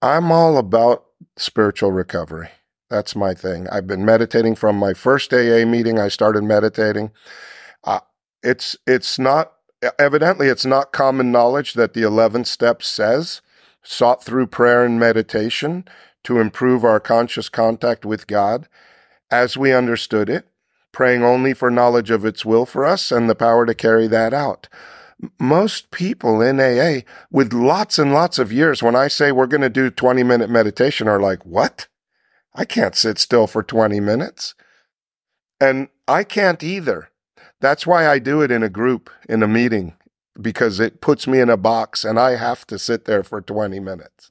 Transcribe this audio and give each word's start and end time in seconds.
I'm 0.00 0.30
all 0.30 0.58
about 0.58 1.04
spiritual 1.36 1.92
recovery. 1.92 2.50
That's 2.88 3.16
my 3.16 3.34
thing. 3.34 3.68
I've 3.68 3.86
been 3.86 4.04
meditating 4.04 4.54
from 4.54 4.76
my 4.76 4.94
first 4.94 5.32
AA 5.32 5.64
meeting. 5.66 5.98
I 5.98 6.08
started 6.08 6.42
meditating. 6.42 7.10
Uh, 7.84 8.00
it's 8.42 8.76
it's 8.86 9.18
not 9.18 9.52
evidently 9.98 10.48
it's 10.48 10.64
not 10.64 10.92
common 10.92 11.30
knowledge 11.30 11.74
that 11.74 11.94
the 11.94 12.02
11th 12.02 12.46
step 12.46 12.82
says 12.82 13.42
sought 13.82 14.24
through 14.24 14.46
prayer 14.46 14.84
and 14.84 14.98
meditation 14.98 15.84
to 16.24 16.40
improve 16.40 16.84
our 16.84 17.00
conscious 17.00 17.48
contact 17.48 18.04
with 18.04 18.26
God 18.26 18.68
as 19.30 19.56
we 19.56 19.72
understood 19.72 20.28
it, 20.28 20.48
praying 20.92 21.22
only 21.22 21.54
for 21.54 21.70
knowledge 21.70 22.10
of 22.10 22.24
its 22.24 22.44
will 22.44 22.66
for 22.66 22.84
us 22.84 23.12
and 23.12 23.28
the 23.28 23.34
power 23.34 23.66
to 23.66 23.74
carry 23.74 24.06
that 24.06 24.32
out. 24.32 24.68
Most 25.40 25.90
people 25.90 26.40
in 26.40 26.60
AA 26.60 27.00
with 27.30 27.52
lots 27.52 27.98
and 27.98 28.12
lots 28.12 28.38
of 28.38 28.52
years, 28.52 28.82
when 28.82 28.94
I 28.94 29.08
say 29.08 29.32
we're 29.32 29.46
going 29.46 29.62
to 29.62 29.68
do 29.68 29.90
20 29.90 30.22
minute 30.22 30.50
meditation, 30.50 31.08
are 31.08 31.20
like, 31.20 31.44
what? 31.44 31.88
I 32.54 32.64
can't 32.64 32.94
sit 32.94 33.18
still 33.18 33.46
for 33.46 33.62
20 33.62 34.00
minutes. 34.00 34.54
And 35.60 35.88
I 36.06 36.24
can't 36.24 36.62
either. 36.62 37.10
That's 37.60 37.86
why 37.86 38.06
I 38.08 38.18
do 38.20 38.40
it 38.42 38.50
in 38.50 38.62
a 38.62 38.68
group, 38.68 39.10
in 39.28 39.42
a 39.42 39.48
meeting, 39.48 39.94
because 40.40 40.78
it 40.78 41.00
puts 41.00 41.26
me 41.26 41.40
in 41.40 41.50
a 41.50 41.56
box 41.56 42.04
and 42.04 42.18
I 42.18 42.36
have 42.36 42.66
to 42.68 42.78
sit 42.78 43.04
there 43.04 43.24
for 43.24 43.40
20 43.40 43.80
minutes. 43.80 44.30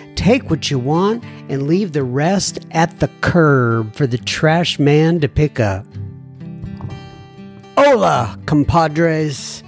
Take 0.21 0.49
what 0.51 0.69
you 0.69 0.77
want 0.77 1.23
and 1.49 1.65
leave 1.65 1.93
the 1.93 2.03
rest 2.03 2.59
at 2.69 2.99
the 2.99 3.07
curb 3.21 3.95
for 3.95 4.05
the 4.05 4.19
trash 4.19 4.77
man 4.77 5.19
to 5.21 5.27
pick 5.27 5.59
up. 5.59 5.83
Hola, 7.75 8.37
compadres 8.45 9.63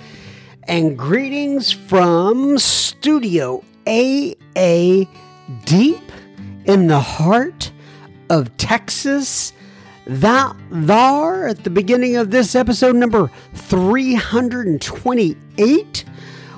and 0.68 0.96
greetings 0.96 1.72
from 1.72 2.60
Studio 2.60 3.64
AA 3.88 5.06
deep 5.66 6.12
in 6.66 6.86
the 6.86 7.00
heart 7.00 7.72
of 8.30 8.56
Texas. 8.58 9.54
That 10.06 10.56
there 10.70 11.48
at 11.48 11.64
the 11.64 11.72
beginning 11.72 12.16
of 12.16 12.30
this 12.30 12.54
episode 12.54 12.96
number 12.96 13.32
328 13.56 16.06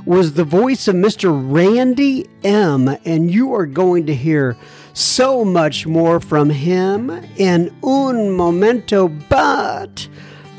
was 0.05 0.33
the 0.33 0.43
voice 0.43 0.87
of 0.87 0.95
Mr. 0.95 1.31
Randy 1.33 2.27
M. 2.43 2.87
And 3.05 3.31
you 3.31 3.53
are 3.53 3.65
going 3.65 4.05
to 4.05 4.15
hear 4.15 4.55
so 4.93 5.43
much 5.43 5.85
more 5.85 6.19
from 6.19 6.49
him 6.49 7.09
in 7.37 7.75
un 7.83 8.31
momento. 8.31 9.07
But 9.07 10.07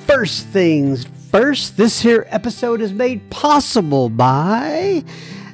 first 0.07 0.47
things 0.47 1.07
First, 1.37 1.77
this 1.77 2.01
here 2.01 2.25
episode 2.31 2.81
is 2.81 2.95
made 2.95 3.29
possible 3.31 4.09
by 4.09 5.05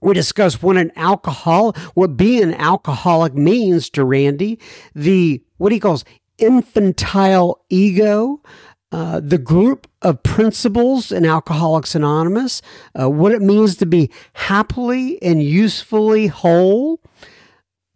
We 0.00 0.14
discuss 0.14 0.62
what 0.62 0.76
an 0.76 0.92
alcohol, 0.94 1.72
what 1.94 2.16
being 2.16 2.44
an 2.44 2.54
alcoholic 2.54 3.34
means 3.34 3.90
to 3.90 4.04
Randy, 4.04 4.60
the 4.94 5.42
what 5.56 5.72
he 5.72 5.80
calls 5.80 6.04
infantile 6.38 7.64
ego, 7.68 8.40
uh, 8.90 9.20
the 9.20 9.38
group 9.38 9.86
of 10.00 10.22
principles 10.22 11.12
in 11.12 11.26
Alcoholics 11.26 11.94
Anonymous, 11.94 12.62
uh, 12.98 13.08
what 13.08 13.32
it 13.32 13.42
means 13.42 13.76
to 13.76 13.86
be 13.86 14.10
happily 14.32 15.22
and 15.22 15.42
usefully 15.42 16.28
whole, 16.28 17.00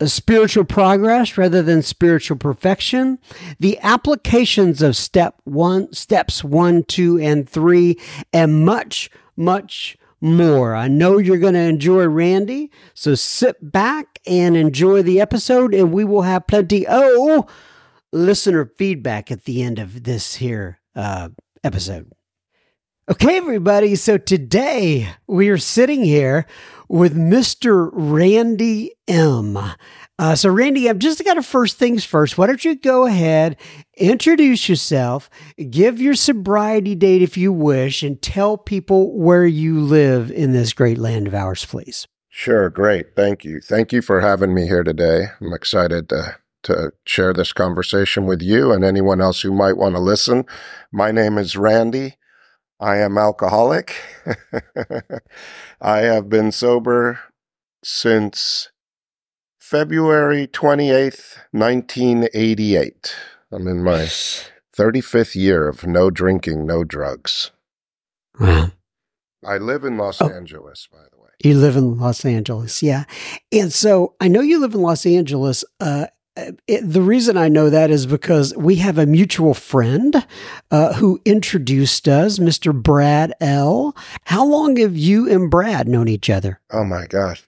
spiritual 0.04 0.64
progress 0.64 1.38
rather 1.38 1.62
than 1.62 1.80
spiritual 1.80 2.36
perfection, 2.36 3.18
the 3.58 3.78
applications 3.80 4.82
of 4.82 4.96
step 4.96 5.36
one, 5.44 5.90
steps 5.94 6.44
one, 6.44 6.82
two, 6.84 7.18
and 7.18 7.48
three, 7.48 7.98
and 8.32 8.64
much, 8.66 9.08
much 9.34 9.96
more. 10.20 10.74
I 10.74 10.88
know 10.88 11.16
you're 11.16 11.38
going 11.38 11.54
to 11.54 11.60
enjoy 11.60 12.06
Randy, 12.06 12.70
so 12.92 13.14
sit 13.14 13.72
back 13.72 14.18
and 14.26 14.56
enjoy 14.56 15.02
the 15.02 15.20
episode, 15.20 15.72
and 15.72 15.90
we 15.90 16.04
will 16.04 16.22
have 16.22 16.46
plenty. 16.46 16.84
Oh, 16.86 17.46
listener 18.12 18.66
feedback 18.76 19.30
at 19.30 19.44
the 19.44 19.62
end 19.62 19.78
of 19.78 20.04
this 20.04 20.34
here 20.34 20.81
uh, 20.94 21.28
episode. 21.64 22.10
Okay, 23.10 23.36
everybody. 23.36 23.96
So 23.96 24.16
today 24.16 25.08
we 25.26 25.48
are 25.48 25.58
sitting 25.58 26.04
here 26.04 26.46
with 26.88 27.16
Mr. 27.16 27.90
Randy 27.92 28.92
M. 29.08 29.58
Uh, 30.18 30.34
so, 30.36 30.50
Randy, 30.50 30.88
I've 30.88 30.98
just 30.98 31.24
got 31.24 31.34
to 31.34 31.42
first 31.42 31.78
things 31.78 32.04
first. 32.04 32.38
Why 32.38 32.46
don't 32.46 32.64
you 32.64 32.76
go 32.76 33.06
ahead, 33.06 33.56
introduce 33.96 34.68
yourself, 34.68 35.28
give 35.68 36.00
your 36.00 36.14
sobriety 36.14 36.94
date 36.94 37.22
if 37.22 37.36
you 37.36 37.52
wish, 37.52 38.02
and 38.02 38.22
tell 38.22 38.56
people 38.56 39.18
where 39.18 39.46
you 39.46 39.80
live 39.80 40.30
in 40.30 40.52
this 40.52 40.72
great 40.72 40.98
land 40.98 41.26
of 41.26 41.34
ours, 41.34 41.66
please. 41.66 42.06
Sure, 42.28 42.70
great. 42.70 43.16
Thank 43.16 43.44
you. 43.44 43.60
Thank 43.60 43.92
you 43.92 44.00
for 44.00 44.20
having 44.20 44.54
me 44.54 44.66
here 44.66 44.84
today. 44.84 45.24
I'm 45.40 45.52
excited 45.52 46.08
to 46.10 46.36
to 46.64 46.92
share 47.04 47.32
this 47.32 47.52
conversation 47.52 48.26
with 48.26 48.42
you 48.42 48.72
and 48.72 48.84
anyone 48.84 49.20
else 49.20 49.40
who 49.40 49.52
might 49.52 49.76
want 49.76 49.94
to 49.94 50.00
listen. 50.00 50.44
My 50.90 51.10
name 51.10 51.38
is 51.38 51.56
Randy. 51.56 52.16
I 52.80 52.96
am 52.98 53.16
alcoholic. 53.16 53.94
I 55.80 55.98
have 55.98 56.28
been 56.28 56.50
sober 56.50 57.20
since 57.84 58.70
February 59.60 60.48
28th, 60.48 61.36
1988. 61.52 63.16
I'm 63.52 63.68
in 63.68 63.82
my 63.84 64.08
35th 64.76 65.34
year 65.34 65.68
of 65.68 65.86
no 65.86 66.10
drinking, 66.10 66.66
no 66.66 66.84
drugs. 66.84 67.52
Wow. 68.40 68.72
I 69.44 69.58
live 69.58 69.84
in 69.84 69.96
Los 69.96 70.20
oh. 70.20 70.28
Angeles, 70.28 70.88
by 70.90 70.98
the 71.10 71.18
way. 71.18 71.30
You 71.42 71.58
live 71.58 71.76
in 71.76 71.98
Los 71.98 72.24
Angeles, 72.24 72.82
yeah. 72.82 73.04
And 73.50 73.72
so 73.72 74.14
I 74.20 74.28
know 74.28 74.40
you 74.40 74.60
live 74.60 74.74
in 74.74 74.82
Los 74.82 75.04
Angeles. 75.04 75.64
Uh, 75.80 76.06
it, 76.36 76.80
the 76.80 77.02
reason 77.02 77.36
I 77.36 77.48
know 77.48 77.70
that 77.70 77.90
is 77.90 78.06
because 78.06 78.54
we 78.56 78.76
have 78.76 78.98
a 78.98 79.06
mutual 79.06 79.54
friend 79.54 80.26
uh, 80.70 80.94
who 80.94 81.20
introduced 81.24 82.08
us, 82.08 82.38
Mr. 82.38 82.74
Brad 82.74 83.34
L. 83.40 83.94
How 84.24 84.44
long 84.44 84.76
have 84.76 84.96
you 84.96 85.30
and 85.30 85.50
Brad 85.50 85.88
known 85.88 86.08
each 86.08 86.30
other? 86.30 86.60
Oh 86.70 86.84
my 86.84 87.06
gosh. 87.06 87.42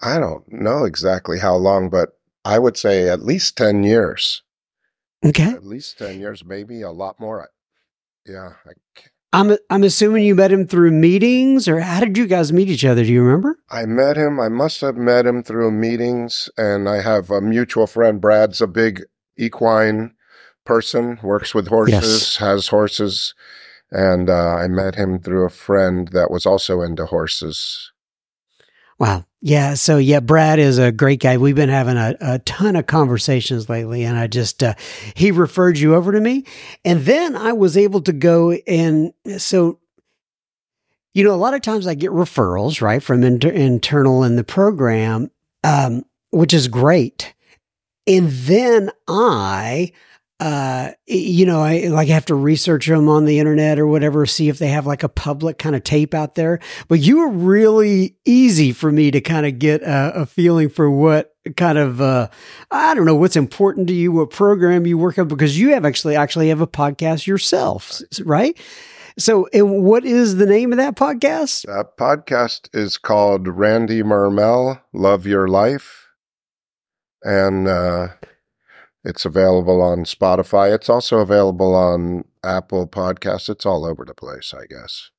I 0.00 0.18
don't 0.18 0.50
know 0.52 0.84
exactly 0.84 1.38
how 1.38 1.56
long, 1.56 1.88
but 1.88 2.18
I 2.44 2.58
would 2.58 2.76
say 2.76 3.08
at 3.08 3.24
least 3.24 3.56
10 3.56 3.82
years. 3.82 4.42
Okay. 5.24 5.50
At 5.50 5.64
least 5.64 5.98
10 5.98 6.20
years, 6.20 6.44
maybe 6.44 6.82
a 6.82 6.90
lot 6.92 7.18
more. 7.18 7.48
Yeah. 8.24 8.52
I 8.64 8.72
I'm 9.32 9.56
I'm 9.68 9.84
assuming 9.84 10.24
you 10.24 10.34
met 10.34 10.52
him 10.52 10.66
through 10.66 10.90
meetings, 10.92 11.68
or 11.68 11.80
how 11.80 12.00
did 12.00 12.16
you 12.16 12.26
guys 12.26 12.52
meet 12.52 12.68
each 12.68 12.84
other? 12.84 13.04
Do 13.04 13.12
you 13.12 13.22
remember? 13.22 13.58
I 13.70 13.84
met 13.84 14.16
him. 14.16 14.40
I 14.40 14.48
must 14.48 14.80
have 14.80 14.96
met 14.96 15.26
him 15.26 15.42
through 15.42 15.70
meetings, 15.72 16.48
and 16.56 16.88
I 16.88 17.02
have 17.02 17.30
a 17.30 17.40
mutual 17.40 17.86
friend. 17.86 18.20
Brad's 18.20 18.62
a 18.62 18.66
big 18.66 19.02
equine 19.36 20.14
person, 20.64 21.18
works 21.22 21.54
with 21.54 21.68
horses, 21.68 21.94
yes. 21.94 22.36
has 22.36 22.68
horses, 22.68 23.34
and 23.90 24.30
uh, 24.30 24.54
I 24.54 24.68
met 24.68 24.94
him 24.94 25.20
through 25.20 25.44
a 25.44 25.50
friend 25.50 26.08
that 26.08 26.30
was 26.30 26.46
also 26.46 26.80
into 26.80 27.04
horses. 27.04 27.92
Wow. 28.98 29.24
Yeah. 29.40 29.74
So 29.74 29.98
yeah, 29.98 30.20
Brad 30.20 30.58
is 30.58 30.78
a 30.78 30.90
great 30.90 31.20
guy. 31.20 31.36
We've 31.36 31.54
been 31.54 31.68
having 31.68 31.96
a, 31.96 32.16
a 32.20 32.38
ton 32.40 32.74
of 32.74 32.86
conversations 32.86 33.68
lately, 33.68 34.02
and 34.02 34.18
I 34.18 34.26
just 34.26 34.62
uh, 34.62 34.74
he 35.14 35.30
referred 35.30 35.78
you 35.78 35.94
over 35.94 36.10
to 36.10 36.20
me, 36.20 36.44
and 36.84 37.02
then 37.02 37.36
I 37.36 37.52
was 37.52 37.76
able 37.76 38.00
to 38.02 38.12
go 38.12 38.52
and 38.52 39.12
so. 39.38 39.78
You 41.14 41.24
know, 41.24 41.34
a 41.34 41.36
lot 41.36 41.54
of 41.54 41.62
times 41.62 41.86
I 41.86 41.94
get 41.94 42.10
referrals, 42.10 42.80
right, 42.80 43.02
from 43.02 43.24
inter- 43.24 43.48
internal 43.48 44.22
in 44.22 44.36
the 44.36 44.44
program, 44.44 45.32
um, 45.64 46.04
which 46.30 46.54
is 46.54 46.68
great. 46.68 47.34
And 48.06 48.28
then 48.28 48.90
I 49.08 49.92
uh, 50.40 50.92
you 51.06 51.44
know, 51.44 51.62
I 51.62 51.88
like 51.88 52.08
have 52.08 52.26
to 52.26 52.34
research 52.34 52.86
them 52.86 53.08
on 53.08 53.24
the 53.24 53.40
internet 53.40 53.78
or 53.78 53.88
whatever, 53.88 54.24
see 54.24 54.48
if 54.48 54.58
they 54.58 54.68
have 54.68 54.86
like 54.86 55.02
a 55.02 55.08
public 55.08 55.58
kind 55.58 55.74
of 55.74 55.82
tape 55.82 56.14
out 56.14 56.36
there. 56.36 56.60
But 56.86 57.00
you 57.00 57.18
were 57.18 57.30
really 57.30 58.16
easy 58.24 58.72
for 58.72 58.92
me 58.92 59.10
to 59.10 59.20
kind 59.20 59.46
of 59.46 59.58
get 59.58 59.82
a, 59.82 60.12
a 60.14 60.26
feeling 60.26 60.68
for 60.68 60.88
what 60.88 61.34
kind 61.56 61.76
of, 61.76 62.00
uh, 62.00 62.28
I 62.70 62.94
don't 62.94 63.04
know, 63.04 63.16
what's 63.16 63.34
important 63.34 63.88
to 63.88 63.94
you, 63.94 64.12
what 64.12 64.30
program 64.30 64.86
you 64.86 64.96
work 64.96 65.18
on, 65.18 65.26
because 65.26 65.58
you 65.58 65.70
have 65.70 65.84
actually 65.84 66.14
actually 66.14 66.50
have 66.50 66.60
a 66.60 66.68
podcast 66.68 67.26
yourself, 67.26 68.00
right? 68.24 68.56
So, 69.18 69.48
what 69.52 70.04
is 70.04 70.36
the 70.36 70.46
name 70.46 70.70
of 70.70 70.78
that 70.78 70.94
podcast? 70.94 71.66
That 71.66 71.96
podcast 71.98 72.68
is 72.72 72.96
called 72.96 73.48
Randy 73.48 74.04
Mermell 74.04 74.80
Love 74.92 75.26
Your 75.26 75.48
Life. 75.48 76.06
And, 77.24 77.66
uh, 77.66 78.08
it's 79.08 79.24
available 79.24 79.80
on 79.80 80.04
Spotify. 80.04 80.74
It's 80.74 80.90
also 80.90 81.18
available 81.18 81.74
on 81.74 82.24
Apple 82.44 82.86
Podcasts. 82.86 83.48
It's 83.48 83.64
all 83.64 83.86
over 83.86 84.04
the 84.04 84.14
place, 84.14 84.52
I 84.54 84.66
guess. 84.66 85.10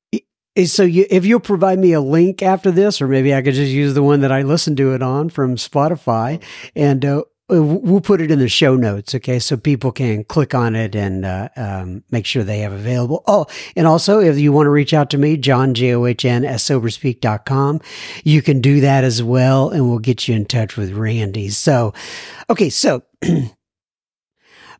So, 0.66 0.82
you, 0.82 1.06
if 1.10 1.24
you'll 1.24 1.40
provide 1.40 1.78
me 1.78 1.92
a 1.92 2.00
link 2.00 2.42
after 2.42 2.70
this, 2.70 3.00
or 3.00 3.08
maybe 3.08 3.34
I 3.34 3.42
could 3.42 3.54
just 3.54 3.72
use 3.72 3.94
the 3.94 4.02
one 4.02 4.20
that 4.20 4.32
I 4.32 4.42
listened 4.42 4.76
to 4.78 4.94
it 4.94 5.02
on 5.02 5.28
from 5.28 5.56
Spotify, 5.56 6.42
and 6.74 7.04
uh, 7.04 7.22
we'll 7.48 8.00
put 8.00 8.20
it 8.20 8.30
in 8.30 8.38
the 8.38 8.48
show 8.48 8.76
notes, 8.76 9.14
okay? 9.14 9.38
So 9.38 9.56
people 9.56 9.90
can 9.90 10.24
click 10.24 10.54
on 10.54 10.76
it 10.76 10.94
and 10.94 11.24
uh, 11.24 11.48
um, 11.56 12.04
make 12.10 12.26
sure 12.26 12.44
they 12.44 12.60
have 12.60 12.72
available. 12.72 13.22
Oh, 13.26 13.46
and 13.76 13.86
also 13.86 14.20
if 14.20 14.38
you 14.38 14.52
want 14.52 14.66
to 14.66 14.70
reach 14.70 14.94
out 14.94 15.10
to 15.10 15.18
me, 15.18 15.36
John, 15.36 15.74
J 15.74 15.94
O 15.94 16.06
H 16.06 16.24
N, 16.24 16.44
at 16.44 16.58
soberspeak.com, 16.58 17.80
you 18.24 18.42
can 18.42 18.60
do 18.60 18.80
that 18.80 19.04
as 19.04 19.22
well, 19.22 19.70
and 19.70 19.88
we'll 19.88 19.98
get 19.98 20.28
you 20.28 20.34
in 20.34 20.46
touch 20.46 20.76
with 20.76 20.92
Randy. 20.92 21.48
So, 21.48 21.92
okay, 22.48 22.70
so 22.70 23.02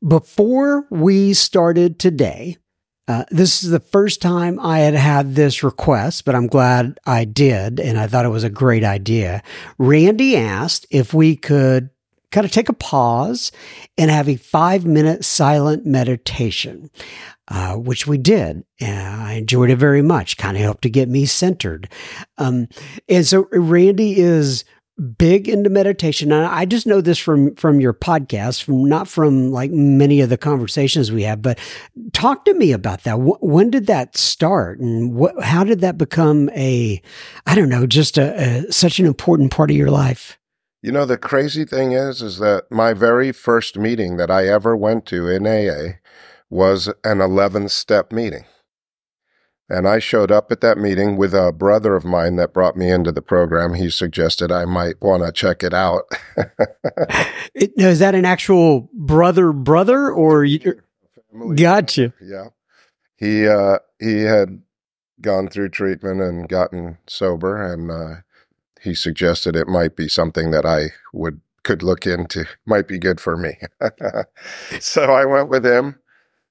Before 0.06 0.86
we 0.90 1.34
started 1.34 1.98
today, 1.98 2.56
uh, 3.06 3.24
this 3.30 3.62
is 3.62 3.70
the 3.70 3.80
first 3.80 4.22
time 4.22 4.58
I 4.58 4.78
had 4.78 4.94
had 4.94 5.34
this 5.34 5.62
request, 5.62 6.24
but 6.24 6.34
I'm 6.34 6.46
glad 6.46 6.98
I 7.04 7.26
did, 7.26 7.78
and 7.78 7.98
I 7.98 8.06
thought 8.06 8.24
it 8.24 8.30
was 8.30 8.44
a 8.44 8.50
great 8.50 8.82
idea. 8.82 9.42
Randy 9.78 10.36
asked 10.36 10.86
if 10.90 11.12
we 11.12 11.36
could 11.36 11.90
kind 12.30 12.46
of 12.46 12.50
take 12.50 12.70
a 12.70 12.74
pause 12.74 13.52
and 13.98 14.10
have 14.10 14.28
a 14.28 14.36
five 14.36 14.86
minute 14.86 15.24
silent 15.24 15.84
meditation, 15.84 16.90
uh, 17.48 17.74
which 17.74 18.06
we 18.06 18.16
did. 18.16 18.64
Uh, 18.80 18.86
I 18.86 19.32
enjoyed 19.34 19.68
it 19.68 19.76
very 19.76 20.02
much, 20.02 20.38
kind 20.38 20.56
of 20.56 20.62
helped 20.62 20.82
to 20.82 20.90
get 20.90 21.10
me 21.10 21.26
centered. 21.26 21.90
Um, 22.38 22.68
and 23.08 23.26
so 23.26 23.48
Randy 23.52 24.18
is 24.18 24.64
big 25.00 25.48
into 25.48 25.70
meditation. 25.70 26.32
And 26.32 26.46
i 26.46 26.64
just 26.64 26.86
know 26.86 27.00
this 27.00 27.18
from 27.18 27.54
from 27.56 27.80
your 27.80 27.94
podcast 27.94 28.62
from 28.62 28.84
not 28.84 29.08
from 29.08 29.50
like 29.50 29.70
many 29.70 30.20
of 30.20 30.28
the 30.28 30.36
conversations 30.36 31.10
we 31.10 31.22
have 31.22 31.42
but 31.42 31.58
talk 32.12 32.44
to 32.44 32.54
me 32.54 32.72
about 32.72 33.04
that. 33.04 33.14
When 33.14 33.70
did 33.70 33.86
that 33.86 34.16
start? 34.16 34.78
And 34.80 35.14
what 35.14 35.42
how 35.42 35.64
did 35.64 35.80
that 35.80 35.98
become 35.98 36.50
a 36.50 37.00
i 37.46 37.54
don't 37.54 37.68
know 37.68 37.86
just 37.86 38.18
a, 38.18 38.66
a 38.68 38.72
such 38.72 38.98
an 38.98 39.06
important 39.06 39.50
part 39.50 39.70
of 39.70 39.76
your 39.76 39.90
life? 39.90 40.38
You 40.82 40.92
know 40.92 41.04
the 41.04 41.18
crazy 41.18 41.64
thing 41.64 41.92
is 41.92 42.22
is 42.22 42.38
that 42.38 42.64
my 42.70 42.92
very 42.92 43.32
first 43.32 43.78
meeting 43.78 44.16
that 44.16 44.30
i 44.30 44.46
ever 44.46 44.76
went 44.76 45.06
to 45.06 45.28
in 45.28 45.46
aa 45.46 45.96
was 46.48 46.92
an 47.04 47.20
11 47.20 47.68
step 47.68 48.12
meeting 48.12 48.44
and 49.70 49.86
I 49.86 50.00
showed 50.00 50.32
up 50.32 50.50
at 50.50 50.60
that 50.62 50.78
meeting 50.78 51.16
with 51.16 51.32
a 51.32 51.52
brother 51.52 51.94
of 51.94 52.04
mine 52.04 52.36
that 52.36 52.52
brought 52.52 52.76
me 52.76 52.90
into 52.90 53.12
the 53.12 53.22
program. 53.22 53.74
He 53.74 53.88
suggested 53.88 54.50
I 54.50 54.64
might 54.64 55.00
want 55.00 55.24
to 55.24 55.30
check 55.30 55.62
it 55.62 55.72
out. 55.72 56.02
Is 57.54 58.00
that 58.00 58.16
an 58.16 58.24
actual 58.24 58.90
brother 58.92 59.52
brother 59.52 60.10
or 60.10 60.44
you? 60.44 60.80
Gotcha. 61.54 62.12
Yeah. 62.20 62.48
He 63.16 63.46
uh, 63.46 63.78
he 64.00 64.22
had 64.22 64.60
gone 65.20 65.48
through 65.48 65.68
treatment 65.68 66.20
and 66.20 66.48
gotten 66.48 66.98
sober, 67.06 67.62
and 67.62 67.90
uh, 67.90 68.22
he 68.80 68.94
suggested 68.94 69.54
it 69.54 69.68
might 69.68 69.94
be 69.94 70.08
something 70.08 70.50
that 70.50 70.66
I 70.66 70.88
would 71.12 71.40
could 71.62 71.82
look 71.82 72.06
into. 72.06 72.44
Might 72.66 72.88
be 72.88 72.98
good 72.98 73.20
for 73.20 73.36
me. 73.36 73.58
so 74.80 75.04
I 75.04 75.24
went 75.26 75.48
with 75.48 75.64
him 75.64 76.00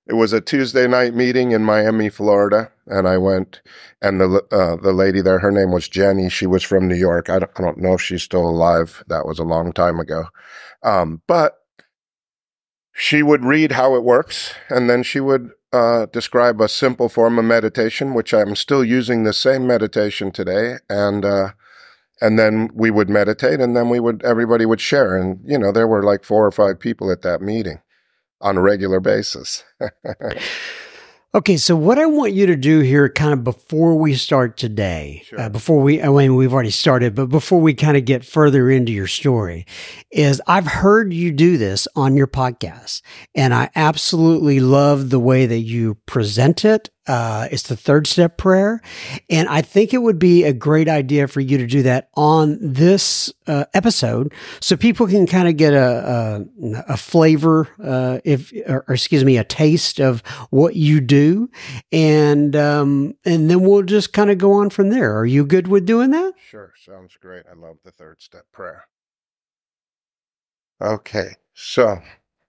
it 0.10 0.16
was 0.16 0.34
a 0.34 0.42
Tuesday 0.42 0.88
night 0.88 1.14
meeting 1.14 1.52
in 1.52 1.64
Miami, 1.64 2.10
Florida, 2.10 2.72
and 2.88 3.08
I 3.08 3.18
went. 3.20 3.62
And 4.02 4.20
the 4.20 4.44
uh, 4.52 4.76
the 4.82 4.92
lady 4.92 5.22
there, 5.22 5.38
her 5.38 5.52
name 5.52 5.72
was 5.72 5.88
Jenny. 5.88 6.30
She 6.30 6.48
was 6.48 6.64
from 6.64 6.88
New 6.88 6.96
York. 6.96 7.30
I 7.30 7.40
don't, 7.40 7.52
I 7.58 7.62
don't 7.62 7.78
know 7.78 7.94
if 7.94 8.02
she's 8.02 8.24
still 8.24 8.50
alive. 8.50 9.04
That 9.08 9.28
was 9.28 9.38
a 9.38 9.44
long 9.44 9.72
time 9.72 10.00
ago, 10.00 10.26
um, 10.82 11.22
but 11.28 11.60
she 12.92 13.22
would 13.22 13.46
read 13.46 13.74
how 13.74 13.96
it 13.96 14.04
works, 14.04 14.56
and 14.70 14.90
then 14.90 15.04
she 15.04 15.20
would 15.20 15.52
uh, 15.72 16.08
describe 16.08 16.60
a 16.60 16.68
simple 16.68 17.08
form 17.08 17.38
of 17.38 17.46
meditation, 17.46 18.16
which 18.16 18.34
I'm 18.34 18.56
still 18.56 18.84
using 18.84 19.24
the 19.24 19.34
same 19.34 19.68
meditation 19.68 20.32
today, 20.32 20.78
and. 20.90 21.24
Uh, 21.24 21.52
and 22.22 22.38
then 22.38 22.70
we 22.74 22.92
would 22.92 23.10
meditate 23.10 23.62
and 23.62 23.78
then 23.78 23.88
we 23.88 23.98
would 23.98 24.22
everybody 24.26 24.66
would 24.66 24.82
share 24.82 25.16
and 25.16 25.40
you 25.46 25.58
know 25.58 25.72
there 25.72 25.88
were 25.88 26.04
like 26.04 26.26
four 26.26 26.46
or 26.46 26.52
five 26.52 26.78
people 26.78 27.10
at 27.10 27.22
that 27.22 27.42
meeting 27.42 27.80
on 28.42 28.58
a 28.58 28.62
regular 28.62 29.00
basis. 29.00 29.64
okay, 31.36 31.58
so 31.58 31.76
what 31.76 32.00
I 32.00 32.06
want 32.06 32.34
you 32.34 32.46
to 32.48 32.56
do 32.56 32.80
here, 32.80 33.10
kind 33.10 33.34
of 33.34 33.44
before 33.44 33.96
we 33.96 34.16
start 34.16 34.58
today, 34.58 35.24
sure. 35.26 35.42
uh, 35.42 35.50
before 35.50 35.82
we, 35.82 36.02
I 36.02 36.10
mean, 36.10 36.36
we've 36.36 36.54
already 36.54 36.72
started, 36.72 37.16
but 37.16 37.28
before 37.28 37.60
we 37.60 37.74
kind 37.74 37.98
of 37.98 38.06
get 38.06 38.26
further 38.26 38.70
into 38.70 38.92
your 38.92 39.08
story, 39.08 39.66
is 40.12 40.42
I've 40.48 40.68
heard 40.68 41.14
you 41.14 41.32
do 41.32 41.58
this 41.58 41.88
on 41.96 42.16
your 42.16 42.28
podcast, 42.28 43.02
and 43.36 43.54
I 43.54 43.70
absolutely 43.76 44.60
love 44.60 45.10
the 45.10 45.20
way 45.20 45.46
that 45.46 45.60
you 45.60 45.96
present 46.06 46.66
it. 46.66 46.90
Uh, 47.10 47.48
it's 47.52 47.64
the 47.64 47.76
third 47.76 48.06
step 48.06 48.38
prayer. 48.38 48.82
And 49.32 49.50
I 49.50 49.64
think 49.64 49.96
it 49.96 49.98
would 49.98 50.20
be 50.20 50.44
a 50.44 50.54
great 50.54 50.88
idea 50.88 51.28
for 51.28 51.40
you 51.40 51.58
to 51.58 51.66
do 51.66 51.82
that 51.82 52.12
on 52.16 52.60
this 52.62 53.34
uh, 53.48 53.66
episode 53.74 54.32
so 54.62 54.78
people 54.78 55.08
can 55.08 55.26
kind 55.26 55.48
of 55.48 55.58
get 55.58 55.74
a, 55.74 56.46
a, 56.62 56.84
a 56.90 56.98
flavor, 56.98 57.68
uh, 57.84 58.20
if, 58.24 58.54
or, 58.68 58.86
or, 58.88 58.94
excuse 58.94 59.26
me, 59.26 59.38
a 59.38 59.44
taste 59.44 60.00
of 60.00 60.22
what 60.52 60.76
you 60.76 61.02
do. 61.02 61.50
And, 61.92 62.56
um, 62.56 63.16
and 63.26 63.50
then 63.50 63.62
we'll 63.62 63.82
just 63.82 64.14
kind 64.14 64.30
of 64.30 64.38
go 64.38 64.54
on 64.54 64.70
from 64.70 64.90
there. 64.90 65.18
Are 65.18 65.26
you 65.26 65.48
good 65.48 65.68
with 65.68 65.88
doing 65.88 66.12
that? 66.12 66.34
Sure. 66.48 66.74
Sounds 66.86 67.18
great. 67.20 67.46
I 67.52 67.56
love 67.60 67.78
the 67.84 67.92
third 67.92 68.22
step 68.22 68.46
prayer. 68.52 68.84
Okay. 70.80 71.30
So 71.56 71.98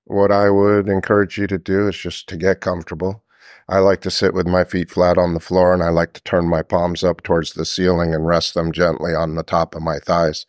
what 0.04 0.30
I 0.30 0.50
would 0.50 0.86
encourage 0.86 1.38
you 1.38 1.46
to 1.46 1.56
do 1.56 1.88
is 1.88 1.96
just 1.96 2.28
to 2.28 2.36
get 2.36 2.60
comfortable. 2.60 3.24
I 3.70 3.78
like 3.78 4.00
to 4.00 4.10
sit 4.10 4.34
with 4.34 4.48
my 4.48 4.64
feet 4.64 4.90
flat 4.90 5.16
on 5.16 5.32
the 5.32 5.38
floor 5.38 5.72
and 5.72 5.80
I 5.80 5.90
like 5.90 6.12
to 6.14 6.22
turn 6.24 6.48
my 6.48 6.60
palms 6.60 7.04
up 7.04 7.22
towards 7.22 7.52
the 7.52 7.64
ceiling 7.64 8.12
and 8.12 8.26
rest 8.26 8.54
them 8.54 8.72
gently 8.72 9.14
on 9.14 9.36
the 9.36 9.44
top 9.44 9.76
of 9.76 9.82
my 9.82 10.00
thighs. 10.00 10.44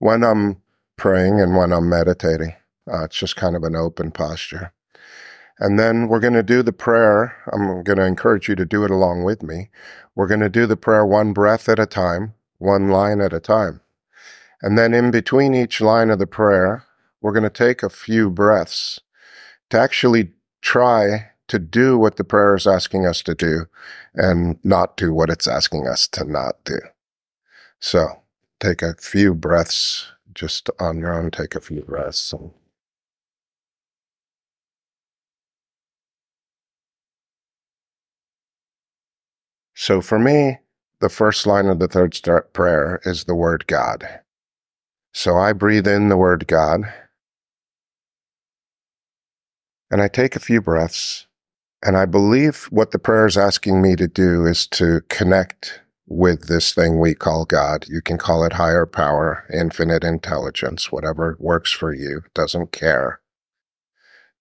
When 0.00 0.24
I'm 0.24 0.60
praying 0.96 1.40
and 1.40 1.54
when 1.54 1.72
I'm 1.72 1.88
meditating, 1.88 2.56
uh, 2.92 3.04
it's 3.04 3.16
just 3.16 3.36
kind 3.36 3.54
of 3.54 3.62
an 3.62 3.76
open 3.76 4.10
posture. 4.10 4.72
And 5.60 5.78
then 5.78 6.08
we're 6.08 6.18
going 6.18 6.32
to 6.32 6.42
do 6.42 6.64
the 6.64 6.72
prayer. 6.72 7.36
I'm 7.52 7.84
going 7.84 7.98
to 7.98 8.04
encourage 8.04 8.48
you 8.48 8.56
to 8.56 8.64
do 8.64 8.82
it 8.82 8.90
along 8.90 9.22
with 9.22 9.44
me. 9.44 9.70
We're 10.16 10.26
going 10.26 10.40
to 10.40 10.48
do 10.48 10.66
the 10.66 10.76
prayer 10.76 11.06
one 11.06 11.32
breath 11.32 11.68
at 11.68 11.78
a 11.78 11.86
time, 11.86 12.34
one 12.58 12.88
line 12.88 13.20
at 13.20 13.32
a 13.32 13.38
time. 13.38 13.80
And 14.60 14.76
then 14.76 14.92
in 14.92 15.12
between 15.12 15.54
each 15.54 15.80
line 15.80 16.10
of 16.10 16.18
the 16.18 16.26
prayer, 16.26 16.84
we're 17.20 17.32
going 17.32 17.44
to 17.44 17.50
take 17.50 17.84
a 17.84 17.88
few 17.88 18.28
breaths 18.28 18.98
to 19.70 19.78
actually 19.78 20.32
try 20.62 21.30
to 21.48 21.58
do 21.58 21.96
what 21.98 22.16
the 22.16 22.24
prayer 22.24 22.54
is 22.54 22.66
asking 22.66 23.06
us 23.06 23.22
to 23.22 23.34
do 23.34 23.66
and 24.14 24.58
not 24.64 24.96
do 24.96 25.12
what 25.12 25.30
it's 25.30 25.46
asking 25.46 25.86
us 25.86 26.08
to 26.08 26.24
not 26.24 26.56
do. 26.64 26.78
So 27.80 28.22
take 28.60 28.82
a 28.82 28.94
few 28.94 29.34
breaths 29.34 30.06
just 30.34 30.70
on 30.80 30.98
your 30.98 31.14
own, 31.14 31.30
take 31.30 31.54
a 31.54 31.60
few 31.60 31.82
breaths. 31.82 32.34
So 39.74 40.00
for 40.00 40.18
me, 40.18 40.58
the 41.00 41.08
first 41.08 41.46
line 41.46 41.66
of 41.66 41.78
the 41.78 41.88
third 41.88 42.18
prayer 42.54 43.00
is 43.04 43.24
the 43.24 43.34
word 43.34 43.66
God. 43.66 44.20
So 45.12 45.36
I 45.36 45.52
breathe 45.52 45.86
in 45.86 46.08
the 46.08 46.16
word 46.16 46.46
God 46.46 46.92
and 49.90 50.02
I 50.02 50.08
take 50.08 50.34
a 50.34 50.40
few 50.40 50.60
breaths. 50.60 51.26
And 51.84 51.96
I 51.96 52.06
believe 52.06 52.64
what 52.70 52.90
the 52.90 52.98
prayer 52.98 53.26
is 53.26 53.36
asking 53.36 53.82
me 53.82 53.96
to 53.96 54.08
do 54.08 54.46
is 54.46 54.66
to 54.68 55.02
connect 55.08 55.80
with 56.08 56.46
this 56.48 56.72
thing 56.72 57.00
we 57.00 57.14
call 57.14 57.44
God. 57.44 57.86
You 57.88 58.00
can 58.00 58.18
call 58.18 58.44
it 58.44 58.52
higher 58.52 58.86
power, 58.86 59.44
infinite 59.52 60.04
intelligence, 60.04 60.90
whatever 60.90 61.36
works 61.38 61.72
for 61.72 61.92
you, 61.94 62.22
doesn't 62.34 62.72
care. 62.72 63.20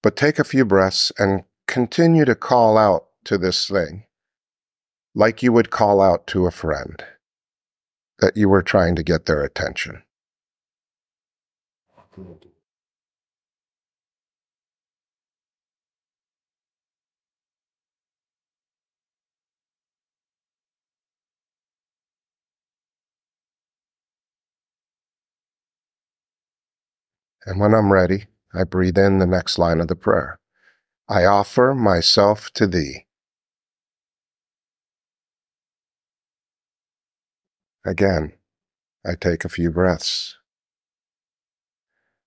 But 0.02 0.16
take 0.16 0.40
a 0.40 0.44
few 0.44 0.66
breaths 0.66 1.12
and 1.18 1.44
continue 1.68 2.26
to 2.26 2.36
call 2.36 2.78
out 2.78 3.08
to 3.26 3.38
this 3.38 3.68
thing 3.68 4.06
like 5.16 5.42
you 5.42 5.52
would 5.52 5.72
call 5.72 6.02
out 6.02 6.28
to 6.28 6.46
a 6.46 6.52
friend 6.52 7.04
that 8.20 8.38
you 8.38 8.50
were 8.50 8.62
trying 8.62 8.96
to 8.96 9.04
get 9.04 9.26
their 9.26 9.44
attention. 9.44 10.04
And 27.46 27.60
when 27.60 27.74
I'm 27.74 27.94
ready, 27.94 28.26
I 28.54 28.64
breathe 28.64 28.98
in 28.98 29.20
the 29.20 29.28
next 29.28 29.60
line 29.60 29.80
of 29.80 29.88
the 29.88 29.96
prayer. 29.96 30.40
I 31.08 31.26
offer 31.26 31.76
myself 31.76 32.52
to 32.54 32.66
thee. 32.66 33.06
Again, 37.86 38.34
I 39.06 39.14
take 39.14 39.46
a 39.46 39.50
few 39.50 39.70
breaths. 39.70 40.38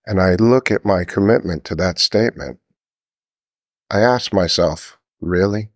And 0.07 0.21
I 0.21 0.37
look 0.37 0.71
at 0.71 0.85
my 0.85 1.05
commitment 1.05 1.65
to 1.65 1.75
that 1.75 1.99
statement. 1.99 2.61
I 3.91 4.01
ask 4.01 4.33
myself, 4.33 4.99
really? 5.21 5.71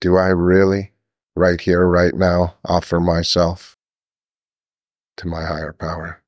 Do 0.00 0.16
I 0.16 0.28
really, 0.28 0.92
right 1.36 1.60
here, 1.60 1.86
right 1.86 2.14
now, 2.14 2.56
offer 2.64 2.98
myself 2.98 3.76
to 5.18 5.28
my 5.28 5.44
higher 5.44 5.72
power? 5.72 6.19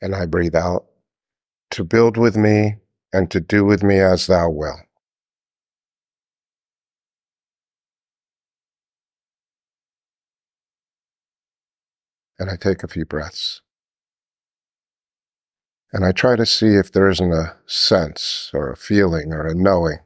And 0.00 0.14
I 0.14 0.26
breathe 0.26 0.54
out 0.54 0.86
to 1.70 1.84
build 1.84 2.16
with 2.16 2.36
me 2.36 2.76
and 3.12 3.30
to 3.30 3.40
do 3.40 3.64
with 3.64 3.82
me 3.82 3.98
as 4.00 4.26
thou 4.26 4.50
wilt. 4.50 4.80
And 12.38 12.48
I 12.50 12.56
take 12.56 12.82
a 12.82 12.88
few 12.88 13.04
breaths. 13.04 13.62
And 15.92 16.04
I 16.04 16.12
try 16.12 16.36
to 16.36 16.46
see 16.46 16.74
if 16.74 16.92
there 16.92 17.08
isn't 17.08 17.32
a 17.32 17.56
sense 17.66 18.50
or 18.54 18.70
a 18.70 18.76
feeling 18.76 19.32
or 19.32 19.46
a 19.46 19.54
knowing 19.54 19.98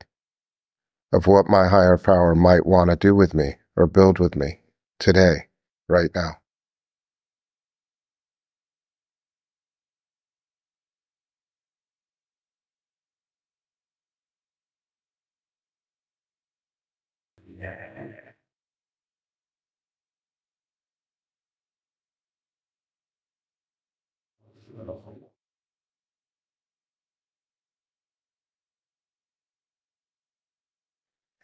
of 1.13 1.27
what 1.27 1.49
my 1.49 1.69
higher 1.69 1.99
power 1.99 2.35
might 2.35 2.65
want 2.65 2.89
to 2.89 2.97
do 2.97 3.15
with 3.15 3.35
me 3.35 3.57
or 3.77 3.87
build 3.87 4.19
with 4.19 4.37
me 4.37 4.61
today, 4.99 5.49
right 5.89 6.11
now. 6.15 6.42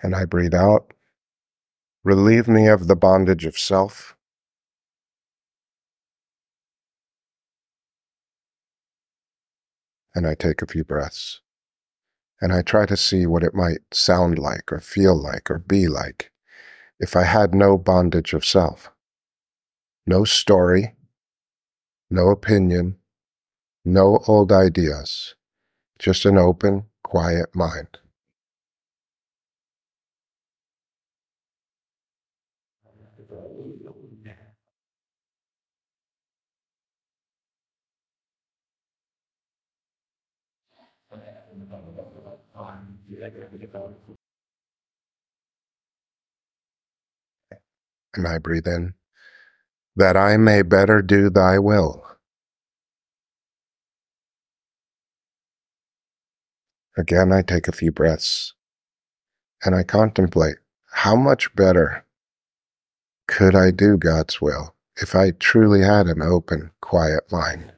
And 0.02 0.14
I 0.14 0.24
breathe 0.24 0.54
out. 0.54 0.92
Relieve 2.04 2.48
me 2.48 2.66
of 2.68 2.86
the 2.86 2.96
bondage 2.96 3.44
of 3.44 3.58
self. 3.58 4.16
And 10.14 10.26
I 10.26 10.34
take 10.34 10.62
a 10.62 10.66
few 10.66 10.84
breaths. 10.84 11.40
And 12.40 12.52
I 12.52 12.62
try 12.62 12.86
to 12.86 12.96
see 12.96 13.26
what 13.26 13.42
it 13.42 13.54
might 13.54 13.80
sound 13.92 14.38
like, 14.38 14.70
or 14.70 14.80
feel 14.80 15.16
like, 15.16 15.50
or 15.50 15.58
be 15.58 15.88
like 15.88 16.30
if 17.00 17.14
I 17.14 17.24
had 17.24 17.54
no 17.54 17.78
bondage 17.78 18.32
of 18.32 18.44
self. 18.44 18.90
No 20.06 20.24
story, 20.24 20.94
no 22.10 22.30
opinion, 22.30 22.96
no 23.84 24.20
old 24.26 24.50
ideas, 24.50 25.34
just 25.98 26.24
an 26.24 26.38
open, 26.38 26.86
quiet 27.02 27.54
mind. 27.54 27.98
And 48.14 48.26
I 48.26 48.38
breathe 48.38 48.66
in, 48.66 48.94
that 49.96 50.16
I 50.16 50.36
may 50.36 50.62
better 50.62 51.02
do 51.02 51.28
thy 51.30 51.58
will. 51.58 52.04
Again, 56.96 57.32
I 57.32 57.42
take 57.42 57.68
a 57.68 57.72
few 57.72 57.92
breaths 57.92 58.54
and 59.64 59.74
I 59.74 59.82
contemplate 59.82 60.56
how 60.90 61.16
much 61.16 61.54
better 61.54 62.04
could 63.28 63.54
I 63.54 63.70
do 63.70 63.96
God's 63.96 64.40
will 64.40 64.74
if 64.96 65.14
I 65.14 65.30
truly 65.32 65.82
had 65.82 66.06
an 66.06 66.22
open, 66.22 66.72
quiet 66.80 67.30
mind? 67.30 67.72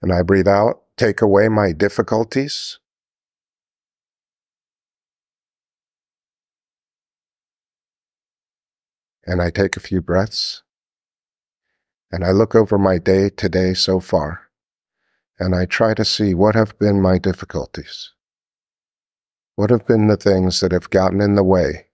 And 0.00 0.12
I 0.12 0.22
breathe 0.22 0.48
out, 0.48 0.82
take 0.96 1.20
away 1.22 1.48
my 1.48 1.72
difficulties. 1.72 2.78
And 9.26 9.42
I 9.42 9.50
take 9.50 9.76
a 9.76 9.80
few 9.80 10.00
breaths. 10.00 10.62
And 12.10 12.24
I 12.24 12.30
look 12.30 12.54
over 12.54 12.78
my 12.78 12.96
day 12.98 13.28
today 13.28 13.74
so 13.74 14.00
far. 14.00 14.48
And 15.38 15.54
I 15.54 15.66
try 15.66 15.94
to 15.94 16.04
see 16.04 16.32
what 16.32 16.54
have 16.54 16.78
been 16.78 17.02
my 17.02 17.18
difficulties. 17.18 18.12
What 19.58 19.70
have 19.70 19.88
been 19.88 20.06
the 20.06 20.16
things 20.16 20.60
that 20.60 20.70
have 20.70 20.88
gotten 20.88 21.20
in 21.20 21.34
the 21.34 21.42
way 21.42 21.86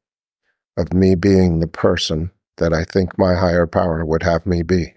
of 0.77 0.93
me 0.93 1.15
being 1.15 1.61
the 1.61 1.67
person 1.67 2.31
that 2.59 2.75
I 2.75 2.85
think 2.85 3.17
my 3.17 3.35
higher 3.37 3.67
power 3.67 4.05
would 4.05 4.23
have 4.23 4.45
me 4.45 4.63
be? 4.63 4.93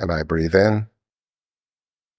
And 0.00 0.10
I 0.10 0.22
breathe 0.22 0.54
in. 0.54 0.86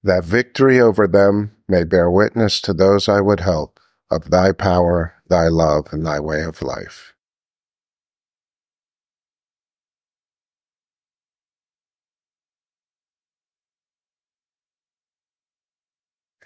That 0.06 0.26
victory 0.26 0.82
over 0.82 1.08
them 1.08 1.56
may 1.70 1.86
bear 1.86 2.12
witness 2.12 2.60
to 2.62 2.74
those 2.74 3.08
I 3.08 3.22
would 3.22 3.40
help 3.40 3.80
of 4.12 4.30
thy 4.30 4.52
power, 4.52 5.16
thy 5.30 5.48
love, 5.48 5.88
and 5.92 6.06
thy 6.06 6.20
way 6.20 6.44
of 6.44 6.62
life. 6.62 7.14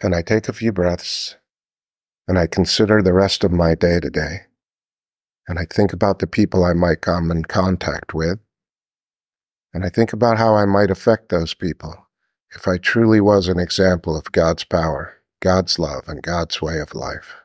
And 0.03 0.13
I 0.13 0.21
take 0.21 0.47
a 0.47 0.53
few 0.53 0.71
breaths 0.71 1.35
and 2.27 2.37
I 2.37 2.45
consider 2.45 3.01
the 3.01 3.13
rest 3.13 3.43
of 3.43 3.51
my 3.51 3.73
day 3.73 3.99
today. 3.99 4.41
And 5.47 5.57
I 5.57 5.65
think 5.65 5.93
about 5.93 6.19
the 6.19 6.27
people 6.27 6.63
I 6.63 6.73
might 6.73 7.01
come 7.01 7.31
in 7.31 7.45
contact 7.45 8.13
with. 8.13 8.37
And 9.73 9.83
I 9.83 9.89
think 9.89 10.13
about 10.13 10.37
how 10.37 10.55
I 10.55 10.65
might 10.65 10.91
affect 10.91 11.29
those 11.29 11.55
people 11.55 12.06
if 12.55 12.67
I 12.67 12.77
truly 12.77 13.21
was 13.21 13.47
an 13.47 13.59
example 13.59 14.17
of 14.17 14.31
God's 14.31 14.63
power, 14.63 15.15
God's 15.41 15.79
love, 15.79 16.03
and 16.07 16.21
God's 16.21 16.61
way 16.61 16.79
of 16.79 16.95
life. 16.95 17.35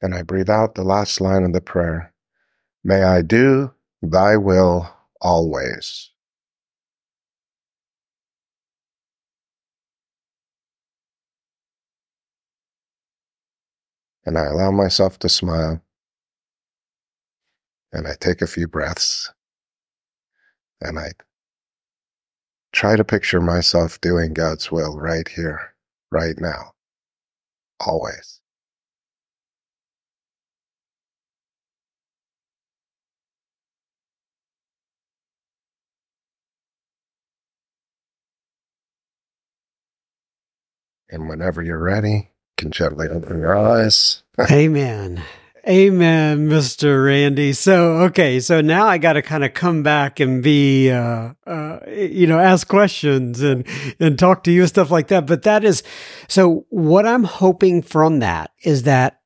And 0.00 0.14
I 0.14 0.22
breathe 0.22 0.50
out 0.50 0.74
the 0.74 0.84
last 0.84 1.20
line 1.20 1.42
of 1.44 1.52
the 1.52 1.60
prayer. 1.60 2.12
May 2.84 3.02
I 3.02 3.22
do 3.22 3.72
thy 4.00 4.36
will 4.36 4.88
always. 5.20 6.10
And 14.28 14.36
I 14.36 14.44
allow 14.44 14.70
myself 14.70 15.18
to 15.20 15.28
smile. 15.30 15.80
And 17.92 18.06
I 18.06 18.12
take 18.20 18.42
a 18.42 18.46
few 18.46 18.68
breaths. 18.68 19.32
And 20.82 20.98
I 20.98 21.12
try 22.72 22.94
to 22.96 23.04
picture 23.04 23.40
myself 23.40 23.98
doing 24.02 24.34
God's 24.34 24.70
will 24.70 24.98
right 24.98 25.26
here, 25.26 25.74
right 26.12 26.38
now, 26.38 26.74
always. 27.80 28.42
And 41.08 41.30
whenever 41.30 41.62
you're 41.62 41.82
ready, 41.82 42.32
gently 42.66 43.08
open 43.08 43.40
your 43.40 43.56
eyes. 43.56 44.22
Amen. 44.50 45.22
Amen, 45.68 46.48
Mr. 46.48 47.04
Randy. 47.04 47.52
So, 47.52 47.98
okay, 48.04 48.40
so 48.40 48.62
now 48.62 48.86
I 48.86 48.96
got 48.96 49.14
to 49.14 49.22
kind 49.22 49.44
of 49.44 49.52
come 49.52 49.82
back 49.82 50.18
and 50.18 50.42
be, 50.42 50.90
uh, 50.90 51.34
uh, 51.46 51.80
you 51.86 52.26
know, 52.26 52.38
ask 52.38 52.66
questions 52.68 53.42
and 53.42 53.66
and 54.00 54.18
talk 54.18 54.44
to 54.44 54.50
you 54.50 54.62
and 54.62 54.68
stuff 54.68 54.90
like 54.90 55.08
that. 55.08 55.26
But 55.26 55.42
that 55.42 55.64
is, 55.64 55.82
so 56.26 56.64
what 56.70 57.06
I'm 57.06 57.24
hoping 57.24 57.82
from 57.82 58.20
that 58.20 58.52
is 58.62 58.84
that 58.84 59.20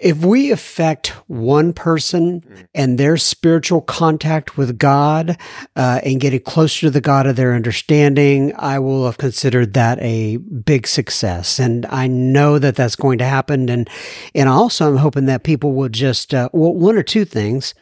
if 0.00 0.24
we 0.24 0.50
affect 0.50 1.08
one 1.28 1.72
person 1.72 2.42
and 2.74 2.98
their 2.98 3.18
spiritual 3.18 3.82
contact 3.82 4.56
with 4.56 4.78
God 4.78 5.36
uh, 5.76 6.00
and 6.02 6.20
getting 6.20 6.40
closer 6.40 6.86
to 6.86 6.90
the 6.90 7.02
God 7.02 7.26
of 7.26 7.36
their 7.36 7.54
understanding, 7.54 8.54
I 8.56 8.78
will 8.78 9.04
have 9.04 9.18
considered 9.18 9.74
that 9.74 9.98
a 10.00 10.38
big 10.38 10.86
success. 10.86 11.58
And 11.58 11.84
I 11.86 12.06
know 12.06 12.58
that 12.58 12.76
that's 12.76 12.96
going 12.96 13.18
to 13.18 13.26
happen. 13.26 13.68
And 13.68 13.88
and 14.34 14.48
also, 14.48 14.88
I'm 14.88 14.96
hoping 14.96 15.26
that 15.26 15.44
people 15.44 15.72
will 15.72 15.90
just 15.90 16.32
uh, 16.32 16.48
well, 16.52 16.74
one 16.74 16.96
or 16.96 17.02
two 17.02 17.26
things 17.26 17.74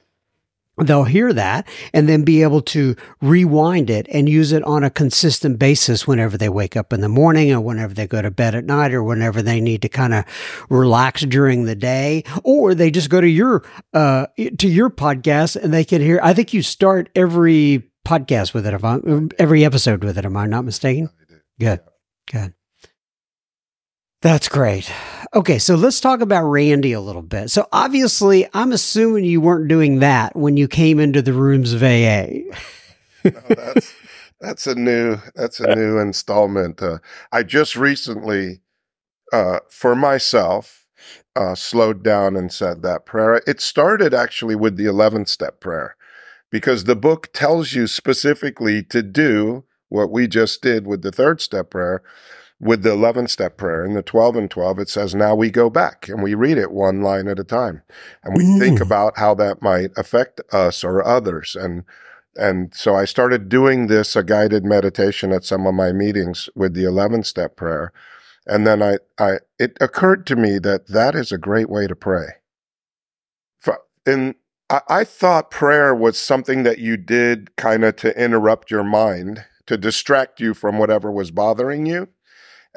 they'll 0.82 1.04
hear 1.04 1.32
that 1.32 1.68
and 1.92 2.08
then 2.08 2.22
be 2.22 2.42
able 2.42 2.62
to 2.62 2.96
rewind 3.20 3.90
it 3.90 4.06
and 4.12 4.28
use 4.28 4.52
it 4.52 4.62
on 4.64 4.84
a 4.84 4.90
consistent 4.90 5.58
basis 5.58 6.06
whenever 6.06 6.36
they 6.36 6.48
wake 6.48 6.76
up 6.76 6.92
in 6.92 7.00
the 7.00 7.08
morning 7.08 7.52
or 7.52 7.60
whenever 7.60 7.94
they 7.94 8.06
go 8.06 8.22
to 8.22 8.30
bed 8.30 8.54
at 8.54 8.64
night 8.64 8.92
or 8.92 9.02
whenever 9.02 9.42
they 9.42 9.60
need 9.60 9.82
to 9.82 9.88
kind 9.88 10.14
of 10.14 10.24
relax 10.70 11.22
during 11.22 11.64
the 11.64 11.76
day. 11.76 12.24
Or 12.44 12.74
they 12.74 12.90
just 12.90 13.10
go 13.10 13.20
to 13.20 13.28
your 13.28 13.64
uh 13.92 14.26
to 14.58 14.68
your 14.68 14.90
podcast 14.90 15.56
and 15.56 15.72
they 15.72 15.84
can 15.84 16.00
hear 16.00 16.20
i 16.22 16.34
think 16.34 16.52
you 16.52 16.62
start 16.62 17.08
every 17.14 17.90
podcast 18.06 18.54
with 18.54 18.66
it 18.66 18.74
if 18.74 18.84
i'm 18.84 19.30
every 19.38 19.64
episode 19.64 20.02
with 20.04 20.18
it 20.18 20.24
am 20.24 20.36
i 20.36 20.46
not 20.46 20.64
mistaken? 20.64 21.10
Good 21.58 21.80
good. 22.30 22.54
That's 24.20 24.48
great. 24.48 24.90
Okay, 25.34 25.58
so 25.58 25.74
let's 25.74 26.00
talk 26.00 26.20
about 26.20 26.44
Randy 26.44 26.92
a 26.92 27.00
little 27.00 27.22
bit. 27.22 27.50
So 27.50 27.68
obviously, 27.70 28.46
I'm 28.54 28.72
assuming 28.72 29.24
you 29.24 29.40
weren't 29.40 29.68
doing 29.68 29.98
that 29.98 30.34
when 30.34 30.56
you 30.56 30.68
came 30.68 30.98
into 30.98 31.20
the 31.20 31.34
rooms 31.34 31.72
of 31.74 31.82
AA. 31.82 32.48
no, 33.24 33.40
that's 33.48 33.94
that's 34.40 34.66
a 34.66 34.74
new 34.74 35.18
that's 35.34 35.60
a 35.60 35.74
new 35.74 35.98
installment. 35.98 36.82
Uh, 36.82 36.98
I 37.30 37.42
just 37.42 37.76
recently, 37.76 38.62
uh, 39.30 39.60
for 39.68 39.94
myself, 39.94 40.86
uh, 41.36 41.54
slowed 41.54 42.02
down 42.02 42.34
and 42.34 42.50
said 42.50 42.82
that 42.82 43.04
prayer. 43.04 43.42
It 43.46 43.60
started 43.60 44.14
actually 44.14 44.56
with 44.56 44.76
the 44.76 44.86
11th 44.86 45.28
step 45.28 45.60
prayer, 45.60 45.96
because 46.50 46.84
the 46.84 46.96
book 46.96 47.28
tells 47.34 47.74
you 47.74 47.86
specifically 47.86 48.82
to 48.84 49.02
do 49.02 49.64
what 49.90 50.10
we 50.10 50.26
just 50.26 50.62
did 50.62 50.86
with 50.86 51.02
the 51.02 51.12
third 51.12 51.42
step 51.42 51.70
prayer 51.70 52.02
with 52.60 52.82
the 52.82 52.90
11 52.90 53.28
step 53.28 53.56
prayer 53.56 53.84
in 53.84 53.94
the 53.94 54.02
12 54.02 54.36
and 54.36 54.50
12, 54.50 54.80
it 54.80 54.88
says, 54.88 55.14
now 55.14 55.34
we 55.34 55.50
go 55.50 55.70
back 55.70 56.08
and 56.08 56.22
we 56.22 56.34
read 56.34 56.58
it 56.58 56.72
one 56.72 57.02
line 57.02 57.28
at 57.28 57.38
a 57.38 57.44
time. 57.44 57.82
And 58.24 58.36
we 58.36 58.44
mm. 58.44 58.58
think 58.58 58.80
about 58.80 59.16
how 59.16 59.34
that 59.34 59.62
might 59.62 59.90
affect 59.96 60.40
us 60.52 60.82
or 60.82 61.06
others. 61.06 61.54
And, 61.54 61.84
and 62.34 62.74
so 62.74 62.96
I 62.96 63.04
started 63.04 63.48
doing 63.48 63.86
this, 63.86 64.16
a 64.16 64.24
guided 64.24 64.64
meditation 64.64 65.32
at 65.32 65.44
some 65.44 65.66
of 65.66 65.74
my 65.74 65.92
meetings 65.92 66.48
with 66.56 66.74
the 66.74 66.84
11 66.84 67.22
step 67.22 67.56
prayer. 67.56 67.92
And 68.46 68.66
then 68.66 68.82
I, 68.82 68.98
I, 69.18 69.38
it 69.58 69.76
occurred 69.80 70.26
to 70.26 70.36
me 70.36 70.58
that 70.58 70.88
that 70.88 71.14
is 71.14 71.30
a 71.30 71.38
great 71.38 71.68
way 71.68 71.86
to 71.86 71.94
pray. 71.94 72.26
In, 74.06 74.34
I, 74.70 74.80
I 74.88 75.04
thought 75.04 75.50
prayer 75.50 75.94
was 75.94 76.18
something 76.18 76.62
that 76.62 76.78
you 76.78 76.96
did 76.96 77.54
kind 77.56 77.84
of 77.84 77.96
to 77.96 78.20
interrupt 78.20 78.70
your 78.70 78.84
mind, 78.84 79.44
to 79.66 79.76
distract 79.76 80.40
you 80.40 80.54
from 80.54 80.78
whatever 80.78 81.12
was 81.12 81.30
bothering 81.30 81.86
you. 81.86 82.08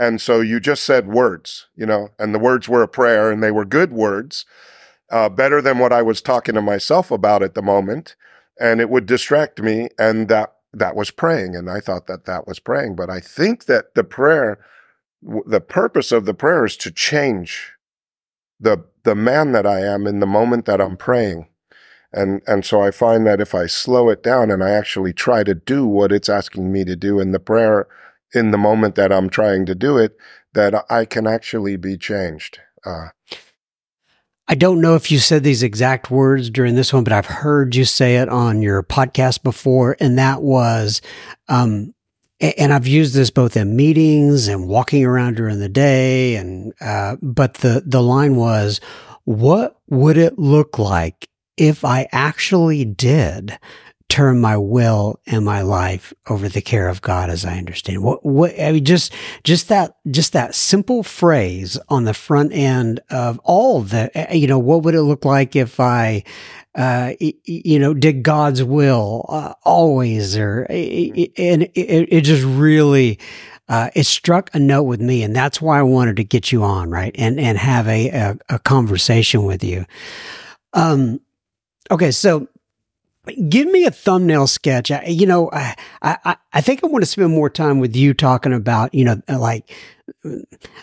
And 0.02 0.20
so 0.20 0.42
you 0.42 0.60
just 0.60 0.84
said 0.84 1.08
words, 1.08 1.68
you 1.76 1.86
know, 1.86 2.10
and 2.18 2.34
the 2.34 2.40
words 2.40 2.68
were 2.68 2.82
a 2.82 2.88
prayer 2.88 3.30
and 3.30 3.44
they 3.44 3.52
were 3.52 3.66
good 3.66 3.94
words, 3.94 4.46
uh, 5.12 5.30
better 5.30 5.62
than 5.62 5.78
what 5.78 5.94
I 5.94 6.02
was 6.02 6.24
talking 6.24 6.56
to 6.56 6.62
myself 6.62 7.12
about 7.12 7.44
at 7.44 7.54
the 7.54 7.62
moment. 7.62 8.16
And 8.60 8.82
it 8.82 8.90
would 8.90 9.06
distract 9.06 9.62
me. 9.62 9.90
And 10.00 10.28
that, 10.28 10.56
that 10.74 10.96
was 10.96 11.12
praying. 11.12 11.56
And 11.56 11.70
I 11.70 11.82
thought 11.82 12.08
that 12.08 12.26
that 12.26 12.48
was 12.48 12.58
praying. 12.58 12.96
But 12.96 13.12
I 13.12 13.20
think 13.20 13.66
that 13.66 13.94
the 13.94 14.04
prayer, 14.04 14.58
the 15.22 15.62
purpose 15.62 16.12
of 16.12 16.26
the 16.26 16.34
prayer 16.34 16.66
is 16.66 16.78
to 16.78 16.90
change 16.90 17.74
the, 18.60 18.84
the 19.04 19.14
man 19.14 19.52
that 19.52 19.68
I 19.68 19.82
am 19.82 20.08
in 20.08 20.20
the 20.20 20.26
moment 20.26 20.66
that 20.66 20.82
I'm 20.82 20.98
praying. 20.98 21.48
And, 22.12 22.42
and 22.48 22.66
so 22.66 22.82
I 22.82 22.90
find 22.90 23.28
that 23.28 23.40
if 23.40 23.54
I 23.54 23.68
slow 23.68 24.10
it 24.10 24.24
down 24.24 24.50
and 24.50 24.64
I 24.64 24.72
actually 24.72 25.14
try 25.14 25.44
to 25.44 25.54
do 25.54 25.86
what 25.86 26.12
it's 26.12 26.28
asking 26.28 26.72
me 26.72 26.86
to 26.86 26.96
do 26.96 27.20
in 27.20 27.34
the 27.34 27.40
prayer 27.40 27.88
in 28.34 28.52
the 28.52 28.58
moment 28.58 28.96
that 28.96 29.12
I'm 29.12 29.30
trying 29.30 29.66
to 29.66 29.76
do 29.76 29.98
it, 29.98 30.16
that 30.54 30.86
I 30.90 31.06
can 31.06 31.28
actually 31.28 31.78
be 31.78 31.98
changed. 31.98 32.60
Uh, 32.86 33.10
I 34.48 34.56
don't 34.56 34.82
know 34.82 34.96
if 34.96 35.12
you 35.12 35.20
said 35.20 35.44
these 35.44 35.64
exact 35.64 36.12
words 36.12 36.50
during 36.50 36.76
this 36.76 36.92
one, 36.92 37.06
but 37.06 37.14
I've 37.14 37.26
heard 37.26 37.76
you 37.76 37.86
say 37.86 38.18
it 38.18 38.28
on 38.28 38.62
your 38.62 38.84
podcast 38.84 39.44
before. 39.44 39.96
And 40.00 40.18
that 40.18 40.42
was, 40.42 41.02
um, 41.48 41.94
and 42.42 42.74
I've 42.74 42.88
used 42.88 43.14
this 43.14 43.30
both 43.30 43.56
in 43.56 43.76
meetings 43.78 44.50
and 44.50 44.68
walking 44.68 45.06
around 45.06 45.38
during 45.38 45.60
the 45.60 45.70
day. 45.70 46.36
And, 46.36 46.74
uh, 46.82 47.16
but 47.22 47.56
the, 47.56 47.84
the 47.86 48.02
line 48.02 48.36
was, 48.36 48.82
what 49.24 49.80
would 49.90 50.18
it 50.18 50.38
look 50.38 50.78
like 50.78 51.30
if 51.56 51.86
I 51.86 52.10
actually 52.12 52.84
did 52.84 53.58
turn 54.12 54.42
my 54.42 54.58
will 54.58 55.18
and 55.26 55.46
my 55.46 55.62
life 55.62 56.14
over 56.30 56.50
the 56.50 56.62
care 56.62 56.90
of 56.90 57.02
God 57.02 57.30
as 57.30 57.46
I 57.46 57.58
understand. 57.58 58.04
What, 58.04 58.26
what, 58.26 58.60
I 58.60 58.74
mean, 58.74 58.84
just, 58.84 59.14
just 59.46 59.70
that, 59.70 59.96
just 60.12 60.34
that 60.34 60.54
simple 60.54 61.02
phrase 61.02 61.80
on 61.88 62.04
the 62.04 62.14
front 62.14 62.52
end 62.52 63.00
of 63.10 63.40
all 63.46 63.80
the, 63.80 64.12
eh, 64.14 64.34
you 64.34 64.48
know, 64.48 64.60
what 64.60 64.84
would 64.84 64.96
it 64.96 65.04
look 65.04 65.24
like 65.24 65.56
if 65.56 65.80
I, 65.80 66.26
uh, 66.76 67.14
you 67.20 67.80
know, 67.80 67.94
did 67.94 68.22
God's 68.22 68.62
will 68.64 69.26
uh, 69.30 69.54
always, 69.64 70.36
or 70.36 70.64
and 70.70 71.64
it, 71.64 71.70
it 71.74 72.22
just 72.22 72.44
really, 72.44 73.18
uh, 73.70 73.92
it 73.96 74.06
struck 74.06 74.50
a 74.54 74.60
note 74.60 74.84
with 74.84 75.00
me, 75.00 75.24
and 75.24 75.34
that's 75.34 75.62
why 75.62 75.80
I 75.80 75.84
wanted 75.84 76.18
to 76.18 76.24
get 76.26 76.52
you 76.52 76.64
on, 76.64 76.90
right, 76.90 77.14
and 77.18 77.40
and 77.40 77.58
have 77.58 77.88
a 77.88 78.10
a, 78.10 78.38
a 78.50 78.60
conversation 78.60 79.44
with 79.44 79.64
you. 79.64 79.86
Um, 80.74 81.20
okay, 81.90 82.12
so 82.12 82.48
give 83.50 83.68
me 83.70 83.86
a 83.86 83.92
thumbnail 83.92 84.48
sketch. 84.48 84.92
I, 84.92 85.06
you 85.06 85.26
know, 85.26 85.50
I, 85.52 85.76
I, 86.02 86.38
I 86.54 86.62
think 86.62 86.84
I 86.84 86.88
want 86.88 87.04
to 87.04 87.06
spend 87.06 87.32
more 87.32 87.50
time 87.50 87.80
with 87.80 87.96
you 87.96 88.14
talking 88.14 88.54
about, 88.54 88.94
you 88.94 89.06
know, 89.06 89.22
like 89.28 89.72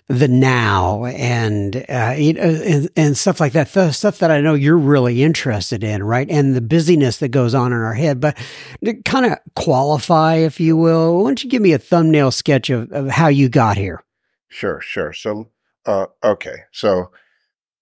the 0.09 0.29
now 0.29 1.05
and, 1.05 1.85
uh, 1.89 2.15
you 2.17 2.33
know, 2.33 2.43
and, 2.43 2.89
and 2.97 3.17
stuff 3.17 3.41
like 3.41 3.53
that. 3.53 3.73
The 3.73 3.93
stuff 3.93 4.19
that 4.19 4.31
I 4.31 4.41
know 4.41 4.55
you're 4.55 4.79
really 4.79 5.23
interested 5.23 5.85
in, 5.85 6.03
right? 6.03 6.29
And 6.31 6.55
the 6.55 6.61
busyness 6.61 7.19
that 7.19 7.29
goes 7.29 7.55
on 7.55 7.73
in 7.73 7.79
our 7.79 7.95
head. 7.95 8.21
But 8.21 8.37
to 8.85 8.95
kind 9.03 9.27
of 9.27 9.39
qualify, 9.55 10.37
if 10.37 10.61
you 10.61 10.77
will, 10.77 11.19
why 11.19 11.29
don't 11.29 11.45
you 11.45 11.51
give 11.51 11.63
me 11.63 11.73
a 11.73 11.79
thumbnail 11.79 12.31
sketch 12.31 12.71
of, 12.71 12.91
of 12.93 13.09
how 13.09 13.29
you 13.29 13.49
got 13.49 13.77
here? 13.77 14.03
Sure, 14.49 14.81
sure. 14.81 15.13
So, 15.13 15.51
uh, 15.85 16.07
okay. 16.25 16.65
So, 16.73 17.11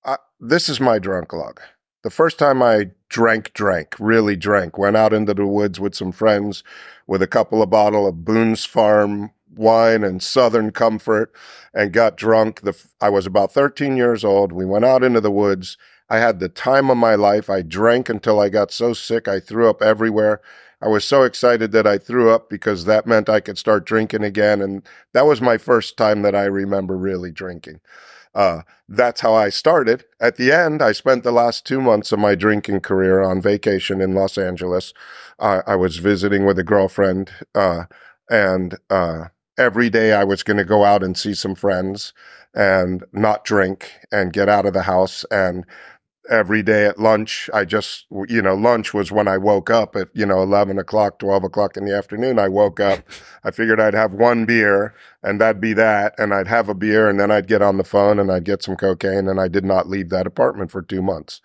uh, 0.04 0.16
this 0.40 0.68
is 0.68 0.80
my 0.80 0.98
drunk 0.98 1.32
log. 1.32 1.60
The 2.06 2.10
first 2.10 2.38
time 2.38 2.62
I 2.62 2.90
drank, 3.08 3.52
drank, 3.52 3.96
really 3.98 4.36
drank, 4.36 4.78
went 4.78 4.96
out 4.96 5.12
into 5.12 5.34
the 5.34 5.44
woods 5.44 5.80
with 5.80 5.96
some 5.96 6.12
friends 6.12 6.62
with 7.08 7.20
a 7.20 7.26
couple 7.26 7.60
of 7.60 7.70
bottle 7.70 8.06
of 8.06 8.24
Boone's 8.24 8.64
Farm 8.64 9.32
wine 9.56 10.04
and 10.04 10.22
Southern 10.22 10.70
Comfort 10.70 11.32
and 11.74 11.92
got 11.92 12.16
drunk. 12.16 12.60
The, 12.60 12.80
I 13.00 13.08
was 13.08 13.26
about 13.26 13.52
13 13.52 13.96
years 13.96 14.22
old. 14.24 14.52
We 14.52 14.64
went 14.64 14.84
out 14.84 15.02
into 15.02 15.20
the 15.20 15.32
woods. 15.32 15.78
I 16.08 16.18
had 16.18 16.38
the 16.38 16.48
time 16.48 16.90
of 16.90 16.96
my 16.96 17.16
life. 17.16 17.50
I 17.50 17.62
drank 17.62 18.08
until 18.08 18.38
I 18.38 18.50
got 18.50 18.70
so 18.70 18.92
sick 18.92 19.26
I 19.26 19.40
threw 19.40 19.68
up 19.68 19.82
everywhere. 19.82 20.40
I 20.80 20.86
was 20.86 21.04
so 21.04 21.24
excited 21.24 21.72
that 21.72 21.88
I 21.88 21.98
threw 21.98 22.30
up 22.30 22.48
because 22.48 22.84
that 22.84 23.08
meant 23.08 23.28
I 23.28 23.40
could 23.40 23.58
start 23.58 23.84
drinking 23.84 24.22
again. 24.22 24.62
And 24.62 24.86
that 25.12 25.26
was 25.26 25.40
my 25.40 25.58
first 25.58 25.96
time 25.96 26.22
that 26.22 26.36
I 26.36 26.44
remember 26.44 26.96
really 26.96 27.32
drinking. 27.32 27.80
Uh, 28.36 28.60
that's 28.86 29.22
how 29.22 29.34
I 29.34 29.48
started. 29.48 30.04
At 30.20 30.36
the 30.36 30.52
end, 30.52 30.82
I 30.82 30.92
spent 30.92 31.24
the 31.24 31.32
last 31.32 31.64
two 31.64 31.80
months 31.80 32.12
of 32.12 32.18
my 32.18 32.34
drinking 32.34 32.80
career 32.80 33.22
on 33.22 33.40
vacation 33.40 34.02
in 34.02 34.14
Los 34.14 34.36
Angeles. 34.36 34.92
I 35.38 35.74
was 35.74 35.96
visiting 35.96 36.44
with 36.44 36.58
a 36.58 36.64
girlfriend, 36.64 37.30
uh, 37.54 37.84
and 38.30 38.76
uh, 38.90 39.26
every 39.58 39.90
day 39.90 40.12
I 40.12 40.24
was 40.24 40.42
going 40.42 40.56
to 40.58 40.64
go 40.64 40.84
out 40.84 41.02
and 41.02 41.16
see 41.16 41.34
some 41.34 41.54
friends 41.54 42.12
and 42.54 43.04
not 43.12 43.44
drink 43.44 43.92
and 44.12 44.32
get 44.32 44.48
out 44.48 44.66
of 44.66 44.72
the 44.72 44.82
house 44.82 45.24
and 45.30 45.64
every 46.30 46.62
day 46.62 46.86
at 46.86 46.98
lunch. 46.98 47.48
I 47.52 47.64
just, 47.64 48.06
you 48.28 48.42
know, 48.42 48.54
lunch 48.54 48.92
was 48.92 49.12
when 49.12 49.28
I 49.28 49.38
woke 49.38 49.70
up 49.70 49.96
at, 49.96 50.08
you 50.14 50.26
know, 50.26 50.42
11 50.42 50.78
o'clock, 50.78 51.18
12 51.18 51.44
o'clock 51.44 51.76
in 51.76 51.84
the 51.84 51.96
afternoon. 51.96 52.38
I 52.38 52.48
woke 52.48 52.80
up. 52.80 53.00
I 53.44 53.50
figured 53.50 53.80
I'd 53.80 53.94
have 53.94 54.12
one 54.12 54.44
beer 54.44 54.94
and 55.22 55.40
that'd 55.40 55.60
be 55.60 55.72
that. 55.74 56.14
And 56.18 56.34
I'd 56.34 56.48
have 56.48 56.68
a 56.68 56.74
beer 56.74 57.08
and 57.08 57.18
then 57.18 57.30
I'd 57.30 57.48
get 57.48 57.62
on 57.62 57.76
the 57.76 57.84
phone 57.84 58.18
and 58.18 58.30
I'd 58.30 58.44
get 58.44 58.62
some 58.62 58.76
cocaine. 58.76 59.28
And 59.28 59.40
I 59.40 59.48
did 59.48 59.64
not 59.64 59.88
leave 59.88 60.10
that 60.10 60.26
apartment 60.26 60.70
for 60.70 60.82
two 60.82 61.02
months. 61.02 61.40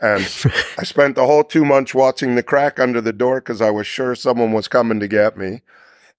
And 0.00 0.22
I 0.78 0.84
spent 0.84 1.14
the 1.14 1.26
whole 1.26 1.44
two 1.44 1.64
months 1.64 1.94
watching 1.94 2.34
the 2.34 2.42
crack 2.42 2.80
under 2.80 3.00
the 3.00 3.12
door 3.12 3.40
because 3.40 3.60
I 3.60 3.70
was 3.70 3.86
sure 3.86 4.14
someone 4.14 4.52
was 4.52 4.68
coming 4.68 5.00
to 5.00 5.08
get 5.08 5.36
me. 5.36 5.62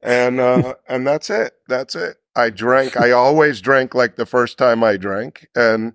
And, 0.02 0.39
uh, 0.39 0.76
and 0.88 1.06
that's 1.06 1.30
it. 1.30 1.54
That's 1.67 1.95
it. 1.95 2.17
I 2.36 2.49
drank. 2.49 2.97
I 2.97 3.12
always 3.12 3.62
drank 3.62 3.93
like 3.93 4.15
the 4.15 4.26
first 4.26 4.58
time 4.58 4.84
I 4.84 4.97
drank. 4.97 5.47
And, 5.56 5.93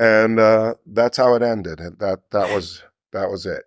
and 0.00 0.40
uh, 0.40 0.74
that's 0.86 1.18
how 1.18 1.34
it 1.34 1.42
ended. 1.42 1.78
That 1.98 2.20
that 2.32 2.54
was 2.54 2.82
that 3.12 3.30
was 3.30 3.44
it. 3.44 3.64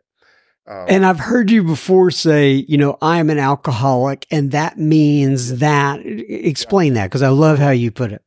Um, 0.66 0.86
and 0.90 1.06
I've 1.06 1.20
heard 1.20 1.52
you 1.52 1.64
before 1.64 2.10
say, 2.10 2.66
you 2.68 2.78
know, 2.78 2.98
I'm 3.02 3.30
an 3.30 3.38
alcoholic, 3.38 4.26
and 4.32 4.52
that 4.52 4.78
means 4.78 5.60
that. 5.60 6.02
Explain 6.04 6.96
yeah. 6.96 7.02
that 7.02 7.08
because 7.10 7.22
I 7.22 7.30
love 7.30 7.60
how 7.60 7.70
you 7.70 7.92
put 7.92 8.12
it. 8.12 8.24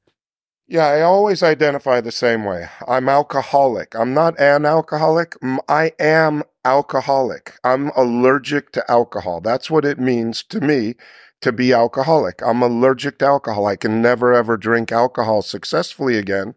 Yeah, 0.68 0.86
I 0.86 1.02
always 1.02 1.42
identify 1.42 2.00
the 2.00 2.12
same 2.12 2.44
way. 2.44 2.68
I'm 2.88 3.08
alcoholic. 3.08 3.94
I'm 3.94 4.14
not 4.14 4.38
an 4.40 4.66
alcoholic. 4.66 5.36
I 5.68 5.92
am 5.98 6.42
alcoholic. 6.64 7.54
I'm 7.64 7.90
allergic 7.96 8.72
to 8.72 8.88
alcohol. 8.90 9.40
That's 9.40 9.70
what 9.70 9.84
it 9.84 9.98
means 9.98 10.42
to 10.44 10.60
me 10.60 10.94
to 11.40 11.52
be 11.52 11.72
alcoholic. 11.72 12.42
I'm 12.42 12.62
allergic 12.62 13.18
to 13.20 13.26
alcohol. 13.26 13.66
I 13.66 13.76
can 13.76 14.02
never 14.02 14.34
ever 14.34 14.56
drink 14.56 14.90
alcohol 14.90 15.42
successfully 15.42 16.18
again 16.18 16.54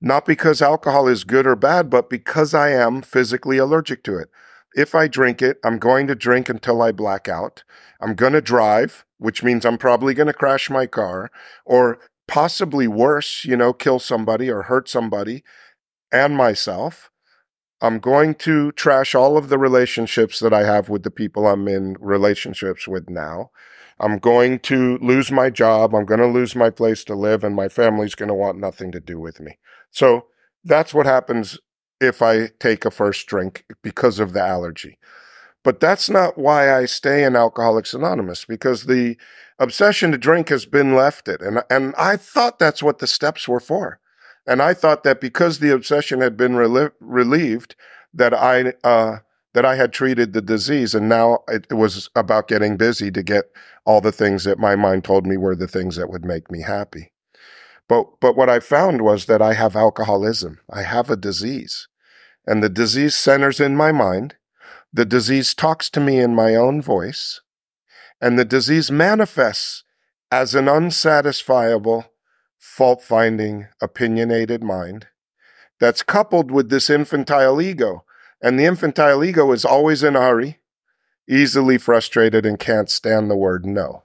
not 0.00 0.26
because 0.26 0.62
alcohol 0.62 1.08
is 1.08 1.24
good 1.24 1.46
or 1.46 1.56
bad, 1.56 1.90
but 1.90 2.10
because 2.10 2.54
I 2.54 2.70
am 2.70 3.02
physically 3.02 3.58
allergic 3.58 4.02
to 4.04 4.18
it. 4.18 4.28
If 4.74 4.94
I 4.94 5.08
drink 5.08 5.40
it, 5.40 5.58
I'm 5.64 5.78
going 5.78 6.06
to 6.06 6.14
drink 6.14 6.48
until 6.48 6.82
I 6.82 6.92
black 6.92 7.28
out. 7.28 7.64
I'm 8.00 8.14
going 8.14 8.34
to 8.34 8.42
drive, 8.42 9.06
which 9.18 9.42
means 9.42 9.64
I'm 9.64 9.78
probably 9.78 10.12
going 10.12 10.26
to 10.26 10.34
crash 10.34 10.68
my 10.68 10.86
car 10.86 11.30
or 11.64 11.98
possibly 12.28 12.86
worse, 12.86 13.44
you 13.44 13.56
know, 13.56 13.72
kill 13.72 13.98
somebody 13.98 14.50
or 14.50 14.62
hurt 14.62 14.88
somebody 14.88 15.44
and 16.12 16.36
myself. 16.36 17.10
I'm 17.80 17.98
going 17.98 18.34
to 18.36 18.72
trash 18.72 19.14
all 19.14 19.36
of 19.36 19.48
the 19.48 19.58
relationships 19.58 20.40
that 20.40 20.52
I 20.52 20.64
have 20.64 20.88
with 20.88 21.02
the 21.02 21.10
people 21.10 21.46
I'm 21.46 21.68
in 21.68 21.96
relationships 22.00 22.88
with 22.88 23.10
now. 23.10 23.50
I'm 23.98 24.18
going 24.18 24.58
to 24.60 24.98
lose 24.98 25.30
my 25.30 25.50
job. 25.50 25.94
I'm 25.94 26.04
going 26.04 26.20
to 26.20 26.26
lose 26.26 26.54
my 26.54 26.70
place 26.70 27.04
to 27.04 27.14
live, 27.14 27.42
and 27.44 27.54
my 27.54 27.68
family's 27.68 28.14
going 28.14 28.28
to 28.28 28.34
want 28.34 28.58
nothing 28.58 28.92
to 28.92 29.00
do 29.00 29.18
with 29.18 29.40
me. 29.40 29.58
So 29.90 30.26
that's 30.64 30.92
what 30.92 31.06
happens 31.06 31.58
if 32.00 32.20
I 32.20 32.48
take 32.60 32.84
a 32.84 32.90
first 32.90 33.26
drink 33.26 33.64
because 33.82 34.18
of 34.18 34.32
the 34.32 34.42
allergy. 34.42 34.98
But 35.64 35.80
that's 35.80 36.08
not 36.08 36.38
why 36.38 36.72
I 36.72 36.84
stay 36.84 37.24
in 37.24 37.34
Alcoholics 37.34 37.94
Anonymous 37.94 38.44
because 38.44 38.84
the 38.84 39.16
obsession 39.58 40.12
to 40.12 40.18
drink 40.18 40.48
has 40.50 40.66
been 40.66 40.94
lifted. 40.94 41.40
And, 41.40 41.62
and 41.70 41.94
I 41.96 42.16
thought 42.16 42.58
that's 42.58 42.82
what 42.82 42.98
the 42.98 43.06
steps 43.06 43.48
were 43.48 43.60
for. 43.60 43.98
And 44.46 44.62
I 44.62 44.74
thought 44.74 45.02
that 45.02 45.20
because 45.20 45.58
the 45.58 45.74
obsession 45.74 46.20
had 46.20 46.36
been 46.36 46.52
relie- 46.52 46.92
relieved, 47.00 47.74
that 48.14 48.32
I, 48.32 48.74
uh, 48.84 49.18
that 49.56 49.64
I 49.64 49.76
had 49.76 49.90
treated 49.90 50.34
the 50.34 50.42
disease. 50.42 50.94
And 50.94 51.08
now 51.08 51.38
it 51.48 51.72
was 51.72 52.10
about 52.14 52.46
getting 52.46 52.76
busy 52.76 53.10
to 53.10 53.22
get 53.22 53.46
all 53.86 54.02
the 54.02 54.12
things 54.12 54.44
that 54.44 54.58
my 54.58 54.76
mind 54.76 55.02
told 55.02 55.26
me 55.26 55.38
were 55.38 55.56
the 55.56 55.66
things 55.66 55.96
that 55.96 56.10
would 56.10 56.26
make 56.26 56.50
me 56.50 56.60
happy. 56.60 57.10
But, 57.88 58.20
but 58.20 58.36
what 58.36 58.50
I 58.50 58.60
found 58.60 59.00
was 59.00 59.24
that 59.24 59.40
I 59.40 59.54
have 59.54 59.74
alcoholism. 59.74 60.60
I 60.68 60.82
have 60.82 61.08
a 61.08 61.16
disease. 61.16 61.88
And 62.46 62.62
the 62.62 62.68
disease 62.68 63.14
centers 63.14 63.58
in 63.58 63.76
my 63.76 63.92
mind. 63.92 64.34
The 64.92 65.06
disease 65.06 65.54
talks 65.54 65.88
to 65.88 66.00
me 66.00 66.18
in 66.18 66.34
my 66.34 66.54
own 66.54 66.82
voice. 66.82 67.40
And 68.20 68.38
the 68.38 68.44
disease 68.44 68.90
manifests 68.90 69.84
as 70.30 70.54
an 70.54 70.66
unsatisfiable, 70.66 72.10
fault 72.58 73.00
finding, 73.00 73.68
opinionated 73.80 74.62
mind 74.62 75.06
that's 75.80 76.02
coupled 76.02 76.50
with 76.50 76.68
this 76.68 76.90
infantile 76.90 77.58
ego. 77.62 78.04
And 78.42 78.58
the 78.58 78.64
infantile 78.64 79.24
ego 79.24 79.50
is 79.52 79.64
always 79.64 80.02
in 80.02 80.16
a 80.16 80.20
hurry, 80.20 80.58
easily 81.28 81.78
frustrated, 81.78 82.44
and 82.44 82.58
can't 82.58 82.90
stand 82.90 83.30
the 83.30 83.36
word 83.36 83.64
no. 83.64 84.04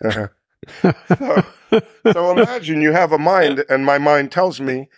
so, 0.10 0.28
so 2.12 2.30
imagine 2.38 2.82
you 2.82 2.92
have 2.92 3.12
a 3.12 3.18
mind, 3.18 3.64
and 3.68 3.84
my 3.86 3.98
mind 3.98 4.32
tells 4.32 4.60
me, 4.60 4.88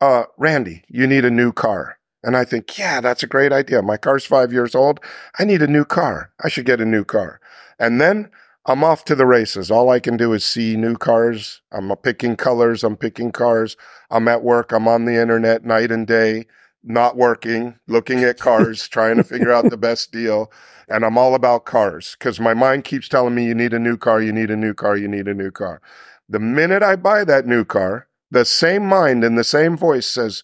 uh, 0.00 0.24
Randy, 0.36 0.84
you 0.88 1.06
need 1.06 1.24
a 1.24 1.30
new 1.30 1.52
car. 1.52 1.98
And 2.22 2.36
I 2.36 2.44
think, 2.44 2.78
yeah, 2.78 3.00
that's 3.00 3.22
a 3.22 3.28
great 3.28 3.52
idea. 3.52 3.82
My 3.82 3.98
car's 3.98 4.24
five 4.24 4.52
years 4.52 4.74
old. 4.74 4.98
I 5.38 5.44
need 5.44 5.62
a 5.62 5.66
new 5.66 5.84
car. 5.84 6.32
I 6.42 6.48
should 6.48 6.64
get 6.64 6.80
a 6.80 6.86
new 6.86 7.04
car. 7.04 7.38
And 7.78 8.00
then 8.00 8.30
I'm 8.66 8.82
off 8.82 9.04
to 9.04 9.14
the 9.14 9.26
races. 9.26 9.70
All 9.70 9.90
I 9.90 10.00
can 10.00 10.16
do 10.16 10.32
is 10.32 10.42
see 10.44 10.74
new 10.74 10.96
cars. 10.96 11.60
I'm 11.70 11.94
picking 11.96 12.36
colors. 12.36 12.82
I'm 12.82 12.96
picking 12.96 13.30
cars. 13.30 13.76
I'm 14.10 14.26
at 14.26 14.42
work. 14.42 14.72
I'm 14.72 14.88
on 14.88 15.04
the 15.04 15.20
internet 15.20 15.64
night 15.64 15.90
and 15.90 16.06
day, 16.06 16.46
not 16.84 17.16
working, 17.16 17.78
looking 17.88 18.22
at 18.22 18.38
cars, 18.38 18.88
trying 18.88 19.16
to 19.16 19.24
figure 19.24 19.52
out 19.52 19.70
the 19.70 19.76
best 19.76 20.12
deal. 20.12 20.52
And 20.88 21.04
I'm 21.04 21.16
all 21.16 21.34
about 21.34 21.64
cars 21.64 22.14
because 22.18 22.38
my 22.38 22.52
mind 22.52 22.84
keeps 22.84 23.08
telling 23.08 23.34
me 23.34 23.46
you 23.46 23.54
need 23.54 23.72
a 23.72 23.78
new 23.78 23.96
car, 23.96 24.20
you 24.20 24.32
need 24.32 24.50
a 24.50 24.56
new 24.56 24.74
car, 24.74 24.96
you 24.96 25.08
need 25.08 25.26
a 25.26 25.34
new 25.34 25.50
car. 25.50 25.80
The 26.28 26.38
minute 26.38 26.82
I 26.82 26.96
buy 26.96 27.24
that 27.24 27.46
new 27.46 27.64
car, 27.64 28.08
the 28.30 28.44
same 28.44 28.86
mind 28.86 29.24
and 29.24 29.38
the 29.38 29.44
same 29.44 29.76
voice 29.76 30.06
says, 30.06 30.42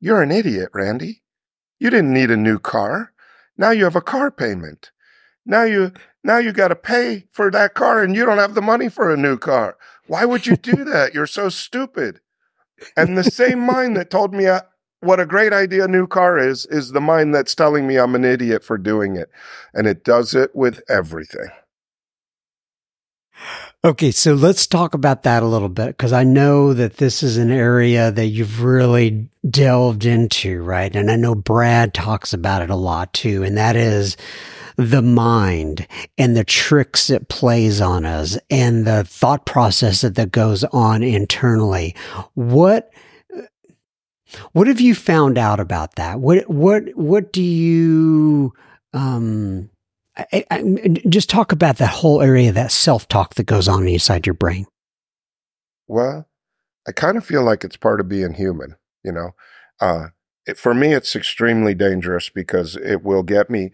You're 0.00 0.22
an 0.22 0.30
idiot, 0.30 0.70
Randy. 0.72 1.22
You 1.78 1.90
didn't 1.90 2.14
need 2.14 2.30
a 2.30 2.36
new 2.36 2.58
car. 2.58 3.12
Now 3.58 3.70
you 3.70 3.84
have 3.84 3.96
a 3.96 4.00
car 4.00 4.30
payment. 4.30 4.90
Now 5.44 5.64
you 5.64 5.92
now 6.22 6.38
you 6.38 6.52
got 6.52 6.68
to 6.68 6.76
pay 6.76 7.24
for 7.30 7.50
that 7.50 7.74
car 7.74 8.02
and 8.02 8.16
you 8.16 8.24
don't 8.24 8.38
have 8.38 8.54
the 8.54 8.62
money 8.62 8.88
for 8.88 9.12
a 9.12 9.16
new 9.16 9.36
car. 9.36 9.76
Why 10.06 10.24
would 10.24 10.46
you 10.46 10.56
do 10.56 10.84
that? 10.84 11.12
You're 11.12 11.26
so 11.26 11.50
stupid. 11.50 12.20
And 12.96 13.16
the 13.16 13.24
same 13.24 13.60
mind 13.60 13.96
that 13.96 14.10
told 14.10 14.34
me 14.34 14.46
uh, 14.46 14.62
what 15.04 15.20
a 15.20 15.26
great 15.26 15.52
idea 15.52 15.84
a 15.84 15.88
new 15.88 16.06
car 16.06 16.38
is 16.38 16.66
is 16.66 16.92
the 16.92 17.00
mind 17.00 17.34
that's 17.34 17.54
telling 17.54 17.86
me 17.86 17.96
I'm 17.96 18.14
an 18.14 18.24
idiot 18.24 18.64
for 18.64 18.78
doing 18.78 19.16
it. 19.16 19.30
And 19.72 19.86
it 19.86 20.04
does 20.04 20.34
it 20.34 20.54
with 20.54 20.82
everything. 20.88 21.48
Okay, 23.84 24.12
so 24.12 24.32
let's 24.32 24.66
talk 24.66 24.94
about 24.94 25.24
that 25.24 25.42
a 25.42 25.46
little 25.46 25.68
bit 25.68 25.88
because 25.88 26.12
I 26.12 26.24
know 26.24 26.72
that 26.72 26.96
this 26.96 27.22
is 27.22 27.36
an 27.36 27.50
area 27.50 28.10
that 28.10 28.26
you've 28.28 28.62
really 28.62 29.28
delved 29.48 30.06
into, 30.06 30.62
right? 30.62 30.94
And 30.94 31.10
I 31.10 31.16
know 31.16 31.34
Brad 31.34 31.92
talks 31.92 32.32
about 32.32 32.62
it 32.62 32.70
a 32.70 32.76
lot 32.76 33.12
too, 33.12 33.42
and 33.42 33.58
that 33.58 33.76
is 33.76 34.16
the 34.76 35.02
mind 35.02 35.86
and 36.16 36.34
the 36.34 36.44
tricks 36.44 37.10
it 37.10 37.28
plays 37.28 37.80
on 37.80 38.06
us 38.06 38.38
and 38.50 38.86
the 38.86 39.04
thought 39.04 39.44
process 39.44 40.00
that, 40.00 40.14
that 40.14 40.32
goes 40.32 40.64
on 40.64 41.02
internally. 41.02 41.94
What 42.32 42.90
what 44.52 44.66
have 44.66 44.80
you 44.80 44.94
found 44.94 45.38
out 45.38 45.60
about 45.60 45.96
that? 45.96 46.20
What 46.20 46.48
what 46.48 46.84
what 46.94 47.32
do 47.32 47.42
you 47.42 48.52
um 48.92 49.70
I, 50.16 50.44
I, 50.50 50.62
just 51.08 51.28
talk 51.28 51.50
about 51.50 51.78
that 51.78 51.90
whole 51.90 52.22
area, 52.22 52.50
of 52.50 52.54
that 52.54 52.70
self 52.70 53.08
talk 53.08 53.34
that 53.34 53.46
goes 53.46 53.66
on 53.66 53.88
inside 53.88 54.26
your 54.26 54.34
brain. 54.34 54.66
Well, 55.88 56.28
I 56.86 56.92
kind 56.92 57.16
of 57.16 57.24
feel 57.24 57.42
like 57.42 57.64
it's 57.64 57.76
part 57.76 58.00
of 58.00 58.08
being 58.08 58.34
human, 58.34 58.76
you 59.02 59.12
know. 59.12 59.34
Uh, 59.80 60.08
it, 60.46 60.58
for 60.58 60.74
me, 60.74 60.92
it's 60.92 61.16
extremely 61.16 61.74
dangerous 61.74 62.28
because 62.28 62.76
it 62.76 63.02
will 63.02 63.22
get 63.22 63.50
me. 63.50 63.70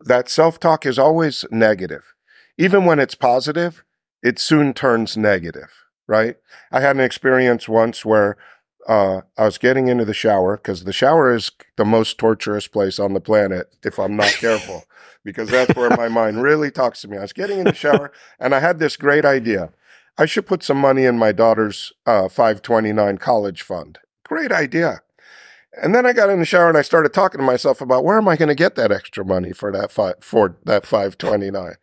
That 0.00 0.28
self 0.28 0.58
talk 0.58 0.86
is 0.86 0.98
always 0.98 1.44
negative. 1.50 2.14
Even 2.58 2.84
when 2.84 2.98
it's 2.98 3.14
positive, 3.14 3.84
it 4.22 4.38
soon 4.38 4.72
turns 4.72 5.16
negative, 5.16 5.70
right? 6.08 6.36
I 6.72 6.80
had 6.80 6.96
an 6.96 7.02
experience 7.02 7.68
once 7.68 8.04
where 8.04 8.36
uh, 8.86 9.22
I 9.36 9.44
was 9.44 9.58
getting 9.58 9.88
into 9.88 10.04
the 10.04 10.14
shower 10.14 10.56
because 10.56 10.84
the 10.84 10.92
shower 10.92 11.34
is 11.34 11.50
the 11.76 11.84
most 11.84 12.18
torturous 12.18 12.68
place 12.68 12.98
on 12.98 13.14
the 13.14 13.20
planet 13.20 13.74
if 13.82 13.98
I'm 13.98 14.16
not 14.16 14.30
careful, 14.40 14.84
because 15.24 15.50
that's 15.50 15.74
where 15.76 15.90
my 15.90 16.08
mind 16.08 16.42
really 16.42 16.70
talks 16.70 17.00
to 17.02 17.08
me. 17.08 17.18
I 17.18 17.22
was 17.22 17.32
getting 17.32 17.58
in 17.58 17.64
the 17.64 17.74
shower 17.74 18.12
and 18.38 18.54
I 18.54 18.60
had 18.60 18.78
this 18.78 18.96
great 18.96 19.24
idea. 19.24 19.70
I 20.18 20.26
should 20.26 20.46
put 20.46 20.62
some 20.62 20.78
money 20.78 21.04
in 21.04 21.18
my 21.18 21.32
daughter's 21.32 21.92
uh, 22.06 22.28
529 22.28 23.18
college 23.18 23.62
fund. 23.62 23.98
Great 24.24 24.52
idea. 24.52 25.02
And 25.82 25.94
then 25.94 26.06
I 26.06 26.12
got 26.12 26.30
in 26.30 26.38
the 26.38 26.46
shower 26.46 26.68
and 26.68 26.78
I 26.78 26.82
started 26.82 27.12
talking 27.12 27.38
to 27.38 27.44
myself 27.44 27.80
about 27.80 28.04
where 28.04 28.16
am 28.16 28.28
I 28.28 28.36
going 28.36 28.48
to 28.48 28.54
get 28.54 28.76
that 28.76 28.90
extra 28.90 29.24
money 29.24 29.52
for 29.52 29.70
that 29.72 29.92
five, 29.92 30.14
for 30.20 30.56
that 30.64 30.86
529. 30.86 31.74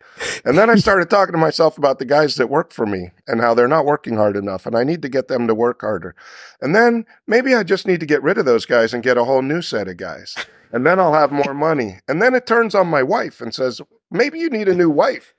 And 0.44 0.58
then 0.58 0.68
I 0.68 0.74
started 0.76 1.08
talking 1.08 1.32
to 1.32 1.38
myself 1.38 1.78
about 1.78 1.98
the 1.98 2.04
guys 2.04 2.34
that 2.36 2.50
work 2.50 2.72
for 2.72 2.86
me 2.86 3.10
and 3.28 3.40
how 3.40 3.54
they're 3.54 3.68
not 3.68 3.84
working 3.84 4.16
hard 4.16 4.36
enough 4.36 4.66
and 4.66 4.76
I 4.76 4.82
need 4.82 5.02
to 5.02 5.08
get 5.08 5.28
them 5.28 5.46
to 5.46 5.54
work 5.54 5.82
harder. 5.82 6.16
And 6.60 6.74
then 6.74 7.06
maybe 7.26 7.54
I 7.54 7.62
just 7.62 7.86
need 7.86 8.00
to 8.00 8.06
get 8.06 8.22
rid 8.22 8.38
of 8.38 8.46
those 8.46 8.66
guys 8.66 8.92
and 8.92 9.02
get 9.02 9.16
a 9.16 9.24
whole 9.24 9.42
new 9.42 9.62
set 9.62 9.88
of 9.88 9.96
guys. 9.96 10.34
And 10.72 10.84
then 10.84 10.98
I'll 10.98 11.14
have 11.14 11.30
more 11.30 11.54
money. 11.54 12.00
And 12.08 12.20
then 12.20 12.34
it 12.34 12.46
turns 12.46 12.74
on 12.74 12.88
my 12.88 13.02
wife 13.02 13.40
and 13.40 13.54
says, 13.54 13.80
maybe 14.10 14.40
you 14.40 14.50
need 14.50 14.68
a 14.68 14.74
new 14.74 14.90
wife. 14.90 15.34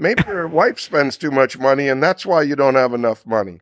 Maybe 0.00 0.24
your 0.26 0.48
wife 0.48 0.80
spends 0.80 1.16
too 1.16 1.30
much 1.30 1.58
money 1.58 1.88
and 1.88 2.02
that's 2.02 2.26
why 2.26 2.42
you 2.42 2.56
don't 2.56 2.74
have 2.74 2.94
enough 2.94 3.26
money 3.26 3.60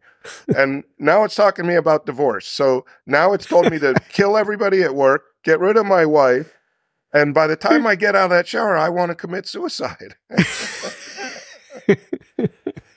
and 0.57 0.85
now 0.98 1.24
it's 1.24 1.35
talking 1.35 1.64
to 1.64 1.68
me 1.68 1.77
about 1.77 2.07
divorce. 2.07 2.46
So 2.46 2.85
now 3.07 3.33
it's 3.33 3.46
told 3.46 3.70
me 3.70 3.79
to 3.81 3.94
kill 4.09 4.37
everybody 4.37 4.83
at 4.83 4.94
work, 4.94 5.22
get 5.44 5.61
rid 5.61 5.77
of 5.77 5.87
my 5.87 6.05
wife, 6.07 6.55
and 7.12 7.33
by 7.35 7.46
the 7.46 7.57
time 7.57 7.87
I 7.87 7.94
get 7.94 8.14
out 8.14 8.24
of 8.24 8.31
that 8.31 8.46
shower, 8.46 8.77
I 8.77 8.88
want 8.90 9.11
to 9.11 9.14
commit 9.14 9.46
suicide. 9.46 10.16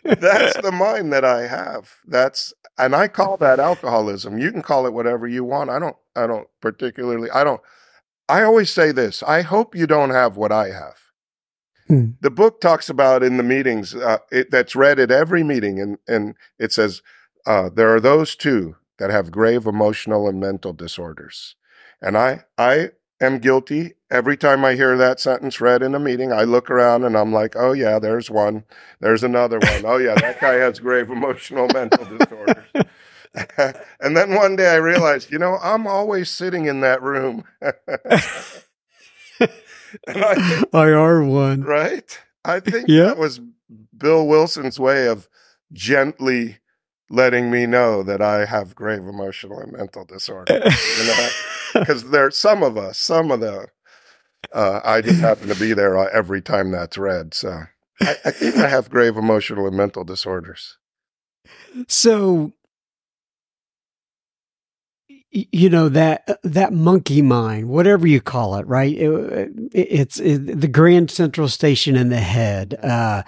That's 0.04 0.58
the 0.62 0.72
mind 0.74 1.14
that 1.14 1.24
I 1.24 1.48
have. 1.48 1.96
That's 2.06 2.54
and 2.78 2.96
I 2.96 3.08
call 3.08 3.38
that 3.38 3.60
alcoholism. 3.60 4.38
You 4.38 4.52
can 4.52 4.62
call 4.62 4.86
it 4.86 4.94
whatever 4.94 5.28
you 5.28 5.44
want. 5.44 5.70
I 5.70 5.80
don't 5.80 5.96
I 6.16 6.28
don't 6.28 6.48
particularly 6.62 7.30
I 7.32 7.44
don't 7.44 7.62
I 8.28 8.44
always 8.44 8.70
say 8.70 8.92
this. 8.92 9.24
I 9.24 9.42
hope 9.42 9.76
you 9.76 9.88
don't 9.88 10.10
have 10.10 10.36
what 10.36 10.52
I 10.52 10.72
have. 10.72 11.01
Hmm. 11.92 12.12
The 12.22 12.32
book 12.32 12.62
talks 12.62 12.90
about 12.90 13.22
in 13.22 13.36
the 13.36 13.44
meetings 13.44 13.94
uh, 13.94 14.20
it, 14.32 14.50
that's 14.50 14.78
read 14.78 14.98
at 14.98 15.12
every 15.12 15.44
meeting, 15.44 15.78
and 15.82 15.98
and 16.08 16.36
it 16.58 16.72
says 16.72 17.02
uh, 17.46 17.70
there 17.70 17.94
are 17.94 18.00
those 18.00 18.34
too 18.34 18.78
that 18.98 19.10
have 19.10 19.30
grave 19.30 19.66
emotional 19.66 20.30
and 20.30 20.40
mental 20.40 20.72
disorders. 20.72 21.58
And 22.02 22.18
I, 22.18 22.46
I 22.58 22.92
am 23.20 23.40
guilty. 23.40 23.96
Every 24.10 24.38
time 24.38 24.64
I 24.64 24.76
hear 24.76 24.96
that 24.96 25.20
sentence 25.20 25.60
read 25.60 25.84
in 25.84 25.94
a 25.94 26.00
meeting, 26.00 26.32
I 26.32 26.44
look 26.44 26.72
around 26.72 27.04
and 27.04 27.18
I'm 27.18 27.34
like, 27.34 27.56
oh, 27.58 27.74
yeah, 27.74 28.00
there's 28.00 28.32
one. 28.32 28.64
There's 29.02 29.24
another 29.24 29.60
one. 29.60 29.86
Oh, 29.86 29.98
yeah, 29.98 30.16
that 30.16 30.40
guy 30.40 30.54
has 30.54 30.80
grave 30.80 31.10
emotional 31.10 31.68
mental 31.74 32.06
disorders. 32.06 32.86
and 34.00 34.16
then 34.16 34.36
one 34.36 34.56
day 34.56 34.70
I 34.70 34.78
realized, 34.78 35.30
you 35.30 35.40
know, 35.40 35.58
I'm 35.62 35.88
always 35.88 36.30
sitting 36.30 36.68
in 36.68 36.80
that 36.82 37.02
room. 37.02 37.44
I, 40.08 40.64
I, 40.74 40.90
are 40.90 41.24
one. 41.24 41.62
Right? 41.62 42.20
I 42.46 42.60
think 42.60 42.86
yeah. 42.88 43.06
that 43.06 43.18
was 43.18 43.40
Bill 43.98 44.28
Wilson's 44.28 44.80
way 44.80 45.08
of 45.08 45.28
gently 45.74 46.58
letting 47.10 47.52
me 47.52 47.66
know 47.66 48.04
that 48.04 48.22
I 48.22 48.46
have 48.46 48.76
grave 48.76 49.06
emotional 49.06 49.60
and 49.60 49.74
mental 49.74 50.06
disorder. 50.06 50.54
you 50.54 51.08
know, 51.08 51.30
because 51.74 52.10
there's 52.10 52.38
some 52.38 52.64
of 52.64 52.78
us, 52.78 52.98
some 52.98 53.32
of 53.32 53.42
the, 53.42 53.68
uh, 54.54 54.80
I 54.84 55.02
just 55.02 55.20
happen 55.20 55.48
to 55.50 55.56
be 55.56 55.74
there 55.74 55.98
uh, 55.98 56.10
every 56.14 56.42
time 56.42 56.72
that's 56.72 56.98
read. 56.98 57.34
So 57.34 57.64
I, 58.02 58.16
I 58.26 58.32
think 58.32 58.56
I 58.56 58.68
have 58.68 58.90
grave 58.90 59.18
emotional 59.18 59.68
and 59.68 59.76
mental 59.76 60.04
disorders. 60.04 60.78
So 61.88 62.54
you 65.32 65.70
know 65.70 65.90
that 65.90 66.40
that 66.44 66.74
monkey 66.74 67.22
mind 67.22 67.70
whatever 67.70 68.06
you 68.06 68.20
call 68.20 68.56
it 68.56 68.68
right 68.68 68.98
it, 68.98 69.10
it, 69.74 69.88
it's 69.90 70.20
it, 70.20 70.60
the 70.60 70.68
grand 70.68 71.10
central 71.10 71.48
station 71.48 71.96
in 71.96 72.10
the 72.10 72.20
head 72.20 72.78
uh, 72.84 73.24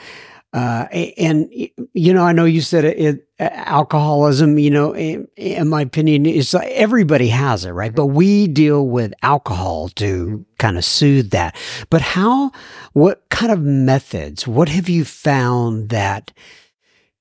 uh, 0.53 0.87
and 1.17 1.49
you 1.93 2.13
know, 2.13 2.23
I 2.23 2.31
know 2.31 2.45
you 2.45 2.61
said 2.61 2.85
it, 2.85 3.27
alcoholism. 3.39 4.59
You 4.59 4.69
know, 4.69 4.95
in, 4.95 5.27
in, 5.35 5.67
my 5.67 5.81
opinion, 5.81 6.27
is 6.27 6.53
like 6.53 6.69
everybody 6.69 7.29
has 7.29 7.65
it, 7.65 7.71
right? 7.71 7.93
But 7.93 8.07
we 8.07 8.47
deal 8.47 8.87
with 8.87 9.15
alcohol 9.23 9.89
to 9.89 10.45
kind 10.59 10.77
of 10.77 10.85
soothe 10.85 11.31
that. 11.31 11.55
But 11.89 12.01
how? 12.01 12.51
What 12.93 13.27
kind 13.29 13.51
of 13.51 13.61
methods? 13.61 14.47
What 14.47 14.69
have 14.69 14.89
you 14.89 15.05
found 15.05 15.89
that? 15.89 16.31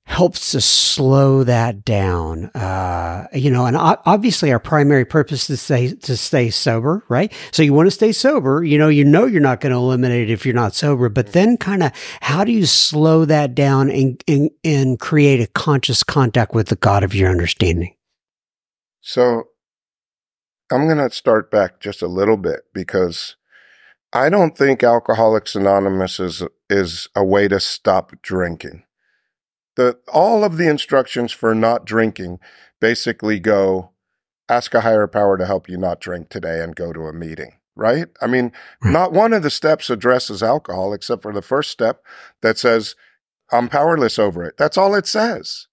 Helps 0.04 0.50
to 0.52 0.60
slow 0.60 1.44
that 1.44 1.84
down. 1.84 2.46
Uh, 2.54 3.26
you 3.32 3.50
know, 3.50 3.66
and 3.66 3.76
obviously 3.78 4.52
our 4.52 4.58
primary 4.58 5.04
purpose 5.04 5.42
is 5.42 5.46
to 5.46 5.56
stay, 5.56 5.94
to 5.94 6.16
stay 6.16 6.50
sober, 6.50 7.04
right? 7.08 7.32
So 7.52 7.62
you 7.62 7.72
want 7.72 7.86
to 7.86 7.92
stay 7.92 8.12
sober. 8.12 8.64
You 8.64 8.78
know, 8.78 8.88
you 8.88 9.04
know 9.04 9.26
you're 9.26 9.40
not 9.40 9.60
going 9.60 9.72
to 9.72 9.78
eliminate 9.78 10.28
it 10.28 10.32
if 10.32 10.44
you're 10.44 10.54
not 10.54 10.74
sober, 10.74 11.08
but 11.08 11.32
then 11.32 11.56
kind 11.56 11.82
of 11.82 11.92
how 12.20 12.44
do 12.44 12.52
you 12.52 12.66
slow 12.66 13.24
that 13.24 13.54
down 13.54 13.90
and, 13.90 14.22
and, 14.26 14.50
and 14.64 14.98
create 14.98 15.40
a 15.40 15.46
conscious 15.46 16.02
contact 16.02 16.52
with 16.52 16.68
the 16.68 16.76
God 16.76 17.04
of 17.04 17.14
your 17.14 17.30
understanding? 17.30 17.94
So 19.00 19.44
I'm 20.70 20.86
going 20.88 20.98
to 20.98 21.14
start 21.14 21.50
back 21.50 21.80
just 21.80 22.02
a 22.02 22.08
little 22.08 22.36
bit 22.36 22.62
because 22.74 23.36
I 24.12 24.28
don't 24.28 24.58
think 24.58 24.82
Alcoholics 24.82 25.54
Anonymous 25.54 26.20
is, 26.20 26.42
is 26.68 27.08
a 27.14 27.24
way 27.24 27.48
to 27.48 27.60
stop 27.60 28.12
drinking 28.20 28.82
the 29.76 29.98
all 30.12 30.44
of 30.44 30.56
the 30.56 30.68
instructions 30.68 31.32
for 31.32 31.54
not 31.54 31.84
drinking 31.84 32.38
basically 32.80 33.38
go 33.40 33.90
ask 34.48 34.74
a 34.74 34.80
higher 34.80 35.06
power 35.06 35.38
to 35.38 35.46
help 35.46 35.68
you 35.68 35.76
not 35.76 36.00
drink 36.00 36.28
today 36.28 36.62
and 36.62 36.76
go 36.76 36.92
to 36.92 37.02
a 37.02 37.12
meeting 37.12 37.54
right? 37.74 38.08
I 38.20 38.26
mean 38.26 38.52
hmm. 38.82 38.92
not 38.92 39.12
one 39.12 39.32
of 39.32 39.42
the 39.42 39.50
steps 39.50 39.90
addresses 39.90 40.42
alcohol 40.42 40.92
except 40.92 41.22
for 41.22 41.32
the 41.32 41.42
first 41.42 41.70
step 41.70 42.04
that 42.42 42.58
says 42.58 42.94
i'm 43.50 43.68
powerless 43.68 44.18
over 44.18 44.44
it. 44.44 44.56
That's 44.56 44.76
all 44.76 44.94
it 44.94 45.06
says. 45.06 45.68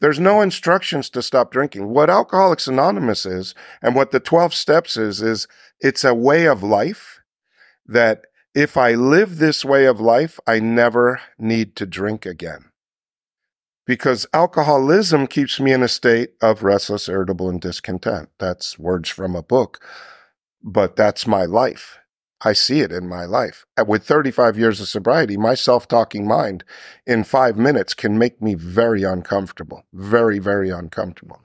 There's 0.00 0.20
no 0.20 0.42
instructions 0.42 1.08
to 1.10 1.22
stop 1.22 1.50
drinking. 1.50 1.88
What 1.88 2.10
alcoholics 2.10 2.66
anonymous 2.66 3.24
is 3.24 3.54
and 3.80 3.94
what 3.94 4.10
the 4.10 4.20
12 4.20 4.52
steps 4.52 4.96
is 4.96 5.22
is 5.22 5.48
it's 5.80 6.04
a 6.04 6.14
way 6.14 6.46
of 6.46 6.62
life 6.62 7.20
that 7.86 8.26
if 8.54 8.76
i 8.76 8.94
live 8.94 9.38
this 9.38 9.64
way 9.64 9.84
of 9.84 10.00
life 10.00 10.40
i 10.46 10.58
never 10.58 11.20
need 11.38 11.76
to 11.76 11.86
drink 11.86 12.26
again 12.26 12.64
because 13.86 14.26
alcoholism 14.34 15.26
keeps 15.26 15.60
me 15.60 15.72
in 15.72 15.82
a 15.82 15.88
state 15.88 16.30
of 16.42 16.62
restless, 16.62 17.08
irritable, 17.08 17.48
and 17.48 17.60
discontent. 17.60 18.28
That's 18.38 18.78
words 18.78 19.08
from 19.08 19.34
a 19.36 19.42
book. 19.42 19.80
but 20.62 20.96
that's 20.96 21.26
my 21.26 21.44
life. 21.44 21.98
I 22.42 22.52
see 22.52 22.80
it 22.80 22.92
in 22.92 23.08
my 23.08 23.24
life. 23.24 23.64
Uh, 23.78 23.84
with 23.86 24.04
35 24.04 24.58
years 24.58 24.80
of 24.80 24.88
sobriety, 24.88 25.36
my 25.36 25.54
self 25.54 25.88
talking 25.88 26.26
mind 26.26 26.64
in 27.06 27.24
five 27.24 27.56
minutes 27.56 27.94
can 27.94 28.18
make 28.18 28.42
me 28.42 28.54
very 28.54 29.02
uncomfortable, 29.04 29.86
very, 29.92 30.38
very 30.38 30.70
uncomfortable. 30.70 31.40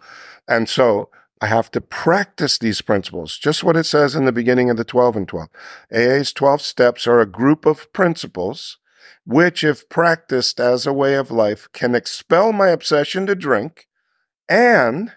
And 0.47 0.67
so 0.67 1.09
I 1.41 1.47
have 1.47 1.71
to 1.71 1.81
practice 1.81 2.57
these 2.57 2.81
principles, 2.81 3.37
just 3.37 3.63
what 3.63 3.77
it 3.77 3.85
says 3.85 4.15
in 4.15 4.25
the 4.25 4.31
beginning 4.31 4.69
of 4.69 4.77
the 4.77 4.83
12 4.83 5.15
and 5.15 5.27
12. 5.27 5.49
AA's 5.95 6.33
12 6.33 6.61
steps 6.61 7.07
are 7.07 7.21
a 7.21 7.25
group 7.25 7.65
of 7.65 7.91
principles 7.93 8.77
which, 9.25 9.63
if 9.63 9.87
practiced 9.89 10.59
as 10.59 10.85
a 10.85 10.93
way 10.93 11.15
of 11.15 11.31
life, 11.31 11.67
can 11.73 11.95
expel 11.95 12.51
my 12.51 12.69
obsession 12.69 13.25
to 13.27 13.35
drink 13.35 13.87
and 14.49 15.11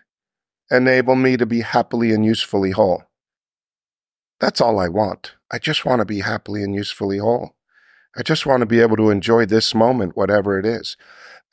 enable 0.70 1.16
me 1.16 1.36
to 1.36 1.46
be 1.46 1.60
happily 1.60 2.12
and 2.12 2.24
usefully 2.24 2.70
whole. 2.70 3.04
That's 4.40 4.60
all 4.60 4.78
I 4.78 4.88
want. 4.88 5.34
I 5.50 5.58
just 5.58 5.84
want 5.84 6.00
to 6.00 6.04
be 6.04 6.20
happily 6.20 6.62
and 6.62 6.74
usefully 6.74 7.18
whole. 7.18 7.56
I 8.16 8.22
just 8.22 8.46
want 8.46 8.60
to 8.60 8.66
be 8.66 8.80
able 8.80 8.96
to 8.96 9.10
enjoy 9.10 9.46
this 9.46 9.74
moment, 9.74 10.16
whatever 10.16 10.58
it 10.58 10.66
is. 10.66 10.96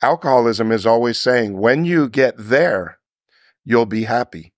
Alcoholism 0.00 0.70
is 0.72 0.86
always 0.86 1.18
saying, 1.18 1.58
when 1.58 1.84
you 1.84 2.08
get 2.08 2.34
there, 2.38 2.98
you'll 3.64 3.86
be 3.86 4.04
happy. 4.04 4.52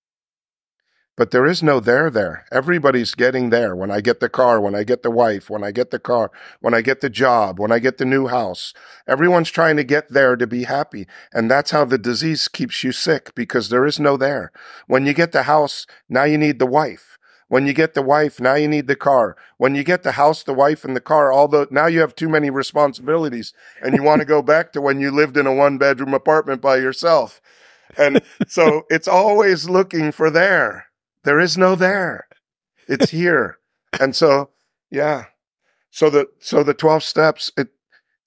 But 1.17 1.31
there 1.31 1.47
is 1.47 1.63
no 1.63 1.79
there 1.79 2.11
there. 2.11 2.45
Everybody's 2.51 3.15
getting 3.15 3.51
there. 3.51 3.77
When 3.77 3.91
I 3.91 4.01
get 4.01 4.19
the 4.19 4.29
car, 4.29 4.61
when 4.61 4.75
I 4.75 4.83
get 4.83 5.05
the 5.05 5.13
wife, 5.13 5.49
when 5.49 5.63
I 5.63 5.71
get 5.71 5.93
the 5.93 6.01
car, 6.01 6.33
when 6.61 6.75
I 6.75 6.81
get 6.81 7.03
the 7.03 7.11
job, 7.11 7.61
when 7.61 7.71
I 7.71 7.79
get 7.79 7.99
the 7.99 8.05
new 8.05 8.27
house, 8.27 8.75
everyone's 9.07 9.51
trying 9.51 9.77
to 9.77 9.85
get 9.85 10.09
there 10.09 10.35
to 10.35 10.47
be 10.47 10.65
happy. 10.65 11.07
And 11.33 11.49
that's 11.49 11.71
how 11.71 11.85
the 11.85 11.99
disease 11.99 12.49
keeps 12.49 12.83
you 12.83 12.91
sick 12.91 13.33
because 13.37 13.69
there 13.69 13.87
is 13.87 14.01
no 14.01 14.17
there. 14.17 14.51
When 14.89 15.07
you 15.07 15.15
get 15.15 15.31
the 15.31 15.45
house, 15.45 15.87
now 16.09 16.25
you 16.25 16.37
need 16.37 16.59
the 16.59 16.67
wife. 16.67 17.17
When 17.47 17.65
you 17.65 17.75
get 17.75 17.95
the 17.95 18.03
wife, 18.03 18.41
now 18.41 18.55
you 18.55 18.67
need 18.67 18.89
the 18.89 18.97
car. 18.97 19.37
When 19.57 19.77
you 19.77 19.85
get 19.85 20.03
the 20.03 20.13
house, 20.13 20.43
the 20.43 20.53
wife, 20.53 20.85
and 20.85 20.97
the 20.97 21.01
car, 21.01 21.33
although 21.33 21.69
now 21.71 21.87
you 21.87 22.01
have 22.01 22.17
too 22.17 22.29
many 22.29 22.51
responsibilities 22.51 23.53
and 23.81 23.95
you 23.95 24.03
want 24.03 24.21
to 24.21 24.27
go 24.27 24.43
back 24.43 24.73
to 24.73 24.81
when 24.81 24.99
you 24.99 25.13
lived 25.13 25.37
in 25.37 25.47
a 25.47 25.55
one 25.55 25.79
bedroom 25.79 26.13
apartment 26.13 26.61
by 26.61 26.77
yourself. 26.79 27.41
And 27.97 28.21
so 28.49 28.83
it's 28.91 29.07
always 29.07 29.69
looking 29.69 30.11
for 30.11 30.31
there. 30.31 30.87
There 31.25 31.41
is 31.41 31.59
no 31.59 31.75
there. 31.75 32.27
It's 32.87 33.11
here. 33.11 33.59
and 33.99 34.15
so, 34.15 34.51
yeah. 34.91 35.27
So 35.91 36.11
the 36.11 36.27
so 36.41 36.63
the 36.63 36.75
12 36.75 37.03
steps, 37.03 37.53
it 37.57 37.69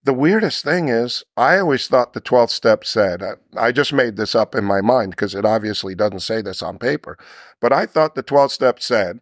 the 0.03 0.13
weirdest 0.13 0.63
thing 0.63 0.87
is 0.87 1.25
I 1.35 1.59
always 1.59 1.87
thought 1.87 2.13
the 2.13 2.21
12th 2.21 2.51
step 2.51 2.85
said, 2.85 3.21
I, 3.21 3.33
I 3.57 3.71
just 3.73 3.91
made 3.91 4.15
this 4.15 4.35
up 4.35 4.55
in 4.55 4.63
my 4.63 4.79
mind 4.79 5.11
because 5.11 5.35
it 5.35 5.43
obviously 5.43 5.95
doesn't 5.95 6.21
say 6.21 6.41
this 6.41 6.63
on 6.63 6.79
paper, 6.79 7.17
but 7.59 7.73
I 7.73 7.85
thought 7.85 8.15
the 8.15 8.23
12th 8.23 8.51
step 8.51 8.79
said, 8.79 9.19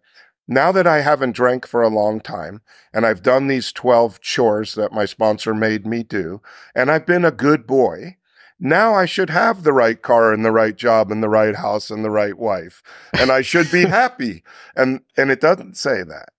now 0.48 0.72
that 0.72 0.86
I 0.86 1.02
haven't 1.02 1.36
drank 1.36 1.66
for 1.66 1.82
a 1.82 1.88
long 1.88 2.20
time 2.20 2.62
and 2.94 3.04
I've 3.04 3.24
done 3.24 3.48
these 3.48 3.72
12 3.72 4.22
chores 4.22 4.76
that 4.76 4.92
my 4.92 5.06
sponsor 5.06 5.56
made 5.56 5.88
me 5.88 6.04
do, 6.04 6.40
and 6.76 6.92
I've 6.92 7.08
been 7.08 7.26
a 7.26 7.32
good 7.32 7.66
boy, 7.66 8.18
now 8.60 8.94
I 8.94 9.06
should 9.06 9.30
have 9.30 9.64
the 9.64 9.74
right 9.74 10.02
car 10.02 10.34
and 10.34 10.46
the 10.46 10.52
right 10.52 10.76
job 10.76 11.12
and 11.12 11.22
the 11.22 11.30
right 11.30 11.56
house 11.56 11.90
and 11.90 12.04
the 12.04 12.10
right 12.10 12.38
wife. 12.38 12.82
And 13.14 13.32
I 13.32 13.42
should 13.42 13.72
be 13.72 13.86
happy. 13.86 14.44
And 14.76 15.02
and 15.18 15.32
it 15.32 15.42
doesn't 15.42 15.78
say 15.78 16.04
that. 16.04 16.30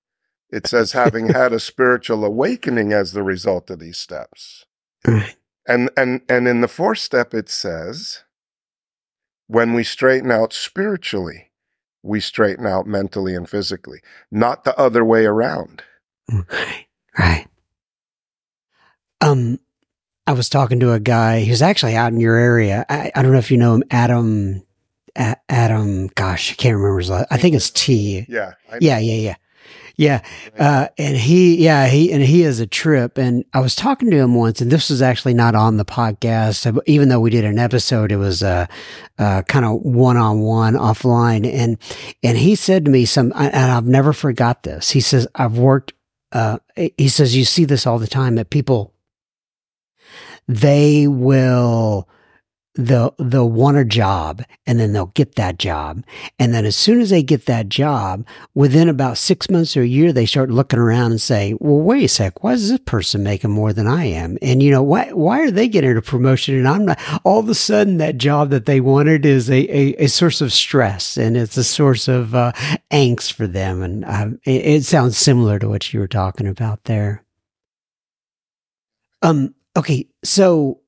It 0.50 0.66
says 0.66 0.92
having 0.92 1.28
had 1.28 1.52
a 1.52 1.60
spiritual 1.60 2.24
awakening 2.24 2.92
as 2.92 3.12
the 3.12 3.22
result 3.22 3.70
of 3.70 3.80
these 3.80 3.98
steps. 3.98 4.64
And 5.68 5.90
and 5.96 6.22
and 6.28 6.48
in 6.48 6.60
the 6.60 6.68
fourth 6.68 6.98
step 6.98 7.34
it 7.34 7.48
says 7.48 8.22
when 9.48 9.74
we 9.74 9.84
straighten 9.84 10.30
out 10.30 10.52
spiritually, 10.52 11.50
we 12.02 12.20
straighten 12.20 12.66
out 12.66 12.86
mentally 12.86 13.34
and 13.34 13.48
physically, 13.48 14.00
not 14.30 14.64
the 14.64 14.76
other 14.78 15.04
way 15.04 15.26
around. 15.26 15.82
Right. 17.18 17.46
Um 19.20 19.58
I 20.26 20.32
was 20.32 20.48
talking 20.48 20.80
to 20.80 20.92
a 20.92 21.00
guy 21.00 21.44
who's 21.44 21.62
actually 21.62 21.96
out 21.96 22.12
in 22.12 22.20
your 22.20 22.36
area. 22.36 22.84
I, 22.88 23.12
I 23.14 23.22
don't 23.22 23.32
know 23.32 23.38
if 23.38 23.50
you 23.50 23.56
know 23.56 23.74
him, 23.74 23.84
Adam. 23.90 24.62
A- 25.16 25.36
Adam, 25.48 26.08
gosh, 26.08 26.52
I 26.52 26.56
can't 26.56 26.76
remember 26.76 26.98
his 26.98 27.08
last. 27.08 27.28
I 27.30 27.38
think 27.38 27.54
it's 27.54 27.70
T. 27.70 28.26
Yeah. 28.28 28.52
Yeah, 28.80 28.98
yeah, 28.98 29.14
yeah. 29.14 29.34
Yeah. 29.96 30.22
Uh, 30.58 30.88
and 30.98 31.16
he, 31.16 31.56
yeah, 31.64 31.86
he, 31.86 32.12
and 32.12 32.22
he 32.22 32.42
is 32.42 32.60
a 32.60 32.66
trip. 32.66 33.16
And 33.16 33.46
I 33.54 33.60
was 33.60 33.74
talking 33.74 34.10
to 34.10 34.16
him 34.18 34.34
once, 34.34 34.60
and 34.60 34.70
this 34.70 34.90
was 34.90 35.00
actually 35.00 35.32
not 35.32 35.54
on 35.54 35.78
the 35.78 35.86
podcast. 35.86 36.78
Even 36.84 37.08
though 37.08 37.20
we 37.20 37.30
did 37.30 37.46
an 37.46 37.58
episode, 37.58 38.12
it 38.12 38.18
was, 38.18 38.42
uh, 38.42 38.66
uh, 39.18 39.40
kind 39.48 39.64
of 39.64 39.80
one 39.80 40.18
on 40.18 40.40
one 40.40 40.74
offline. 40.74 41.50
And, 41.50 41.78
and 42.22 42.36
he 42.36 42.54
said 42.54 42.84
to 42.84 42.90
me 42.90 43.06
some, 43.06 43.32
and 43.34 43.54
I've 43.54 43.86
never 43.86 44.12
forgot 44.12 44.64
this. 44.64 44.90
He 44.90 45.00
says, 45.00 45.26
I've 45.34 45.56
worked, 45.56 45.94
uh, 46.32 46.58
he 46.74 47.08
says, 47.08 47.34
you 47.34 47.46
see 47.46 47.64
this 47.64 47.86
all 47.86 47.98
the 47.98 48.06
time 48.06 48.34
that 48.34 48.50
people 48.50 48.92
they 50.48 51.06
will 51.08 52.08
they'll 52.76 53.14
they'll 53.18 53.50
want 53.50 53.76
a 53.76 53.84
job 53.84 54.42
and 54.66 54.78
then 54.78 54.92
they'll 54.92 55.06
get 55.06 55.34
that 55.36 55.58
job. 55.58 56.04
And 56.38 56.52
then 56.54 56.64
as 56.64 56.76
soon 56.76 57.00
as 57.00 57.10
they 57.10 57.22
get 57.22 57.46
that 57.46 57.68
job 57.68 58.26
within 58.54 58.88
about 58.88 59.18
six 59.18 59.50
months 59.50 59.76
or 59.76 59.82
a 59.82 59.86
year 59.86 60.12
they 60.12 60.26
start 60.26 60.50
looking 60.50 60.78
around 60.78 61.12
and 61.12 61.20
say 61.20 61.54
well 61.58 61.80
wait 61.80 62.04
a 62.04 62.08
sec. 62.08 62.42
Why 62.42 62.52
is 62.52 62.70
this 62.70 62.78
person 62.80 63.22
making 63.22 63.50
more 63.50 63.72
than 63.72 63.86
i 63.86 64.04
am? 64.04 64.38
And 64.42 64.62
you 64.62 64.70
know 64.70 64.82
why 64.82 65.12
why 65.12 65.40
are 65.40 65.50
they 65.50 65.68
getting 65.68 65.96
a 65.96 66.02
promotion 66.02 66.54
and 66.54 66.68
i'm 66.68 66.84
not 66.84 67.00
all 67.24 67.40
of 67.40 67.48
a 67.48 67.54
sudden 67.54 67.96
that 67.98 68.18
job 68.18 68.50
that 68.50 68.66
they 68.66 68.80
wanted 68.80 69.24
is 69.24 69.50
a, 69.50 69.54
a, 69.74 70.04
a 70.04 70.06
source 70.08 70.40
of 70.40 70.52
stress 70.52 71.16
and 71.16 71.36
it's 71.36 71.56
a 71.56 71.64
source 71.64 72.08
of 72.08 72.34
uh, 72.34 72.52
angst 72.90 73.32
for 73.32 73.46
them. 73.46 73.82
And 73.82 74.04
uh, 74.04 74.28
it, 74.44 74.66
it 74.66 74.84
sounds 74.84 75.16
similar 75.16 75.58
to 75.58 75.68
what 75.68 75.92
you 75.92 76.00
were 76.00 76.08
talking 76.08 76.46
about 76.46 76.84
there. 76.84 77.22
Um 79.22 79.54
Okay, 79.76 80.08
so 80.24 80.80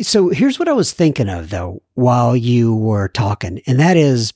so 0.00 0.28
here's 0.30 0.58
what 0.58 0.68
I 0.68 0.72
was 0.72 0.92
thinking 0.92 1.28
of 1.28 1.50
though 1.50 1.82
while 1.94 2.36
you 2.36 2.74
were 2.74 3.08
talking, 3.08 3.60
and 3.66 3.80
that 3.80 3.96
is 3.96 4.32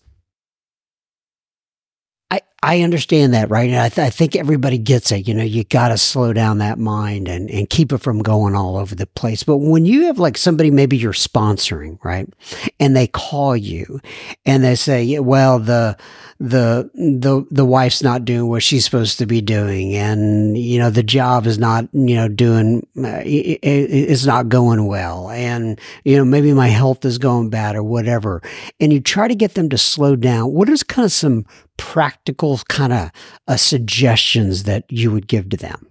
I 2.30 2.40
understand 2.82 3.34
that, 3.34 3.50
right? 3.50 3.68
And 3.68 3.78
I, 3.78 3.88
th- 3.88 4.06
I 4.06 4.10
think 4.10 4.36
everybody 4.36 4.78
gets 4.78 5.10
it. 5.10 5.26
You 5.26 5.34
know, 5.34 5.42
you 5.42 5.64
got 5.64 5.88
to 5.88 5.98
slow 5.98 6.32
down 6.32 6.58
that 6.58 6.78
mind 6.78 7.26
and, 7.26 7.50
and 7.50 7.68
keep 7.68 7.92
it 7.92 7.98
from 7.98 8.22
going 8.22 8.54
all 8.54 8.76
over 8.76 8.94
the 8.94 9.06
place. 9.06 9.42
But 9.42 9.56
when 9.56 9.84
you 9.84 10.04
have 10.04 10.20
like 10.20 10.38
somebody, 10.38 10.70
maybe 10.70 10.96
you're 10.96 11.12
sponsoring, 11.12 11.98
right? 12.04 12.32
And 12.78 12.94
they 12.96 13.08
call 13.08 13.56
you 13.56 14.00
and 14.46 14.62
they 14.62 14.76
say, 14.76 15.02
yeah, 15.02 15.18
well, 15.18 15.58
the, 15.58 15.96
the, 16.38 16.88
the, 16.94 17.44
the 17.50 17.64
wife's 17.64 18.02
not 18.02 18.24
doing 18.24 18.48
what 18.48 18.62
she's 18.62 18.84
supposed 18.84 19.18
to 19.18 19.26
be 19.26 19.40
doing. 19.40 19.94
And, 19.94 20.56
you 20.56 20.78
know, 20.78 20.90
the 20.90 21.02
job 21.02 21.46
is 21.46 21.58
not, 21.58 21.88
you 21.92 22.14
know, 22.14 22.28
doing, 22.28 22.86
uh, 22.96 23.22
it, 23.24 23.58
it's 23.62 24.24
not 24.24 24.48
going 24.48 24.86
well. 24.86 25.30
And, 25.30 25.80
you 26.04 26.16
know, 26.16 26.24
maybe 26.24 26.52
my 26.52 26.68
health 26.68 27.04
is 27.04 27.18
going 27.18 27.50
bad 27.50 27.74
or 27.74 27.82
whatever. 27.82 28.40
And 28.78 28.92
you 28.92 29.00
try 29.00 29.26
to 29.26 29.34
get 29.34 29.54
them 29.54 29.68
to 29.70 29.78
slow 29.78 30.14
down. 30.14 30.52
What 30.52 30.68
is 30.68 30.84
kind 30.84 31.06
of 31.06 31.12
some 31.12 31.44
practical 31.76 32.51
kind 32.58 32.92
of 32.92 33.10
uh, 33.48 33.56
suggestions 33.56 34.64
that 34.64 34.84
you 34.90 35.10
would 35.10 35.26
give 35.26 35.48
to 35.50 35.56
them? 35.56 35.90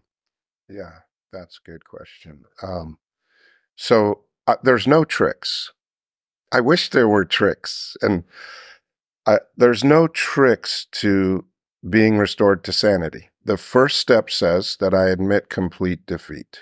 Yeah, 0.69 0.99
that's 1.31 1.59
a 1.63 1.69
good 1.69 1.85
question. 1.85 2.45
Um, 2.61 2.97
so 3.75 4.21
uh, 4.47 4.55
there's 4.63 4.87
no 4.87 5.03
tricks. 5.03 5.71
I 6.51 6.61
wish 6.61 6.89
there 6.89 7.07
were 7.07 7.25
tricks, 7.25 7.95
and 8.01 8.23
I, 9.25 9.39
there's 9.55 9.83
no 9.83 10.07
tricks 10.07 10.87
to 10.93 11.45
being 11.89 12.17
restored 12.17 12.63
to 12.65 12.73
sanity. 12.73 13.29
The 13.43 13.57
first 13.57 13.99
step 13.99 14.29
says 14.29 14.77
that 14.79 14.93
I 14.93 15.09
admit 15.09 15.49
complete 15.49 16.05
defeat. 16.05 16.59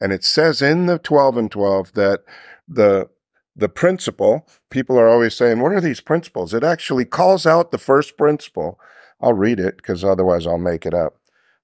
And 0.00 0.12
it 0.12 0.24
says 0.24 0.60
in 0.60 0.86
the 0.86 0.98
12 0.98 1.36
and 1.36 1.50
12 1.50 1.92
that 1.92 2.24
the 2.66 3.08
the 3.56 3.68
principle, 3.68 4.48
people 4.70 4.98
are 4.98 5.08
always 5.08 5.34
saying, 5.34 5.60
What 5.60 5.72
are 5.72 5.80
these 5.80 6.00
principles? 6.00 6.52
It 6.52 6.64
actually 6.64 7.04
calls 7.04 7.46
out 7.46 7.70
the 7.70 7.78
first 7.78 8.16
principle. 8.16 8.80
I'll 9.24 9.32
read 9.32 9.58
it 9.58 9.78
because 9.78 10.04
otherwise 10.04 10.46
I'll 10.46 10.58
make 10.58 10.84
it 10.84 10.92
up. 10.92 11.14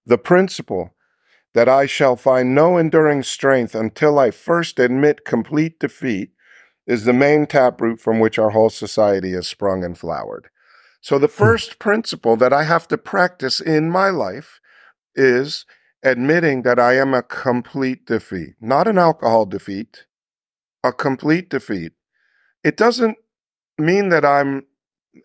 The 0.07 0.16
principle 0.16 0.94
that 1.53 1.68
I 1.68 1.85
shall 1.85 2.16
find 2.16 2.55
no 2.55 2.79
enduring 2.79 3.23
strength 3.23 3.75
until 3.75 4.18
I 4.18 4.31
first 4.31 4.79
admit 4.79 5.27
complete 5.27 5.78
defeat 5.78 6.30
is 6.87 7.05
the 7.05 7.12
main 7.12 7.47
taproot 7.47 8.01
from 8.01 8.18
which 8.18 8.39
our 8.39 8.51
whole 8.51 8.70
society 8.70 9.32
has 9.32 9.47
sprung 9.47 9.85
and 9.85 9.99
flowered. 9.99 10.49
So, 11.03 11.18
the 11.18 11.26
hmm. 11.26 11.32
first 11.32 11.78
principle 11.78 12.37
that 12.37 12.53
I 12.53 12.64
have 12.64 12.89
to 12.89 12.99
practice 12.99 13.61
in 13.61 13.91
my 13.91 14.09
life 14.09 14.61
is 15.14 15.66
admitting 16.03 16.62
that 16.62 16.78
I 16.78 16.97
am 16.97 17.12
a 17.12 17.22
complete 17.22 18.07
defeat, 18.07 18.55
not 18.59 18.89
an 18.89 18.97
alcohol 18.97 19.45
defeat, 19.45 20.07
a 20.82 20.93
complete 20.93 21.51
defeat. 21.51 21.93
It 22.64 22.78
doesn't 22.78 23.18
mean 23.76 24.09
that 24.09 24.24
I'm, 24.24 24.64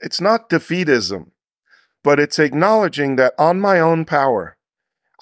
it's 0.01 0.19
not 0.19 0.49
defeatism, 0.49 1.31
but 2.05 2.19
it's 2.19 2.37
acknowledging 2.37 3.15
that 3.15 3.33
on 3.39 3.59
my 3.59 3.79
own 3.79 4.05
power, 4.05 4.55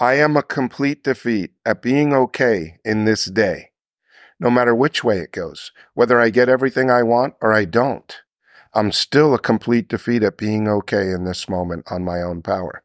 I 0.02 0.16
am 0.16 0.36
a 0.36 0.44
complete 0.44 1.02
defeat 1.02 1.52
at 1.66 1.82
being 1.82 2.14
okay 2.14 2.78
in 2.84 3.06
this 3.06 3.24
day, 3.24 3.70
no 4.38 4.52
matter 4.52 4.76
which 4.76 5.02
way 5.02 5.20
it 5.20 5.32
goes, 5.32 5.72
whether 5.94 6.20
I 6.20 6.30
get 6.30 6.50
everything 6.50 6.92
I 6.92 7.02
want 7.02 7.36
or 7.42 7.54
I 7.54 7.64
don't. 7.64 8.14
I'm 8.74 8.92
still 8.92 9.34
a 9.34 9.40
complete 9.40 9.88
defeat 9.88 10.24
at 10.24 10.38
being 10.38 10.68
okay 10.68 11.12
in 11.12 11.24
this 11.24 11.48
moment 11.48 11.90
on 11.90 12.04
my 12.04 12.22
own 12.22 12.42
power. 12.42 12.84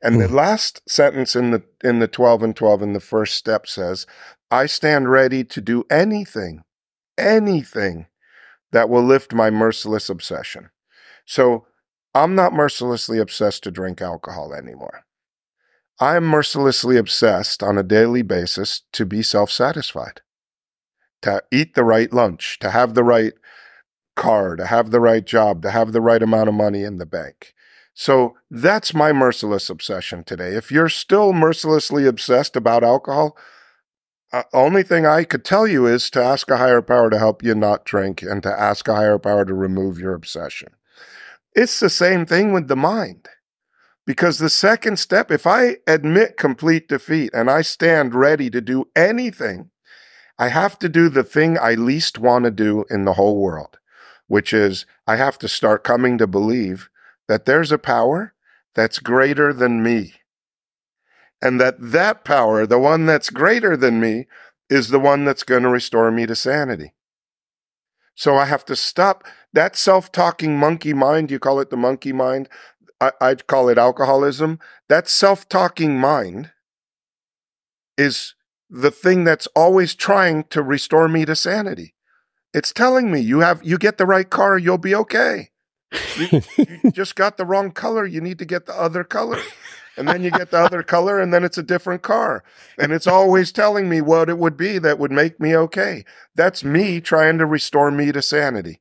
And 0.00 0.20
the 0.20 0.28
hmm. 0.28 0.34
last 0.36 0.88
sentence 0.88 1.34
in 1.34 1.50
the 1.50 1.64
in 1.82 1.98
the 1.98 2.06
12 2.06 2.44
and 2.44 2.54
12 2.54 2.82
in 2.82 2.92
the 2.92 3.00
first 3.00 3.34
step 3.34 3.66
says, 3.66 4.06
I 4.52 4.66
stand 4.66 5.10
ready 5.10 5.42
to 5.42 5.60
do 5.60 5.82
anything, 5.90 6.62
anything 7.18 8.06
that 8.70 8.88
will 8.88 9.02
lift 9.02 9.34
my 9.34 9.50
merciless 9.50 10.08
obsession. 10.08 10.70
So 11.26 11.66
I'm 12.14 12.34
not 12.34 12.52
mercilessly 12.52 13.18
obsessed 13.18 13.62
to 13.64 13.70
drink 13.70 14.02
alcohol 14.02 14.52
anymore. 14.52 15.04
I 16.00 16.16
am 16.16 16.24
mercilessly 16.24 16.96
obsessed 16.96 17.62
on 17.62 17.78
a 17.78 17.82
daily 17.82 18.22
basis 18.22 18.82
to 18.92 19.04
be 19.04 19.22
self 19.22 19.50
satisfied, 19.50 20.22
to 21.22 21.42
eat 21.52 21.74
the 21.74 21.84
right 21.84 22.12
lunch, 22.12 22.58
to 22.60 22.70
have 22.70 22.94
the 22.94 23.04
right 23.04 23.34
car, 24.16 24.56
to 24.56 24.66
have 24.66 24.90
the 24.90 25.00
right 25.00 25.24
job, 25.24 25.62
to 25.62 25.70
have 25.70 25.92
the 25.92 26.00
right 26.00 26.22
amount 26.22 26.48
of 26.48 26.54
money 26.54 26.82
in 26.82 26.96
the 26.98 27.06
bank. 27.06 27.54
So 27.94 28.34
that's 28.50 28.94
my 28.94 29.12
merciless 29.12 29.68
obsession 29.68 30.24
today. 30.24 30.54
If 30.54 30.72
you're 30.72 30.88
still 30.88 31.32
mercilessly 31.32 32.06
obsessed 32.06 32.56
about 32.56 32.82
alcohol, 32.82 33.36
uh, 34.32 34.44
only 34.52 34.82
thing 34.82 35.06
I 35.06 35.24
could 35.24 35.44
tell 35.44 35.66
you 35.66 35.86
is 35.86 36.08
to 36.10 36.22
ask 36.22 36.50
a 36.50 36.56
higher 36.56 36.82
power 36.82 37.10
to 37.10 37.18
help 37.18 37.42
you 37.42 37.54
not 37.54 37.84
drink 37.84 38.22
and 38.22 38.42
to 38.42 38.48
ask 38.48 38.88
a 38.88 38.94
higher 38.94 39.18
power 39.18 39.44
to 39.44 39.54
remove 39.54 39.98
your 39.98 40.14
obsession. 40.14 40.70
It's 41.54 41.80
the 41.80 41.90
same 41.90 42.26
thing 42.26 42.52
with 42.52 42.68
the 42.68 42.76
mind. 42.76 43.28
Because 44.06 44.38
the 44.38 44.50
second 44.50 44.98
step, 44.98 45.30
if 45.30 45.46
I 45.46 45.76
admit 45.86 46.36
complete 46.36 46.88
defeat 46.88 47.30
and 47.32 47.50
I 47.50 47.62
stand 47.62 48.14
ready 48.14 48.50
to 48.50 48.60
do 48.60 48.86
anything, 48.96 49.70
I 50.38 50.48
have 50.48 50.78
to 50.80 50.88
do 50.88 51.08
the 51.08 51.22
thing 51.22 51.58
I 51.58 51.74
least 51.74 52.18
want 52.18 52.44
to 52.44 52.50
do 52.50 52.84
in 52.88 53.04
the 53.04 53.12
whole 53.12 53.38
world, 53.40 53.78
which 54.26 54.52
is 54.52 54.86
I 55.06 55.16
have 55.16 55.38
to 55.38 55.48
start 55.48 55.84
coming 55.84 56.18
to 56.18 56.26
believe 56.26 56.88
that 57.28 57.44
there's 57.44 57.70
a 57.70 57.78
power 57.78 58.34
that's 58.74 58.98
greater 58.98 59.52
than 59.52 59.82
me. 59.82 60.14
And 61.42 61.60
that 61.60 61.76
that 61.78 62.24
power, 62.24 62.66
the 62.66 62.78
one 62.78 63.06
that's 63.06 63.30
greater 63.30 63.76
than 63.76 64.00
me, 64.00 64.26
is 64.68 64.88
the 64.88 65.00
one 65.00 65.24
that's 65.24 65.42
going 65.42 65.62
to 65.62 65.68
restore 65.68 66.10
me 66.10 66.26
to 66.26 66.34
sanity. 66.34 66.94
So 68.20 68.36
I 68.36 68.44
have 68.44 68.66
to 68.66 68.76
stop 68.76 69.24
that 69.54 69.76
self 69.76 70.12
talking 70.12 70.58
monkey 70.58 70.92
mind. 70.92 71.30
You 71.30 71.38
call 71.38 71.58
it 71.58 71.70
the 71.70 71.76
monkey 71.78 72.12
mind. 72.12 72.50
I, 73.00 73.12
I'd 73.18 73.46
call 73.46 73.70
it 73.70 73.78
alcoholism. 73.78 74.58
That 74.90 75.08
self 75.08 75.48
talking 75.48 75.98
mind 75.98 76.50
is 77.96 78.34
the 78.68 78.90
thing 78.90 79.24
that's 79.24 79.46
always 79.56 79.94
trying 79.94 80.44
to 80.50 80.62
restore 80.62 81.08
me 81.08 81.24
to 81.24 81.34
sanity. 81.34 81.94
It's 82.52 82.74
telling 82.74 83.10
me 83.10 83.20
you 83.20 83.40
have 83.40 83.64
you 83.64 83.78
get 83.78 83.96
the 83.96 84.04
right 84.04 84.28
car, 84.28 84.58
you'll 84.58 84.76
be 84.76 84.94
okay. 84.94 85.48
You, 86.18 86.42
you 86.58 86.90
just 86.92 87.16
got 87.16 87.38
the 87.38 87.46
wrong 87.46 87.70
color. 87.70 88.04
You 88.04 88.20
need 88.20 88.38
to 88.40 88.44
get 88.44 88.66
the 88.66 88.78
other 88.78 89.02
color. 89.02 89.40
And 89.96 90.08
then 90.08 90.22
you 90.22 90.30
get 90.30 90.50
the 90.50 90.58
other 90.58 90.82
color, 90.82 91.20
and 91.20 91.32
then 91.32 91.44
it's 91.44 91.58
a 91.58 91.62
different 91.62 92.02
car. 92.02 92.42
And 92.78 92.92
it's 92.92 93.06
always 93.06 93.52
telling 93.52 93.88
me 93.88 94.00
what 94.00 94.30
it 94.30 94.38
would 94.38 94.56
be 94.56 94.78
that 94.78 94.98
would 94.98 95.12
make 95.12 95.40
me 95.40 95.56
okay. 95.56 96.04
That's 96.34 96.64
me 96.64 97.00
trying 97.00 97.38
to 97.38 97.46
restore 97.46 97.90
me 97.90 98.12
to 98.12 98.22
sanity. 98.22 98.80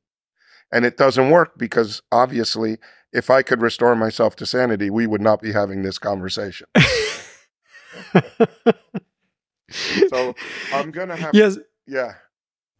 And 0.71 0.85
it 0.85 0.97
doesn't 0.97 1.31
work 1.31 1.57
because 1.57 2.01
obviously 2.11 2.77
if 3.11 3.29
I 3.29 3.41
could 3.41 3.61
restore 3.61 3.95
myself 3.95 4.35
to 4.37 4.45
sanity, 4.45 4.89
we 4.89 5.07
would 5.07 5.21
not 5.21 5.41
be 5.41 5.51
having 5.51 5.81
this 5.81 5.97
conversation. 5.97 6.67
so 10.09 10.35
I'm 10.73 10.91
gonna 10.91 11.15
have 11.15 11.33
yes. 11.33 11.57
yeah. 11.87 12.13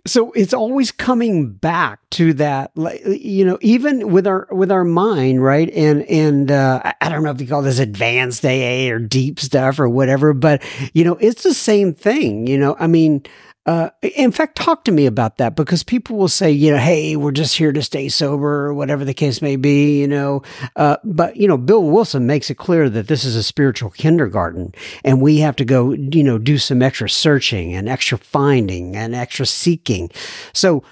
So 0.08 0.32
it's 0.32 0.54
always 0.54 0.92
coming 0.92 1.52
back 1.52 2.00
to 2.12 2.34
that, 2.36 2.72
you 3.06 3.44
know, 3.46 3.58
even 3.62 4.12
with 4.12 4.26
our 4.28 4.48
with 4.50 4.72
our 4.72 4.86
mind, 4.86 5.44
right? 5.44 5.70
And 5.72 6.04
and 6.04 6.50
uh, 6.50 6.94
I 7.02 7.10
don't 7.10 7.24
know 7.24 7.32
if 7.32 7.42
you 7.42 7.48
call 7.48 7.62
this 7.62 7.80
advanced 7.80 8.46
AA 8.46 8.90
or 8.90 9.00
deep 9.00 9.40
stuff 9.40 9.78
or 9.80 9.90
whatever, 9.90 10.34
but 10.34 10.64
you 10.94 11.04
know, 11.04 11.16
it's 11.16 11.44
the 11.44 11.54
same 11.54 11.94
thing. 11.94 12.48
You 12.48 12.58
know, 12.58 12.78
I 12.80 12.88
mean, 12.88 13.24
uh, 13.66 13.90
in 14.02 14.32
fact, 14.32 14.56
talk 14.56 14.84
to 14.86 14.92
me 14.92 15.06
about 15.06 15.38
that 15.38 15.56
because 15.56 15.84
people 15.84 16.18
will 16.18 16.28
say, 16.30 16.50
you 16.50 16.72
know, 16.72 16.78
hey, 16.78 17.16
we're 17.16 17.32
just 17.32 17.58
here 17.58 17.72
to 17.72 17.84
stay 17.84 18.10
sober 18.10 18.66
or 18.66 18.74
whatever 18.74 19.06
the 19.06 19.14
case 19.14 19.42
may 19.42 19.58
be, 19.58 20.00
you 20.00 20.08
know. 20.08 20.42
Uh, 20.76 20.98
but, 21.04 21.36
you 21.36 21.48
know, 21.48 21.58
Bill 21.58 21.84
Wilson 21.84 22.26
makes 22.26 22.50
it 22.50 22.56
clear 22.56 22.90
that 22.90 23.08
this 23.08 23.24
is 23.24 23.36
a 23.36 23.44
spiritual 23.44 23.92
kindergarten 23.92 24.74
and 25.04 25.22
we 25.22 25.38
have 25.40 25.56
to 25.58 25.66
go, 25.66 25.92
you 25.92 26.24
know, 26.24 26.38
do 26.38 26.58
some 26.58 26.82
extra 26.82 27.10
searching 27.10 27.74
and 27.74 27.90
extra 27.90 28.18
finding 28.18 28.96
and 28.96 29.14
extra 29.14 29.46
seeking. 29.46 30.10
So, 30.54 30.84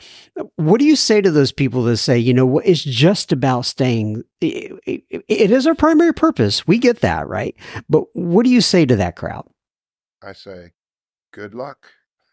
what 0.56 0.78
do 0.80 0.86
you 0.86 0.96
say 0.96 1.20
to 1.20 1.32
those 1.32 1.52
people 1.52 1.82
that 1.86 1.98
say, 1.98 2.20
you 2.20 2.32
know, 2.32 2.60
it's 2.60 2.84
just 2.84 3.32
about 3.32 3.66
staying? 3.66 4.24
it 4.40 5.52
is 5.52 5.66
our 5.66 5.74
primary 5.74 6.14
purpose. 6.14 6.68
We 6.68 6.78
get 6.78 7.02
that, 7.02 7.28
right? 7.28 7.56
But 7.90 8.04
what 8.14 8.44
do 8.44 8.52
you 8.52 8.62
say 8.62 8.86
to 8.86 8.96
that 8.98 9.16
crowd? 9.16 9.48
I 10.22 10.34
say, 10.34 10.74
good 11.34 11.56
luck. 11.56 11.88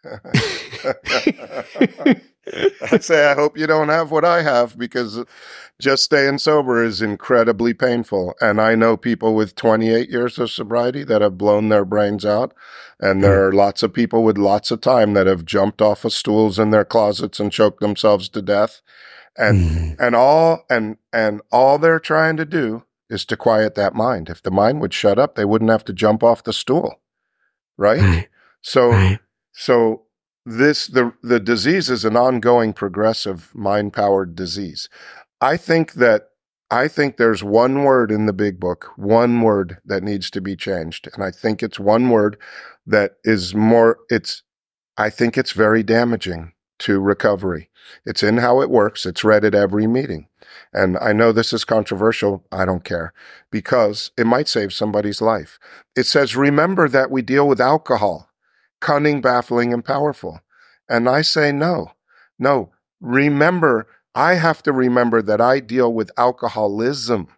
I 2.92 2.98
say, 2.98 3.26
I 3.26 3.34
hope 3.34 3.56
you 3.56 3.66
don't 3.66 3.88
have 3.88 4.10
what 4.10 4.24
I 4.24 4.42
have 4.42 4.78
because 4.78 5.24
just 5.80 6.04
staying 6.04 6.38
sober 6.38 6.82
is 6.82 7.00
incredibly 7.00 7.74
painful. 7.74 8.34
And 8.40 8.60
I 8.60 8.74
know 8.74 8.96
people 8.96 9.34
with 9.34 9.54
28 9.54 10.10
years 10.10 10.38
of 10.38 10.50
sobriety 10.50 11.04
that 11.04 11.22
have 11.22 11.38
blown 11.38 11.68
their 11.68 11.84
brains 11.84 12.24
out. 12.24 12.54
And 13.00 13.24
there 13.24 13.46
are 13.46 13.52
lots 13.52 13.82
of 13.82 13.92
people 13.92 14.22
with 14.22 14.38
lots 14.38 14.70
of 14.70 14.80
time 14.80 15.14
that 15.14 15.26
have 15.26 15.44
jumped 15.44 15.82
off 15.82 16.04
of 16.04 16.12
stools 16.12 16.58
in 16.58 16.70
their 16.70 16.84
closets 16.84 17.40
and 17.40 17.50
choked 17.50 17.80
themselves 17.80 18.28
to 18.30 18.42
death. 18.42 18.82
And, 19.36 19.70
mm. 19.70 19.96
and 19.98 20.14
all, 20.14 20.64
and, 20.70 20.96
and 21.12 21.40
all 21.50 21.78
they're 21.78 21.98
trying 21.98 22.36
to 22.36 22.44
do 22.44 22.84
is 23.10 23.24
to 23.26 23.36
quiet 23.36 23.74
that 23.74 23.94
mind. 23.94 24.28
If 24.28 24.42
the 24.42 24.50
mind 24.50 24.80
would 24.80 24.94
shut 24.94 25.18
up, 25.18 25.34
they 25.34 25.44
wouldn't 25.44 25.70
have 25.70 25.84
to 25.86 25.92
jump 25.92 26.22
off 26.22 26.44
the 26.44 26.52
stool. 26.52 27.00
Right. 27.76 28.28
So. 28.60 29.16
So 29.54 30.02
this 30.44 30.88
the 30.88 31.12
the 31.22 31.40
disease 31.40 31.88
is 31.88 32.04
an 32.04 32.16
ongoing 32.16 32.72
progressive 32.72 33.50
mind 33.54 33.92
powered 33.94 34.34
disease. 34.34 34.88
I 35.40 35.56
think 35.56 35.94
that 35.94 36.28
I 36.70 36.88
think 36.88 37.16
there's 37.16 37.44
one 37.44 37.84
word 37.84 38.10
in 38.10 38.26
the 38.26 38.32
big 38.32 38.58
book, 38.58 38.90
one 38.96 39.40
word 39.40 39.78
that 39.84 40.02
needs 40.02 40.30
to 40.30 40.40
be 40.40 40.56
changed. 40.56 41.08
And 41.14 41.22
I 41.22 41.30
think 41.30 41.62
it's 41.62 41.78
one 41.78 42.10
word 42.10 42.36
that 42.86 43.12
is 43.22 43.54
more 43.54 43.98
it's 44.10 44.42
I 44.98 45.08
think 45.08 45.38
it's 45.38 45.52
very 45.52 45.82
damaging 45.82 46.52
to 46.80 47.00
recovery. 47.00 47.70
It's 48.04 48.22
in 48.22 48.38
how 48.38 48.60
it 48.60 48.70
works. 48.70 49.06
It's 49.06 49.24
read 49.24 49.44
at 49.44 49.54
every 49.54 49.86
meeting. 49.86 50.28
And 50.72 50.98
I 50.98 51.12
know 51.12 51.32
this 51.32 51.52
is 51.52 51.64
controversial. 51.64 52.44
I 52.50 52.64
don't 52.64 52.84
care 52.84 53.12
because 53.50 54.10
it 54.18 54.26
might 54.26 54.48
save 54.48 54.72
somebody's 54.72 55.20
life. 55.20 55.58
It 55.96 56.04
says, 56.06 56.34
remember 56.36 56.88
that 56.88 57.10
we 57.10 57.22
deal 57.22 57.46
with 57.46 57.60
alcohol 57.60 58.30
cunning, 58.84 59.22
baffling, 59.22 59.72
and 59.72 59.82
powerful. 59.82 60.40
And 60.90 61.08
I 61.08 61.22
say, 61.22 61.52
no, 61.52 61.92
no. 62.38 62.70
Remember, 63.00 63.86
I 64.14 64.34
have 64.34 64.62
to 64.64 64.72
remember 64.72 65.22
that 65.22 65.40
I 65.40 65.60
deal 65.60 65.90
with 65.90 66.10
alcoholism. 66.18 67.28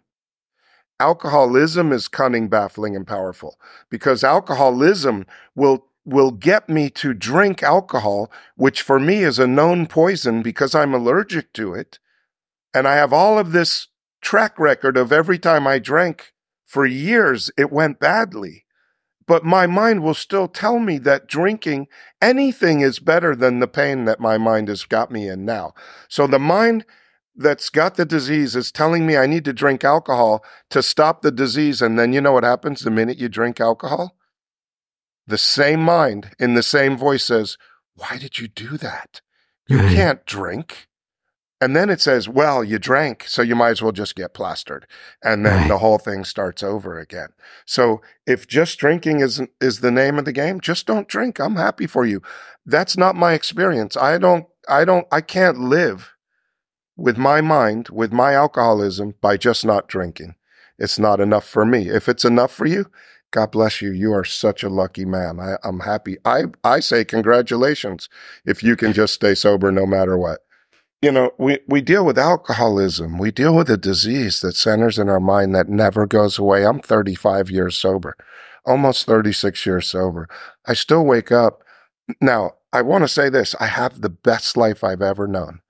Alcoholism 0.99 1.93
is 1.93 2.09
cunning, 2.09 2.49
baffling, 2.49 2.97
and 2.97 3.07
powerful 3.07 3.57
because 3.89 4.25
alcoholism 4.25 5.25
will 5.55 5.85
will 6.03 6.31
get 6.31 6.69
me 6.69 6.89
to 6.89 7.13
drink 7.13 7.61
alcohol, 7.63 8.31
which 8.55 8.81
for 8.81 8.97
me 8.97 9.23
is 9.23 9.39
a 9.39 9.47
known 9.47 9.87
poison 9.87 10.41
because 10.41 10.73
I'm 10.73 10.93
allergic 10.93 11.51
to 11.53 11.73
it. 11.73 11.99
And 12.73 12.87
I 12.87 12.95
have 12.95 13.11
all 13.11 13.37
of 13.37 13.51
this 13.51 13.87
track 14.21 14.57
record 14.57 14.95
of 14.97 15.11
every 15.11 15.37
time 15.37 15.67
I 15.67 15.79
drank 15.79 16.33
for 16.65 16.85
years, 16.85 17.51
it 17.57 17.71
went 17.71 17.99
badly 17.99 18.66
but 19.27 19.43
my 19.43 19.67
mind 19.67 20.01
will 20.01 20.13
still 20.13 20.47
tell 20.47 20.79
me 20.79 20.97
that 20.99 21.27
drinking 21.27 21.87
anything 22.21 22.79
is 22.79 22.99
better 22.99 23.35
than 23.35 23.59
the 23.59 23.67
pain 23.67 24.05
that 24.05 24.19
my 24.19 24.37
mind 24.37 24.69
has 24.69 24.85
got 24.85 25.11
me 25.11 25.27
in 25.27 25.45
now. 25.45 25.73
So 26.07 26.25
the 26.27 26.39
mind 26.39 26.85
that's 27.35 27.69
got 27.69 27.95
the 27.95 28.05
disease 28.05 28.55
is 28.55 28.71
telling 28.71 29.05
me 29.05 29.17
I 29.17 29.27
need 29.27 29.45
to 29.45 29.53
drink 29.53 29.83
alcohol 29.83 30.43
to 30.71 30.81
stop 30.81 31.21
the 31.21 31.31
disease. 31.31 31.81
And 31.81 31.99
then 31.99 32.13
you 32.13 32.21
know 32.21 32.31
what 32.31 32.43
happens 32.43 32.81
the 32.81 32.89
minute 32.89 33.17
you 33.17 33.29
drink 33.29 33.59
alcohol? 33.59 34.15
The 35.27 35.37
same 35.37 35.81
mind 35.81 36.31
in 36.39 36.55
the 36.55 36.63
same 36.63 36.97
voice 36.97 37.25
says, 37.25 37.57
Why 37.95 38.17
did 38.17 38.39
you 38.39 38.47
do 38.47 38.77
that? 38.77 39.21
You 39.67 39.79
can't 39.79 40.25
drink. 40.25 40.87
And 41.59 41.75
then 41.75 41.89
it 41.89 41.99
says, 41.99 42.29
well, 42.29 42.63
you 42.63 42.77
drank, 42.77 43.23
so 43.27 43.41
you 43.41 43.55
might 43.55 43.71
as 43.71 43.81
well 43.81 43.91
just 43.91 44.15
get 44.15 44.35
plastered. 44.35 44.85
And 45.23 45.43
then 45.43 45.61
right. 45.61 45.67
the 45.67 45.79
whole 45.79 45.97
thing 45.97 46.23
starts 46.23 46.61
over 46.61 46.99
again. 46.99 47.29
So 47.65 48.01
if 48.27 48.47
just 48.47 48.77
drinking 48.77 49.21
is 49.21 49.41
is 49.59 49.79
the 49.79 49.91
name 49.91 50.19
of 50.19 50.25
the 50.25 50.31
game, 50.31 50.59
just 50.59 50.85
don't 50.85 51.07
drink. 51.07 51.39
I'm 51.39 51.55
happy 51.55 51.87
for 51.87 52.05
you. 52.05 52.21
That's 52.65 52.95
not 52.95 53.15
my 53.15 53.33
experience. 53.33 53.97
I 53.97 54.19
don't 54.19 54.45
I 54.69 54.85
don't 54.85 55.07
I 55.11 55.21
can't 55.21 55.59
live 55.59 56.13
with 56.95 57.17
my 57.17 57.41
mind, 57.41 57.89
with 57.89 58.13
my 58.13 58.33
alcoholism 58.33 59.15
by 59.21 59.37
just 59.37 59.65
not 59.65 59.87
drinking. 59.87 60.35
It's 60.77 60.99
not 60.99 61.19
enough 61.19 61.47
for 61.47 61.65
me. 61.65 61.89
If 61.89 62.07
it's 62.07 62.25
enough 62.25 62.51
for 62.51 62.67
you, 62.67 62.85
God 63.31 63.51
bless 63.51 63.81
you. 63.81 63.91
You 63.91 64.13
are 64.13 64.23
such 64.23 64.63
a 64.63 64.69
lucky 64.69 65.05
man. 65.05 65.39
I, 65.39 65.57
I'm 65.63 65.81
happy. 65.81 66.17
I, 66.23 66.45
I 66.63 66.79
say 66.79 67.03
congratulations 67.03 68.09
if 68.45 68.63
you 68.63 68.75
can 68.75 68.93
just 68.93 69.13
stay 69.15 69.35
sober 69.35 69.71
no 69.71 69.85
matter 69.85 70.17
what. 70.17 70.41
You 71.01 71.11
know, 71.11 71.31
we, 71.37 71.59
we 71.67 71.81
deal 71.81 72.05
with 72.05 72.17
alcoholism. 72.17 73.17
We 73.17 73.31
deal 73.31 73.55
with 73.55 73.69
a 73.69 73.77
disease 73.77 74.41
that 74.41 74.55
centers 74.55 74.97
in 74.97 75.09
our 75.09 75.19
mind 75.19 75.53
that 75.55 75.69
never 75.69 76.07
goes 76.07 76.39
away. 76.39 76.65
I'm 76.65 76.79
35 76.79 77.51
years 77.51 77.77
sober, 77.77 78.15
almost 78.65 79.05
36 79.05 79.65
years 79.65 79.87
sober. 79.87 80.27
I 80.65 80.73
still 80.73 81.05
wake 81.05 81.31
up. 81.31 81.63
Now, 82.21 82.53
I 82.73 82.81
want 82.81 83.03
to 83.03 83.07
say 83.07 83.29
this 83.29 83.55
I 83.59 83.67
have 83.67 84.01
the 84.01 84.09
best 84.09 84.57
life 84.57 84.83
I've 84.83 85.01
ever 85.01 85.27
known. 85.27 85.61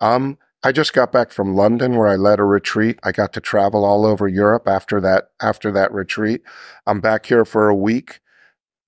Um, 0.00 0.38
I 0.64 0.72
just 0.72 0.92
got 0.92 1.12
back 1.12 1.32
from 1.32 1.56
London 1.56 1.96
where 1.96 2.08
I 2.08 2.16
led 2.16 2.38
a 2.38 2.44
retreat. 2.44 2.98
I 3.02 3.12
got 3.12 3.32
to 3.34 3.40
travel 3.40 3.84
all 3.84 4.06
over 4.06 4.28
Europe 4.28 4.68
after 4.68 5.00
that 5.00 5.30
after 5.40 5.70
that 5.72 5.92
retreat. 5.92 6.42
I'm 6.86 7.00
back 7.00 7.26
here 7.26 7.44
for 7.44 7.68
a 7.68 7.74
week. 7.74 8.20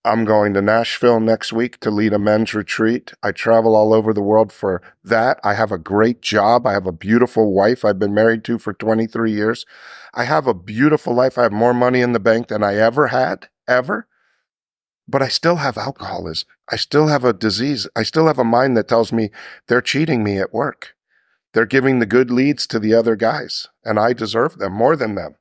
I'm 0.07 0.27
going 0.27 0.53
to 0.53 0.61
Nashville 0.61 1.19
next 1.19 1.51
week 1.51 1.81
to 1.81 1.91
lead 1.91 2.13
a 2.13 2.19
men's 2.19 2.53
retreat. 2.53 3.15
I 3.23 3.33
travel 3.33 3.75
all 3.75 3.95
over 3.95 4.13
the 4.13 4.21
world 4.21 4.53
for 4.53 4.83
that. 5.03 5.41
I 5.43 5.55
have 5.55 5.73
a 5.73 5.79
great 5.79 6.21
job. 6.21 6.67
I 6.67 6.73
have 6.73 6.87
a 6.87 6.93
beautiful 6.93 7.55
wife 7.55 7.85
I've 7.85 7.99
been 7.99 8.13
married 8.13 8.45
to 8.45 8.59
for 8.59 8.75
23 8.75 9.33
years. 9.33 9.65
I 10.13 10.25
have 10.25 10.47
a 10.47 10.53
beautiful 10.53 11.15
life. 11.15 11.39
I 11.39 11.45
have 11.45 11.53
more 11.53 11.73
money 11.73 12.03
in 12.03 12.13
the 12.13 12.21
bank 12.21 12.49
than 12.49 12.63
I 12.63 12.75
ever 12.75 13.07
had, 13.07 13.49
ever. 13.67 14.07
But 15.09 15.23
I 15.23 15.29
still 15.29 15.57
have 15.57 15.79
alcoholism. 15.79 16.49
I 16.71 16.77
still 16.77 17.07
have 17.09 17.25
a 17.25 17.33
disease. 17.33 17.89
I 17.97 18.03
still 18.03 18.27
have 18.27 18.39
a 18.39 18.45
mind 18.45 18.77
that 18.77 18.89
tells 18.89 19.11
me 19.11 19.31
they're 19.69 19.81
cheating 19.81 20.23
me 20.23 20.39
at 20.39 20.53
work. 20.53 20.95
They're 21.55 21.65
giving 21.65 21.99
the 21.99 22.07
good 22.07 22.31
leads 22.31 22.67
to 22.67 22.79
the 22.79 22.95
other 22.95 23.17
guys, 23.17 23.69
and 23.85 23.99
I 23.99 24.13
deserve 24.13 24.59
them 24.59 24.73
more 24.73 24.97
than 24.97 25.15
them. 25.15 25.37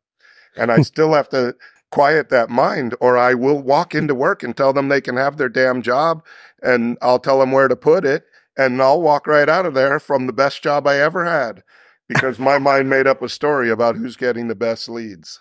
And 0.55 0.72
I 0.72 0.82
still 0.84 1.14
have 1.14 1.28
to 1.30 1.55
quiet 1.93 2.29
that 2.29 2.49
mind 2.49 2.95
or 2.99 3.19
I 3.19 3.35
will 3.35 3.61
walk 3.61 3.93
into 3.93 4.15
work 4.15 4.41
and 4.41 4.57
tell 4.57 4.73
them 4.73 4.89
they 4.89 4.99
can 4.99 5.15
have 5.15 5.37
their 5.37 5.47
damn 5.47 5.83
job 5.83 6.25
and 6.63 6.97
I'll 7.03 7.19
tell 7.19 7.39
them 7.39 7.51
where 7.51 7.67
to 7.67 7.75
put 7.75 8.03
it 8.03 8.25
and 8.57 8.81
I'll 8.81 8.99
walk 8.99 9.27
right 9.27 9.47
out 9.47 9.67
of 9.67 9.75
there 9.75 9.99
from 9.99 10.25
the 10.25 10.33
best 10.33 10.63
job 10.63 10.87
I 10.87 10.97
ever 10.97 11.23
had 11.23 11.61
because 12.09 12.39
my 12.39 12.57
mind 12.69 12.89
made 12.89 13.05
up 13.05 13.21
a 13.21 13.29
story 13.29 13.69
about 13.69 13.95
who's 13.95 14.17
getting 14.17 14.47
the 14.47 14.55
best 14.55 14.89
leads. 14.89 15.39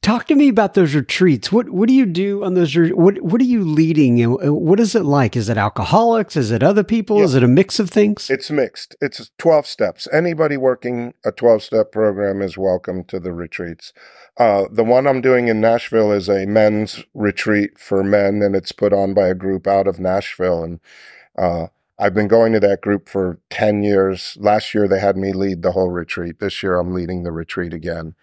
Talk 0.00 0.26
to 0.26 0.34
me 0.34 0.48
about 0.48 0.74
those 0.74 0.94
retreats. 0.94 1.52
What 1.52 1.70
what 1.70 1.88
do 1.88 1.94
you 1.94 2.06
do 2.06 2.42
on 2.42 2.54
those? 2.54 2.74
What 2.74 3.20
what 3.20 3.40
are 3.40 3.44
you 3.44 3.62
leading? 3.62 4.20
And 4.20 4.36
what 4.38 4.80
is 4.80 4.94
it 4.94 5.04
like? 5.04 5.36
Is 5.36 5.48
it 5.48 5.56
alcoholics? 5.56 6.36
Is 6.36 6.50
it 6.50 6.62
other 6.62 6.82
people? 6.82 7.18
Yeah. 7.18 7.24
Is 7.24 7.34
it 7.34 7.44
a 7.44 7.48
mix 7.48 7.78
of 7.78 7.90
things? 7.90 8.28
It's 8.28 8.50
mixed. 8.50 8.96
It's 9.00 9.30
twelve 9.38 9.66
steps. 9.66 10.08
Anybody 10.12 10.56
working 10.56 11.14
a 11.24 11.30
twelve 11.30 11.62
step 11.62 11.92
program 11.92 12.42
is 12.42 12.58
welcome 12.58 13.04
to 13.04 13.20
the 13.20 13.32
retreats. 13.32 13.92
Uh, 14.38 14.64
the 14.72 14.84
one 14.84 15.06
I'm 15.06 15.20
doing 15.20 15.48
in 15.48 15.60
Nashville 15.60 16.12
is 16.12 16.28
a 16.28 16.46
men's 16.46 17.04
retreat 17.14 17.78
for 17.78 18.02
men, 18.02 18.42
and 18.42 18.56
it's 18.56 18.72
put 18.72 18.92
on 18.92 19.14
by 19.14 19.28
a 19.28 19.34
group 19.34 19.66
out 19.66 19.86
of 19.86 20.00
Nashville. 20.00 20.64
And 20.64 20.80
uh, 21.38 21.66
I've 21.98 22.14
been 22.14 22.28
going 22.28 22.52
to 22.54 22.60
that 22.60 22.80
group 22.80 23.08
for 23.08 23.38
ten 23.50 23.82
years. 23.82 24.36
Last 24.40 24.74
year 24.74 24.88
they 24.88 24.98
had 24.98 25.16
me 25.16 25.32
lead 25.32 25.62
the 25.62 25.72
whole 25.72 25.90
retreat. 25.90 26.40
This 26.40 26.62
year 26.62 26.78
I'm 26.78 26.92
leading 26.92 27.22
the 27.22 27.32
retreat 27.32 27.72
again 27.72 28.16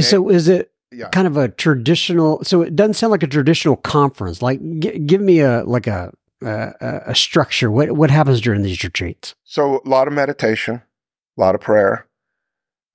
so 0.00 0.28
is 0.28 0.48
it 0.48 0.72
yeah. 0.90 1.08
kind 1.08 1.26
of 1.26 1.36
a 1.36 1.48
traditional? 1.48 2.42
So 2.44 2.62
it 2.62 2.76
doesn't 2.76 2.94
sound 2.94 3.10
like 3.10 3.22
a 3.22 3.28
traditional 3.28 3.76
conference. 3.76 4.42
Like, 4.42 4.60
g- 4.78 4.98
give 4.98 5.20
me 5.20 5.40
a 5.40 5.64
like 5.64 5.86
a, 5.86 6.12
a 6.42 7.02
a 7.06 7.14
structure. 7.14 7.70
What 7.70 7.92
what 7.92 8.10
happens 8.10 8.40
during 8.40 8.62
these 8.62 8.82
retreats? 8.82 9.34
So 9.44 9.80
a 9.84 9.88
lot 9.88 10.08
of 10.08 10.14
meditation, 10.14 10.82
a 11.36 11.40
lot 11.40 11.54
of 11.54 11.60
prayer, 11.60 12.06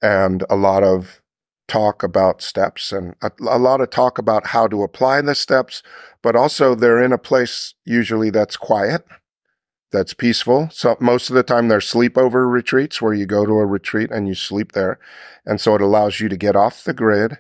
and 0.02 0.44
a 0.50 0.56
lot 0.56 0.84
of 0.84 1.22
talk 1.68 2.04
about 2.04 2.42
steps 2.42 2.92
and 2.92 3.16
a, 3.22 3.32
a, 3.42 3.60
lot 3.60 3.82
of 3.82 3.90
talk 3.90 4.18
about 4.18 4.48
how 4.48 4.68
to 4.68 4.84
apply 4.84 5.22
the 5.22 5.36
steps, 5.36 5.84
but 6.22 6.36
also 6.36 6.76
they're 6.76 7.04
in 7.04 7.12
a 7.12 7.18
place 7.18 7.74
usually 7.86 8.30
that's 8.30 8.56
quiet, 8.56 9.04
that's 9.92 10.14
peaceful. 10.14 10.70
So 10.72 10.98
most 11.00 11.30
of 11.30 11.36
the 11.36 11.44
time 11.44 11.68
they're 11.68 11.80
sleepover 11.80 12.50
retreats 12.50 13.02
where 13.02 13.14
you 13.14 13.26
go 13.26 13.46
to 13.46 13.54
a 13.54 13.66
retreat 13.66 14.12
and 14.12 14.28
you 14.28 14.36
sleep 14.36 14.74
there. 14.74 15.00
And 15.46 15.62
so 15.62 15.76
it 15.76 15.82
allows 15.82 16.20
you 16.20 16.28
to 16.30 16.38
get 16.38 16.56
off 16.56 16.84
the 16.84 16.94
grid 16.94 17.38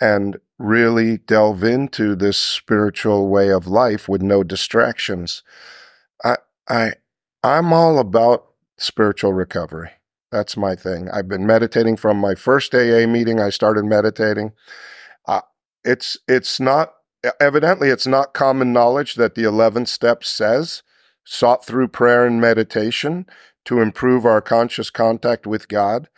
and 0.00 0.38
really 0.58 1.18
delve 1.18 1.64
into 1.64 2.14
this 2.14 2.36
spiritual 2.36 3.28
way 3.28 3.50
of 3.50 3.66
life 3.66 4.08
with 4.08 4.22
no 4.22 4.42
distractions. 4.42 5.42
I 6.24 6.36
I 6.68 6.92
I'm 7.42 7.72
all 7.72 7.98
about 7.98 8.46
spiritual 8.78 9.32
recovery. 9.32 9.90
That's 10.30 10.56
my 10.56 10.74
thing. 10.76 11.10
I've 11.10 11.28
been 11.28 11.46
meditating 11.46 11.96
from 11.96 12.16
my 12.16 12.34
first 12.34 12.74
AA 12.74 13.06
meeting. 13.06 13.40
I 13.40 13.50
started 13.50 13.84
meditating. 13.84 14.52
Uh, 15.26 15.42
it's 15.84 16.16
it's 16.28 16.58
not 16.58 16.94
evidently 17.40 17.88
it's 17.88 18.06
not 18.06 18.34
common 18.34 18.72
knowledge 18.72 19.14
that 19.16 19.34
the 19.34 19.42
11th 19.42 19.88
step 19.88 20.24
says 20.24 20.82
sought 21.24 21.64
through 21.64 21.88
prayer 21.88 22.26
and 22.26 22.40
meditation 22.40 23.26
to 23.64 23.80
improve 23.80 24.26
our 24.26 24.40
conscious 24.40 24.90
contact 24.90 25.46
with 25.46 25.68
God 25.68 26.08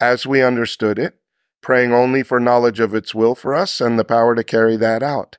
as 0.00 0.26
we 0.26 0.42
understood 0.42 0.98
it, 0.98 1.18
praying 1.60 1.92
only 1.92 2.22
for 2.22 2.40
knowledge 2.40 2.80
of 2.80 2.94
its 2.94 3.14
will 3.14 3.34
for 3.34 3.54
us 3.54 3.80
and 3.80 3.98
the 3.98 4.04
power 4.04 4.34
to 4.34 4.42
carry 4.42 4.76
that 4.76 5.02
out. 5.02 5.36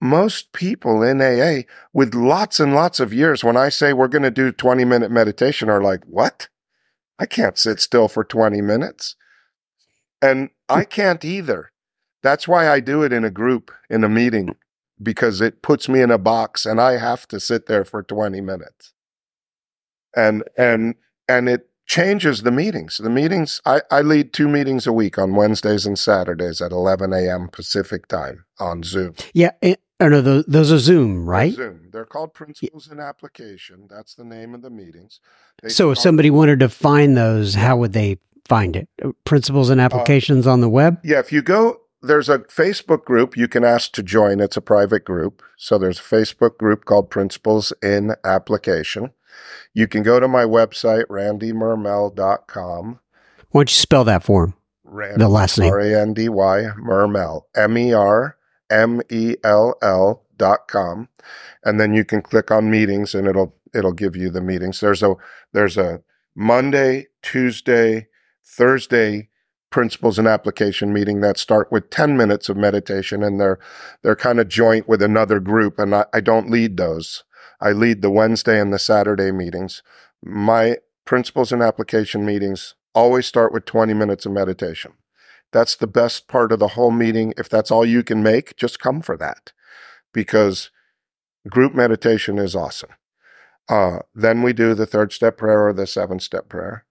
Most 0.00 0.52
people 0.52 1.02
in 1.02 1.20
AA 1.20 1.62
with 1.92 2.14
lots 2.14 2.60
and 2.60 2.74
lots 2.74 3.00
of 3.00 3.12
years, 3.12 3.42
when 3.44 3.56
I 3.56 3.68
say 3.68 3.92
we're 3.92 4.08
going 4.08 4.22
to 4.22 4.30
do 4.30 4.52
20 4.52 4.84
minute 4.84 5.10
meditation, 5.10 5.68
are 5.68 5.82
like, 5.82 6.04
what? 6.04 6.48
I 7.18 7.26
can't 7.26 7.58
sit 7.58 7.80
still 7.80 8.08
for 8.08 8.24
20 8.24 8.60
minutes. 8.60 9.16
And 10.20 10.50
I 10.68 10.84
can't 10.84 11.24
either. 11.24 11.72
That's 12.22 12.46
why 12.46 12.68
I 12.68 12.80
do 12.80 13.02
it 13.02 13.12
in 13.12 13.24
a 13.24 13.30
group, 13.30 13.72
in 13.90 14.04
a 14.04 14.08
meeting, 14.08 14.54
because 15.00 15.40
it 15.40 15.62
puts 15.62 15.88
me 15.88 16.00
in 16.00 16.10
a 16.10 16.18
box 16.18 16.66
and 16.66 16.80
I 16.80 16.98
have 16.98 17.26
to 17.28 17.40
sit 17.40 17.66
there 17.66 17.84
for 17.84 18.02
20 18.02 18.40
minutes. 18.40 18.92
And 20.14 20.44
and 20.58 20.96
and 21.28 21.48
it 21.48 21.70
changes 21.86 22.42
the 22.42 22.50
meetings. 22.50 22.98
The 23.02 23.10
meetings 23.10 23.60
I, 23.66 23.82
I 23.90 24.02
lead 24.02 24.32
two 24.32 24.48
meetings 24.48 24.86
a 24.86 24.92
week 24.92 25.18
on 25.18 25.34
Wednesdays 25.34 25.86
and 25.86 25.98
Saturdays 25.98 26.60
at 26.60 26.72
11 26.72 27.12
a.m. 27.12 27.48
Pacific 27.48 28.08
time 28.08 28.44
on 28.58 28.82
Zoom. 28.82 29.14
Yeah, 29.34 29.52
it, 29.60 29.80
oh 30.00 30.08
no, 30.08 30.20
those, 30.20 30.44
those 30.46 30.72
are 30.72 30.78
Zoom, 30.78 31.28
right? 31.28 31.56
They're 31.56 31.72
Zoom. 31.72 31.88
They're 31.92 32.04
called 32.04 32.34
Principles 32.34 32.90
in 32.90 33.00
Application. 33.00 33.86
That's 33.90 34.14
the 34.14 34.24
name 34.24 34.54
of 34.54 34.62
the 34.62 34.70
meetings. 34.70 35.20
They 35.62 35.68
so 35.68 35.90
if 35.90 35.98
somebody 35.98 36.30
wanted 36.30 36.60
to 36.60 36.68
find 36.68 37.16
those, 37.16 37.54
how 37.54 37.76
would 37.78 37.92
they 37.92 38.18
find 38.46 38.76
it? 38.76 38.88
Principles 39.24 39.70
and 39.70 39.80
uh, 39.80 39.84
Applications 39.84 40.46
uh, 40.46 40.52
on 40.52 40.60
the 40.60 40.70
web? 40.70 40.98
Yeah, 41.04 41.18
if 41.18 41.32
you 41.32 41.42
go 41.42 41.81
there's 42.02 42.28
a 42.28 42.40
Facebook 42.40 43.04
group 43.04 43.36
you 43.36 43.48
can 43.48 43.64
ask 43.64 43.92
to 43.92 44.02
join. 44.02 44.40
It's 44.40 44.56
a 44.56 44.60
private 44.60 45.04
group. 45.04 45.42
So 45.56 45.78
there's 45.78 46.00
a 46.00 46.02
Facebook 46.02 46.58
group 46.58 46.84
called 46.84 47.10
Principles 47.10 47.72
in 47.82 48.14
Application. 48.24 49.12
You 49.72 49.86
can 49.86 50.02
go 50.02 50.20
to 50.20 50.28
my 50.28 50.44
website, 50.44 51.04
randymermell.com. 51.06 53.00
Why 53.50 53.58
don't 53.58 53.70
you 53.70 53.74
spell 53.74 54.04
that 54.04 54.22
for 54.22 54.44
him? 54.44 54.54
Randy, 54.84 55.18
the 55.18 55.28
last 55.28 55.58
name. 55.58 55.72
R 55.72 55.80
A 55.80 56.00
N 56.02 56.12
D 56.12 56.28
Y, 56.28 56.68
Mermell, 56.78 57.42
M 57.54 57.78
E 57.78 57.92
R 57.94 58.36
M 58.70 59.00
E 59.10 59.36
L 59.44 59.74
L 59.80 60.24
dot 60.36 60.68
com. 60.68 61.08
And 61.64 61.80
then 61.80 61.94
you 61.94 62.04
can 62.04 62.20
click 62.20 62.50
on 62.50 62.70
meetings 62.70 63.14
and 63.14 63.26
it'll 63.26 63.54
it'll 63.74 63.92
give 63.92 64.16
you 64.16 64.28
the 64.28 64.42
meetings. 64.42 64.80
There's 64.80 65.02
a 65.02 65.14
there's 65.52 65.78
a 65.78 66.02
Monday, 66.34 67.06
Tuesday, 67.22 68.08
Thursday 68.44 69.28
principles 69.72 70.18
and 70.18 70.28
application 70.28 70.92
meeting 70.92 71.20
that 71.20 71.38
start 71.38 71.72
with 71.72 71.90
10 71.90 72.16
minutes 72.16 72.48
of 72.48 72.56
meditation 72.56 73.24
and 73.24 73.40
they're 73.40 73.58
they're 74.02 74.14
kind 74.14 74.38
of 74.38 74.46
joint 74.46 74.86
with 74.86 75.02
another 75.02 75.40
group 75.40 75.78
and 75.78 75.94
I, 75.94 76.04
I 76.12 76.20
don't 76.20 76.50
lead 76.50 76.76
those. 76.76 77.24
I 77.60 77.72
lead 77.72 78.02
the 78.02 78.10
wednesday 78.10 78.60
and 78.60 78.72
the 78.72 78.78
saturday 78.78 79.32
meetings. 79.32 79.82
My 80.22 80.76
principles 81.04 81.50
and 81.50 81.62
application 81.62 82.24
meetings 82.24 82.74
always 82.94 83.26
start 83.26 83.52
with 83.52 83.64
20 83.64 83.94
minutes 83.94 84.26
of 84.26 84.32
meditation. 84.32 84.92
That's 85.50 85.74
the 85.74 85.86
best 85.86 86.28
part 86.28 86.52
of 86.52 86.58
the 86.58 86.68
whole 86.68 86.90
meeting. 86.90 87.34
If 87.36 87.48
that's 87.48 87.70
all 87.70 87.84
you 87.84 88.04
can 88.04 88.22
make 88.22 88.56
just 88.56 88.78
come 88.78 89.00
for 89.00 89.16
that 89.16 89.52
because 90.12 90.70
group 91.48 91.74
meditation 91.74 92.38
is 92.38 92.54
awesome. 92.54 92.90
Uh, 93.68 94.00
then 94.14 94.42
we 94.42 94.52
do 94.52 94.74
the 94.74 94.86
third 94.86 95.12
step 95.12 95.38
prayer 95.38 95.66
or 95.66 95.72
the 95.72 95.86
seven 95.86 96.20
step 96.20 96.48
prayer. 96.48 96.84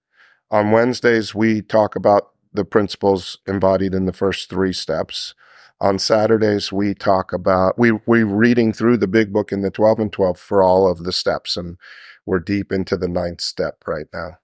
On 0.49 0.71
wednesdays 0.71 1.35
we 1.35 1.61
talk 1.61 1.95
about 1.95 2.31
the 2.53 2.65
principles 2.65 3.37
embodied 3.47 3.93
in 3.93 4.05
the 4.05 4.13
first 4.13 4.49
three 4.49 4.73
steps. 4.73 5.33
On 5.79 5.97
Saturdays, 5.97 6.71
we 6.71 6.93
talk 6.93 7.33
about 7.33 7.77
we 7.77 7.91
we're 8.05 8.25
reading 8.25 8.71
through 8.71 8.97
the 8.97 9.07
big 9.07 9.33
book 9.33 9.51
in 9.51 9.61
the 9.61 9.71
12 9.71 9.99
and 9.99 10.13
12 10.13 10.37
for 10.37 10.61
all 10.61 10.87
of 10.87 11.03
the 11.03 11.11
steps, 11.11 11.57
and 11.57 11.77
we're 12.25 12.39
deep 12.39 12.71
into 12.71 12.95
the 12.97 13.07
ninth 13.07 13.41
step 13.41 13.77
right 13.87 14.05
now. 14.13 14.37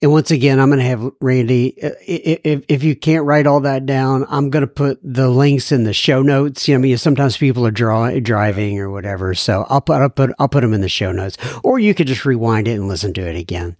And 0.00 0.12
once 0.12 0.30
again, 0.30 0.60
I'm 0.60 0.68
going 0.68 0.78
to 0.78 0.84
have 0.84 1.10
Randy. 1.20 1.74
If 1.76 2.64
if 2.68 2.84
you 2.84 2.94
can't 2.94 3.24
write 3.24 3.46
all 3.46 3.60
that 3.60 3.84
down, 3.84 4.24
I'm 4.28 4.50
going 4.50 4.62
to 4.62 4.68
put 4.68 5.00
the 5.02 5.28
links 5.28 5.72
in 5.72 5.82
the 5.82 5.92
show 5.92 6.22
notes. 6.22 6.68
You 6.68 6.74
know, 6.74 6.78
I 6.78 6.82
mean, 6.82 6.98
sometimes 6.98 7.36
people 7.36 7.66
are 7.66 7.72
draw, 7.72 8.10
driving 8.20 8.78
or 8.78 8.90
whatever, 8.90 9.34
so 9.34 9.66
I'll 9.68 9.80
put 9.80 10.00
I'll 10.00 10.08
put 10.08 10.30
I'll 10.38 10.48
put 10.48 10.60
them 10.60 10.72
in 10.72 10.80
the 10.80 10.88
show 10.88 11.10
notes, 11.10 11.36
or 11.64 11.80
you 11.80 11.94
could 11.94 12.06
just 12.06 12.24
rewind 12.24 12.68
it 12.68 12.74
and 12.74 12.86
listen 12.86 13.12
to 13.14 13.28
it 13.28 13.36
again. 13.36 13.76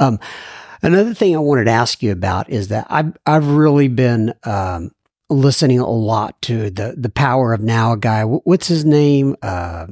Um, 0.00 0.18
Another 0.86 1.14
thing 1.14 1.34
I 1.34 1.40
wanted 1.40 1.64
to 1.64 1.72
ask 1.72 2.00
you 2.00 2.12
about 2.12 2.48
is 2.48 2.68
that 2.68 2.86
I've 2.88 3.16
I've 3.26 3.48
really 3.48 3.88
been 3.88 4.32
um, 4.44 4.92
listening 5.28 5.80
a 5.80 5.90
lot 5.90 6.40
to 6.42 6.70
the 6.70 6.94
the 6.96 7.08
power 7.10 7.52
of 7.52 7.60
now. 7.60 7.96
Guy, 7.96 8.22
what's 8.24 8.68
his 8.68 8.84
name? 8.84 9.34
Uh, 9.42 9.88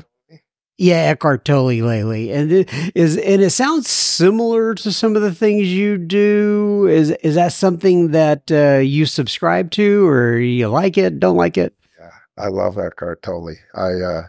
Yeah, 0.76 0.97
Eckhart 1.11 1.45
Tolle 1.45 1.82
lately, 1.82 2.32
and 2.32 2.51
it 2.53 2.70
is 2.95 3.16
and 3.16 3.42
it 3.42 3.51
sounds 3.51 3.88
similar 3.88 4.74
to 4.74 4.92
some 4.92 5.14
of 5.14 5.22
the 5.22 5.34
things 5.34 5.72
you 5.72 5.99
do. 5.99 6.88
Is 6.88 7.11
is 7.22 7.36
that 7.36 7.53
something 7.53 8.11
that 8.11 8.51
uh, 8.51 8.78
you 8.78 9.07
subscribe 9.07 9.70
to, 9.72 10.07
or 10.07 10.38
you 10.38 10.68
like 10.68 10.99
it, 10.99 11.20
don't 11.20 11.36
like 11.36 11.57
it? 11.57 11.74
Yeah, 11.99 12.11
I 12.36 12.49
love 12.49 12.78
Eckhart 12.78 13.22
Tolle. 13.22 13.57
I 13.74 13.90
uh, 13.92 14.22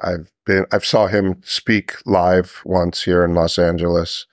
I've 0.00 0.30
been 0.46 0.64
I've 0.72 0.86
saw 0.86 1.06
him 1.06 1.40
speak 1.44 1.94
live 2.06 2.60
once 2.64 3.02
here 3.02 3.24
in 3.24 3.34
Los 3.34 3.58
Angeles, 3.58 4.26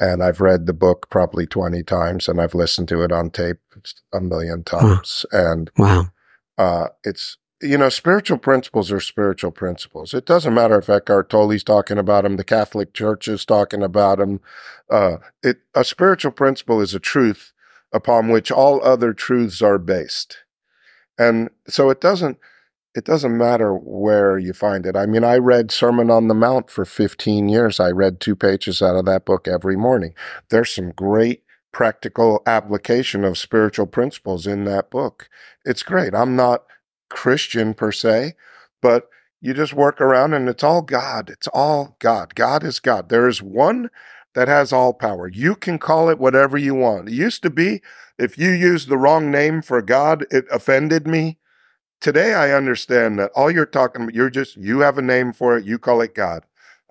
and 0.00 0.24
I've 0.24 0.40
read 0.40 0.66
the 0.66 0.72
book 0.72 1.08
probably 1.10 1.46
twenty 1.46 1.84
times, 1.84 2.26
and 2.26 2.40
I've 2.40 2.54
listened 2.54 2.88
to 2.88 3.02
it 3.02 3.12
on 3.12 3.30
tape 3.30 3.58
a 4.12 4.20
million 4.20 4.64
times. 4.64 5.24
Huh. 5.30 5.52
And 5.52 5.70
wow, 5.76 6.06
uh, 6.58 6.88
it's 7.04 7.36
you 7.62 7.76
know, 7.76 7.90
spiritual 7.90 8.38
principles 8.38 8.90
are 8.90 9.00
spiritual 9.00 9.50
principles. 9.50 10.14
It 10.14 10.24
doesn't 10.24 10.54
matter 10.54 10.78
if 10.78 10.88
Eckhart 10.88 11.28
Tolle's 11.28 11.62
talking 11.62 11.98
about 11.98 12.24
them, 12.24 12.36
the 12.36 12.44
Catholic 12.44 12.94
Church 12.94 13.28
is 13.28 13.44
talking 13.44 13.82
about 13.82 14.18
them. 14.18 14.40
Uh, 14.88 15.18
it, 15.42 15.58
a 15.74 15.84
spiritual 15.84 16.32
principle 16.32 16.80
is 16.80 16.94
a 16.94 17.00
truth 17.00 17.52
upon 17.92 18.28
which 18.28 18.50
all 18.50 18.82
other 18.82 19.12
truths 19.12 19.60
are 19.60 19.78
based. 19.78 20.38
And 21.18 21.50
so 21.68 21.90
it 21.90 22.00
doesn't, 22.00 22.38
it 22.94 23.04
doesn't 23.04 23.36
matter 23.36 23.74
where 23.74 24.38
you 24.38 24.52
find 24.52 24.84
it. 24.84 24.96
I 24.96 25.06
mean, 25.06 25.22
I 25.22 25.36
read 25.36 25.70
Sermon 25.70 26.10
on 26.10 26.28
the 26.28 26.34
Mount 26.34 26.70
for 26.70 26.84
15 26.84 27.48
years. 27.48 27.78
I 27.78 27.90
read 27.90 28.20
two 28.20 28.34
pages 28.34 28.82
out 28.82 28.96
of 28.96 29.04
that 29.06 29.24
book 29.24 29.46
every 29.46 29.76
morning. 29.76 30.14
There's 30.48 30.74
some 30.74 30.90
great 30.90 31.42
practical 31.72 32.42
application 32.46 33.24
of 33.24 33.38
spiritual 33.38 33.86
principles 33.86 34.46
in 34.46 34.64
that 34.64 34.90
book. 34.90 35.28
It's 35.64 35.84
great. 35.84 36.14
I'm 36.14 36.34
not 36.34 36.64
Christian 37.10 37.74
per 37.74 37.92
se, 37.92 38.34
but 38.82 39.08
you 39.40 39.54
just 39.54 39.72
work 39.72 40.00
around 40.00 40.34
and 40.34 40.48
it's 40.48 40.64
all 40.64 40.82
God. 40.82 41.30
It's 41.30 41.48
all 41.48 41.96
God. 42.00 42.34
God 42.34 42.64
is 42.64 42.80
God. 42.80 43.08
There 43.08 43.28
is 43.28 43.40
one 43.40 43.88
that 44.34 44.48
has 44.48 44.72
all 44.72 44.92
power. 44.92 45.28
You 45.28 45.54
can 45.54 45.78
call 45.78 46.08
it 46.08 46.18
whatever 46.18 46.58
you 46.58 46.74
want. 46.74 47.08
It 47.08 47.14
used 47.14 47.42
to 47.44 47.50
be 47.50 47.82
if 48.18 48.36
you 48.36 48.50
used 48.50 48.88
the 48.88 48.98
wrong 48.98 49.30
name 49.30 49.62
for 49.62 49.80
God, 49.80 50.26
it 50.30 50.44
offended 50.50 51.06
me. 51.06 51.38
Today 52.00 52.32
I 52.32 52.52
understand 52.52 53.18
that 53.18 53.30
all 53.32 53.50
you're 53.50 53.66
talking 53.66 54.04
about, 54.04 54.14
you're 54.14 54.30
just, 54.30 54.56
you 54.56 54.80
have 54.80 54.96
a 54.96 55.02
name 55.02 55.34
for 55.34 55.58
it, 55.58 55.66
you 55.66 55.78
call 55.78 56.00
it 56.00 56.14
God. 56.14 56.44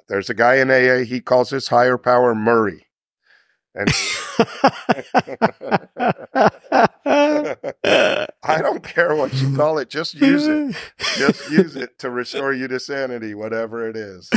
There's 0.07 0.29
a 0.29 0.35
guy 0.35 0.55
in 0.55 0.69
AA, 0.69 1.03
he 1.03 1.19
calls 1.19 1.49
his 1.49 1.67
higher 1.67 1.97
power 1.97 2.35
Murray. 2.35 2.85
And 3.73 3.89
I 8.43 8.61
don't 8.61 8.83
care 8.83 9.15
what 9.15 9.33
you 9.35 9.55
call 9.55 9.79
it, 9.79 9.89
just 9.89 10.13
use 10.13 10.45
it. 10.45 10.75
Just 11.15 11.49
use 11.49 11.75
it 11.75 11.97
to 11.99 12.11
restore 12.11 12.53
you 12.53 12.67
to 12.67 12.79
sanity, 12.79 13.33
whatever 13.33 13.89
it 13.89 13.95
is. 13.95 14.29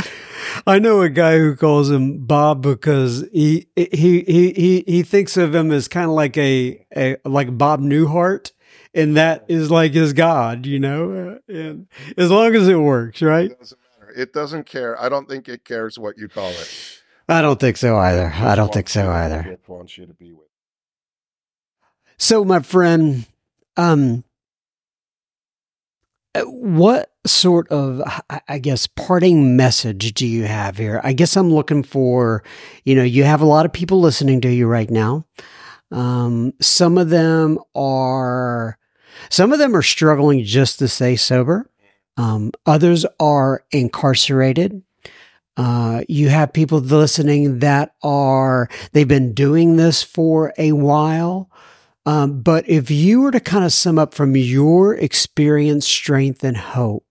I 0.65 0.79
know 0.79 1.01
a 1.01 1.09
guy 1.09 1.37
who 1.37 1.55
calls 1.55 1.91
him 1.91 2.25
Bob 2.25 2.61
because 2.61 3.27
he 3.31 3.67
he 3.75 3.89
he 3.91 4.53
he, 4.53 4.83
he 4.87 5.03
thinks 5.03 5.35
of 5.35 5.53
him 5.53 5.71
as 5.71 5.87
kind 5.87 6.09
of 6.09 6.15
like 6.15 6.37
a, 6.37 6.85
a 6.95 7.17
like 7.25 7.57
Bob 7.57 7.81
Newhart 7.81 8.51
and 8.93 9.17
that 9.17 9.45
is 9.47 9.71
like 9.71 9.93
his 9.93 10.13
God, 10.13 10.65
you 10.65 10.79
know. 10.79 11.39
And 11.47 11.87
as 12.17 12.29
long 12.29 12.55
as 12.55 12.67
it 12.67 12.75
works, 12.75 13.21
right? 13.21 13.51
It 13.51 13.59
doesn't 13.59 13.79
matter. 13.99 14.13
It 14.15 14.33
doesn't 14.33 14.65
care. 14.65 15.01
I 15.01 15.09
don't 15.09 15.27
think 15.27 15.49
it 15.49 15.65
cares 15.65 15.97
what 15.97 16.17
you 16.17 16.27
call 16.27 16.49
it. 16.49 16.99
I 17.27 17.41
don't 17.41 17.59
think 17.59 17.77
so 17.77 17.97
either. 17.97 18.31
I 18.35 18.55
don't 18.55 18.73
think 18.73 18.89
so 18.89 19.09
either. 19.09 19.57
Wants 19.67 19.97
you 19.97 20.05
to 20.05 20.13
be 20.13 20.33
with. 20.33 20.47
So, 22.17 22.45
my 22.45 22.59
friend, 22.59 23.25
um, 23.77 24.23
what 26.45 27.11
sort 27.25 27.67
of, 27.69 28.01
I 28.47 28.59
guess, 28.59 28.87
parting 28.87 29.55
message 29.55 30.13
do 30.13 30.27
you 30.27 30.45
have 30.45 30.77
here? 30.77 30.99
I 31.03 31.13
guess 31.13 31.37
I'm 31.37 31.53
looking 31.53 31.83
for, 31.83 32.43
you 32.85 32.95
know, 32.95 33.03
you 33.03 33.23
have 33.23 33.41
a 33.41 33.45
lot 33.45 33.65
of 33.65 33.73
people 33.73 33.99
listening 33.99 34.41
to 34.41 34.49
you 34.49 34.67
right 34.67 34.89
now. 34.89 35.25
Um, 35.91 36.53
some 36.59 36.97
of 36.97 37.09
them 37.09 37.59
are, 37.75 38.77
some 39.29 39.51
of 39.51 39.59
them 39.59 39.75
are 39.75 39.81
struggling 39.81 40.43
just 40.43 40.79
to 40.79 40.87
stay 40.87 41.15
sober. 41.15 41.69
Um, 42.17 42.51
others 42.65 43.05
are 43.19 43.63
incarcerated. 43.71 44.83
Uh, 45.55 46.03
you 46.07 46.29
have 46.29 46.53
people 46.53 46.79
listening 46.79 47.59
that 47.59 47.93
are, 48.01 48.69
they've 48.91 49.07
been 49.07 49.33
doing 49.33 49.75
this 49.75 50.01
for 50.01 50.53
a 50.57 50.71
while. 50.71 51.49
Um, 52.05 52.41
but 52.41 52.67
if 52.67 52.91
you 52.91 53.21
were 53.21 53.31
to 53.31 53.39
kind 53.39 53.63
of 53.63 53.71
sum 53.71 53.97
up 53.97 54.13
from 54.13 54.35
your 54.35 54.95
experience, 54.95 55.87
strength, 55.87 56.43
and 56.43 56.57
hope, 56.57 57.05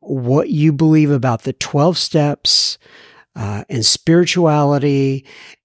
what 0.00 0.50
you 0.50 0.72
believe 0.72 1.10
about 1.10 1.42
the 1.42 1.52
12 1.52 1.98
steps 1.98 2.78
uh, 3.36 3.64
and 3.68 3.84
spirituality 3.84 5.24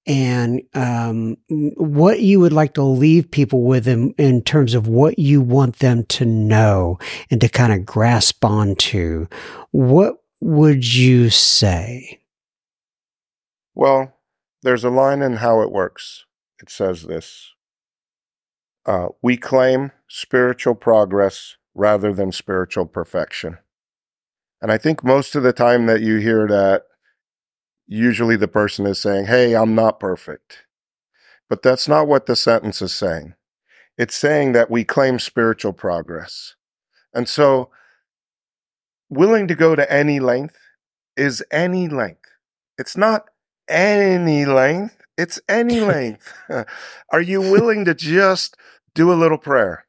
and 0.10 0.64
um, 0.74 1.38
what 1.48 2.20
you 2.20 2.40
would 2.40 2.52
like 2.52 2.74
to 2.74 2.84
leave 2.84 3.30
people 3.30 3.62
with 3.62 3.88
in, 3.88 4.16
in 4.18 4.42
terms 4.42 4.74
of 4.74 4.88
what 4.88 5.20
you 5.20 5.40
want 5.40 5.78
them 5.78 6.04
to 6.06 6.26
know 6.26 6.98
and 7.30 7.40
to 7.42 7.48
kind 7.48 7.72
of 7.72 7.86
grasp 7.86 8.44
onto, 8.44 9.28
what 9.70 10.16
would 10.42 10.96
you 10.96 11.30
say? 11.30 12.20
Well, 13.76 14.18
there's 14.64 14.84
a 14.84 14.90
line 14.90 15.22
in 15.22 15.38
how 15.38 15.62
it 15.62 15.72
works. 15.72 16.26
It 16.60 16.72
says 16.72 17.04
this 17.04 17.52
uh, 18.88 19.10
We 19.22 19.38
claim 19.38 19.92
spiritual 20.08 20.74
progress 20.74 21.56
rather 21.76 22.14
than 22.14 22.32
spiritual 22.32 22.88
perfection. 22.88 23.60
And 24.60 24.72
I 24.72 24.80
think 24.80 25.04
most 25.04 25.36
of 25.36 25.44
the 25.44 25.54
time 25.54 25.86
that 25.86 26.02
you 26.02 26.18
hear 26.18 26.48
that, 26.48 26.86
usually 27.90 28.38
the 28.38 28.48
person 28.48 28.86
is 28.86 29.00
saying, 29.00 29.26
Hey, 29.26 29.56
I'm 29.56 29.76
not 29.76 30.00
perfect. 30.00 30.66
But 31.50 31.64
that's 31.64 31.88
not 31.88 32.08
what 32.08 32.28
the 32.28 32.36
sentence 32.36 32.82
is 32.82 32.94
saying. 32.94 33.34
It's 33.98 34.16
saying 34.16 34.54
that 34.54 34.72
we 34.72 34.86
claim 34.86 35.20
spiritual 35.20 35.74
progress. 35.74 36.56
And 37.14 37.28
so 37.28 37.72
willing 39.10 39.48
to 39.48 39.56
go 39.56 39.76
to 39.76 39.92
any 39.92 40.20
length 40.20 40.58
is 41.18 41.44
any 41.52 41.90
length. 41.90 42.30
It's 42.78 42.96
not 42.96 43.26
any 43.68 44.46
length, 44.46 44.98
it's 45.18 45.42
any 45.50 45.80
length. 45.82 46.32
Are 47.12 47.22
you 47.22 47.42
willing 47.42 47.84
to 47.86 47.96
just 47.96 48.56
do 48.94 49.12
a 49.12 49.16
little 49.16 49.40
prayer? 49.40 49.86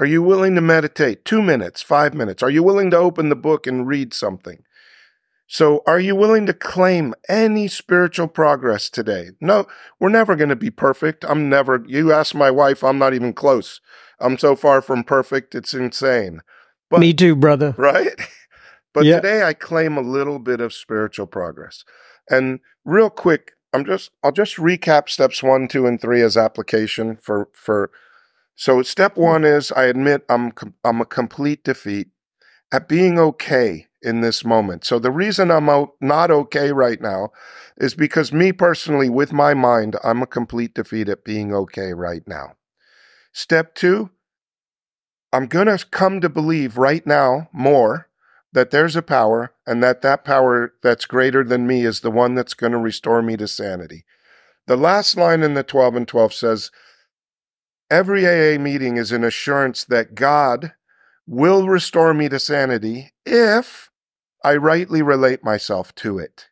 Are 0.00 0.06
you 0.06 0.22
willing 0.22 0.54
to 0.56 0.60
meditate 0.60 1.24
two 1.24 1.42
minutes, 1.42 1.80
five 1.80 2.14
minutes? 2.14 2.42
Are 2.42 2.50
you 2.50 2.62
willing 2.62 2.90
to 2.90 2.96
open 2.96 3.28
the 3.30 3.36
book 3.36 3.66
and 3.66 3.86
read 3.86 4.12
something? 4.12 4.62
So, 5.50 5.82
are 5.86 5.98
you 5.98 6.14
willing 6.14 6.44
to 6.46 6.52
claim 6.52 7.14
any 7.26 7.68
spiritual 7.68 8.28
progress 8.28 8.90
today? 8.90 9.30
No, 9.40 9.66
we're 9.98 10.10
never 10.10 10.36
going 10.36 10.50
to 10.50 10.56
be 10.56 10.70
perfect. 10.70 11.24
I'm 11.24 11.48
never, 11.48 11.82
you 11.86 12.12
ask 12.12 12.34
my 12.34 12.50
wife, 12.50 12.84
I'm 12.84 12.98
not 12.98 13.14
even 13.14 13.32
close. 13.32 13.80
I'm 14.20 14.36
so 14.36 14.54
far 14.54 14.82
from 14.82 15.04
perfect, 15.04 15.54
it's 15.54 15.72
insane. 15.72 16.42
But, 16.90 17.00
Me 17.00 17.14
too, 17.14 17.34
brother. 17.34 17.74
Right? 17.76 18.14
But 18.94 19.04
yeah. 19.04 19.16
today 19.16 19.42
I 19.44 19.52
claim 19.52 19.96
a 19.96 20.00
little 20.00 20.38
bit 20.38 20.60
of 20.60 20.72
spiritual 20.72 21.26
progress. 21.26 21.84
And 22.30 22.58
real 22.84 23.10
quick, 23.10 23.52
I'm 23.72 23.84
just 23.84 24.10
I'll 24.24 24.32
just 24.32 24.56
recap 24.56 25.08
steps 25.08 25.42
1, 25.42 25.68
2 25.68 25.86
and 25.86 26.00
3 26.00 26.22
as 26.22 26.36
application 26.36 27.16
for 27.16 27.48
for 27.52 27.90
so 28.56 28.82
step 28.82 29.14
mm. 29.14 29.22
1 29.22 29.44
is 29.44 29.70
I 29.72 29.84
admit 29.84 30.24
I'm 30.28 30.52
I'm 30.84 31.00
a 31.00 31.06
complete 31.06 31.62
defeat 31.62 32.08
at 32.72 32.88
being 32.88 33.18
okay 33.18 33.86
in 34.02 34.20
this 34.20 34.44
moment. 34.44 34.84
So 34.84 34.98
the 34.98 35.10
reason 35.10 35.50
I'm 35.50 35.68
not 36.00 36.30
okay 36.30 36.72
right 36.72 37.00
now 37.00 37.30
is 37.76 37.94
because 37.94 38.32
me 38.32 38.52
personally 38.52 39.08
with 39.08 39.32
my 39.32 39.54
mind 39.54 39.96
I'm 40.04 40.22
a 40.22 40.26
complete 40.26 40.74
defeat 40.74 41.08
at 41.08 41.24
being 41.24 41.54
okay 41.54 41.92
right 41.92 42.22
now. 42.26 42.54
Step 43.32 43.74
2 43.74 44.10
I'm 45.32 45.46
going 45.46 45.66
to 45.66 45.84
come 45.90 46.20
to 46.20 46.28
believe 46.28 46.78
right 46.78 47.06
now 47.06 47.48
more 47.52 48.08
that 48.52 48.70
there's 48.70 48.96
a 48.96 49.02
power 49.02 49.52
and 49.66 49.82
that 49.82 50.00
that 50.02 50.24
power 50.24 50.72
that's 50.82 51.04
greater 51.04 51.44
than 51.44 51.66
me 51.66 51.84
is 51.84 52.00
the 52.00 52.10
one 52.10 52.34
that's 52.34 52.54
going 52.54 52.72
to 52.72 52.78
restore 52.78 53.20
me 53.20 53.36
to 53.36 53.46
sanity. 53.46 54.04
The 54.66 54.76
last 54.76 55.16
line 55.16 55.42
in 55.42 55.54
the 55.54 55.62
12 55.62 55.96
and 55.96 56.08
12 56.08 56.32
says, 56.32 56.70
Every 57.90 58.26
AA 58.26 58.58
meeting 58.58 58.96
is 58.96 59.12
an 59.12 59.24
assurance 59.24 59.84
that 59.84 60.14
God 60.14 60.72
will 61.28 61.68
restore 61.68 62.14
me 62.14 62.26
to 62.30 62.38
sanity 62.38 63.12
if 63.26 63.90
I 64.42 64.56
rightly 64.56 65.02
relate 65.02 65.44
myself 65.44 65.94
to 65.96 66.18
it. 66.18 66.48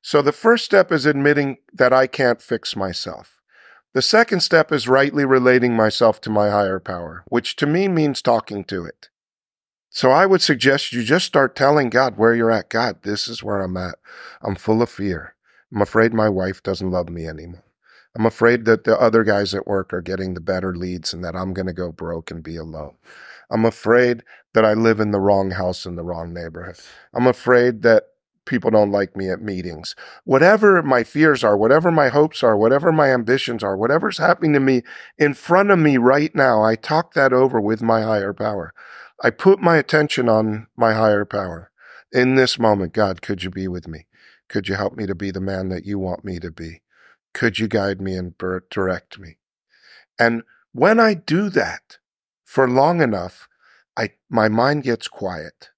So 0.00 0.22
the 0.22 0.30
first 0.30 0.64
step 0.64 0.92
is 0.92 1.06
admitting 1.06 1.56
that 1.72 1.92
I 1.92 2.06
can't 2.06 2.40
fix 2.40 2.76
myself. 2.76 3.40
The 3.94 4.02
second 4.02 4.40
step 4.40 4.70
is 4.70 4.86
rightly 4.86 5.24
relating 5.24 5.74
myself 5.74 6.20
to 6.20 6.30
my 6.30 6.50
higher 6.50 6.78
power, 6.78 7.24
which 7.28 7.56
to 7.56 7.66
me 7.66 7.88
means 7.88 8.22
talking 8.22 8.62
to 8.64 8.84
it. 8.84 9.08
So 9.90 10.12
I 10.12 10.26
would 10.26 10.42
suggest 10.42 10.92
you 10.92 11.02
just 11.02 11.26
start 11.26 11.56
telling 11.56 11.90
God 11.90 12.16
where 12.16 12.34
you're 12.34 12.50
at. 12.52 12.68
God, 12.68 13.02
this 13.02 13.26
is 13.26 13.42
where 13.42 13.60
I'm 13.60 13.76
at. 13.76 13.96
I'm 14.40 14.54
full 14.54 14.82
of 14.82 14.90
fear. 14.90 15.34
I'm 15.74 15.82
afraid 15.82 16.14
my 16.14 16.28
wife 16.28 16.62
doesn't 16.62 16.90
love 16.90 17.08
me 17.08 17.26
anymore. 17.26 17.64
I'm 18.16 18.26
afraid 18.26 18.66
that 18.66 18.84
the 18.84 18.98
other 19.00 19.24
guys 19.24 19.52
at 19.52 19.66
work 19.66 19.92
are 19.92 20.00
getting 20.00 20.34
the 20.34 20.40
better 20.40 20.74
leads 20.76 21.12
and 21.12 21.24
that 21.24 21.34
I'm 21.34 21.52
going 21.52 21.66
to 21.66 21.72
go 21.72 21.90
broke 21.90 22.30
and 22.30 22.42
be 22.42 22.56
alone. 22.56 22.96
I'm 23.50 23.64
afraid 23.64 24.22
that 24.54 24.64
I 24.64 24.74
live 24.74 25.00
in 25.00 25.10
the 25.10 25.20
wrong 25.20 25.52
house 25.52 25.86
in 25.86 25.96
the 25.96 26.02
wrong 26.02 26.32
neighborhood. 26.32 26.76
I'm 27.14 27.26
afraid 27.26 27.82
that 27.82 28.04
people 28.46 28.70
don't 28.70 28.92
like 28.92 29.16
me 29.16 29.28
at 29.28 29.42
meetings. 29.42 29.94
Whatever 30.24 30.82
my 30.82 31.04
fears 31.04 31.44
are, 31.44 31.56
whatever 31.56 31.90
my 31.90 32.08
hopes 32.08 32.42
are, 32.42 32.56
whatever 32.56 32.92
my 32.92 33.12
ambitions 33.12 33.62
are, 33.62 33.76
whatever's 33.76 34.18
happening 34.18 34.52
to 34.54 34.60
me 34.60 34.82
in 35.18 35.34
front 35.34 35.70
of 35.70 35.78
me 35.78 35.96
right 35.96 36.34
now, 36.34 36.64
I 36.64 36.76
talk 36.76 37.14
that 37.14 37.32
over 37.32 37.60
with 37.60 37.82
my 37.82 38.02
higher 38.02 38.32
power. 38.32 38.72
I 39.22 39.30
put 39.30 39.60
my 39.60 39.76
attention 39.76 40.28
on 40.28 40.68
my 40.76 40.94
higher 40.94 41.24
power. 41.24 41.70
In 42.12 42.36
this 42.36 42.58
moment, 42.58 42.92
God, 42.92 43.20
could 43.20 43.42
you 43.42 43.50
be 43.50 43.68
with 43.68 43.88
me? 43.88 44.06
Could 44.48 44.68
you 44.68 44.76
help 44.76 44.96
me 44.96 45.06
to 45.06 45.14
be 45.14 45.30
the 45.30 45.40
man 45.40 45.68
that 45.70 45.84
you 45.84 45.98
want 45.98 46.24
me 46.24 46.38
to 46.38 46.50
be? 46.50 46.82
Could 47.34 47.58
you 47.58 47.68
guide 47.68 48.00
me 48.00 48.14
and 48.14 48.34
direct 48.70 49.18
me? 49.18 49.38
And 50.18 50.42
when 50.72 51.00
I 51.00 51.14
do 51.14 51.50
that 51.50 51.98
for 52.46 52.70
long 52.70 53.02
enough, 53.02 53.48
I, 53.98 54.10
my 54.30 54.48
mind 54.48 54.84
gets 54.84 55.08
quiet. 55.08 55.70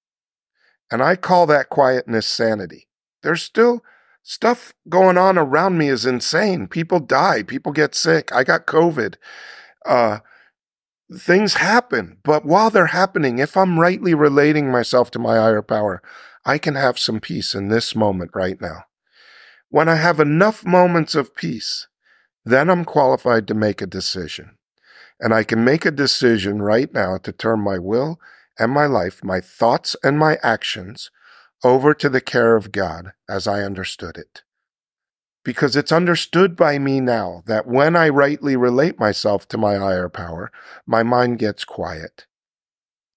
And 0.91 1.01
I 1.01 1.15
call 1.15 1.47
that 1.47 1.69
quietness 1.69 2.27
sanity. 2.27 2.87
There's 3.23 3.41
still 3.41 3.81
stuff 4.21 4.73
going 4.87 5.17
on 5.17 5.37
around 5.37 5.77
me 5.77 5.89
is 5.89 6.05
insane. 6.05 6.67
People 6.67 6.99
die, 6.99 7.43
people 7.43 7.71
get 7.71 7.95
sick. 7.95 8.31
I 8.31 8.43
got 8.43 8.67
COVID. 8.67 9.15
Uh, 9.85 10.19
things 11.13 11.55
happen. 11.55 12.17
But 12.23 12.45
while 12.45 12.69
they're 12.69 12.87
happening, 12.87 13.39
if 13.39 13.57
I'm 13.57 13.79
rightly 13.79 14.13
relating 14.13 14.71
myself 14.71 15.09
to 15.11 15.19
my 15.19 15.37
higher 15.37 15.63
power, 15.63 16.01
I 16.45 16.59
can 16.59 16.75
have 16.75 16.99
some 16.99 17.19
peace 17.19 17.55
in 17.55 17.69
this 17.69 17.95
moment 17.95 18.31
right 18.35 18.61
now. 18.61 18.83
When 19.69 19.89
I 19.89 19.95
have 19.95 20.19
enough 20.19 20.65
moments 20.65 21.15
of 21.15 21.35
peace, 21.35 21.87
then 22.45 22.69
I'm 22.69 22.85
qualified 22.85 23.47
to 23.47 23.53
make 23.53 23.81
a 23.81 23.87
decision. 23.87 24.58
And 25.19 25.33
I 25.33 25.43
can 25.43 25.63
make 25.63 25.85
a 25.85 25.91
decision 25.91 26.61
right 26.61 26.93
now 26.93 27.17
to 27.17 27.31
turn 27.31 27.59
my 27.59 27.77
will 27.77 28.19
and 28.57 28.71
my 28.71 28.85
life, 28.85 29.23
my 29.23 29.41
thoughts 29.41 29.95
and 30.03 30.17
my 30.17 30.37
actions 30.41 31.11
over 31.63 31.93
to 31.93 32.09
the 32.09 32.21
care 32.21 32.55
of 32.55 32.71
God 32.71 33.11
as 33.27 33.47
I 33.47 33.61
understood 33.61 34.17
it. 34.17 34.43
Because 35.43 35.75
it's 35.75 35.91
understood 35.91 36.55
by 36.55 36.79
me 36.79 36.99
now 36.99 37.43
that 37.47 37.67
when 37.67 37.95
I 37.95 38.09
rightly 38.09 38.55
relate 38.55 38.99
myself 38.99 39.47
to 39.49 39.57
my 39.57 39.75
higher 39.75 40.09
power, 40.09 40.51
my 40.85 41.03
mind 41.03 41.39
gets 41.39 41.63
quiet. 41.63 42.27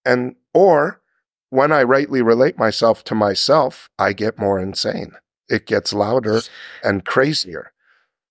And, 0.04 0.36
or 0.54 1.02
when 1.50 1.70
I 1.70 1.82
rightly 1.82 2.22
relate 2.22 2.58
myself 2.58 3.04
to 3.04 3.14
myself, 3.14 3.90
I 3.98 4.12
get 4.12 4.38
more 4.38 4.58
insane. 4.58 5.12
It 5.48 5.66
gets 5.66 5.92
louder 5.92 6.40
and 6.82 7.04
crazier. 7.04 7.72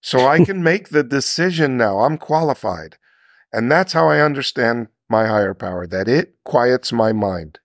So 0.01 0.27
I 0.27 0.43
can 0.45 0.63
make 0.63 0.89
the 0.89 1.03
decision 1.03 1.77
now. 1.77 1.99
I'm 1.99 2.17
qualified. 2.17 2.97
And 3.53 3.71
that's 3.71 3.93
how 3.93 4.09
I 4.09 4.21
understand 4.21 4.87
my 5.09 5.27
higher 5.27 5.53
power, 5.53 5.85
that 5.87 6.07
it 6.07 6.35
quiets 6.45 6.91
my 6.91 7.11
mind 7.11 7.59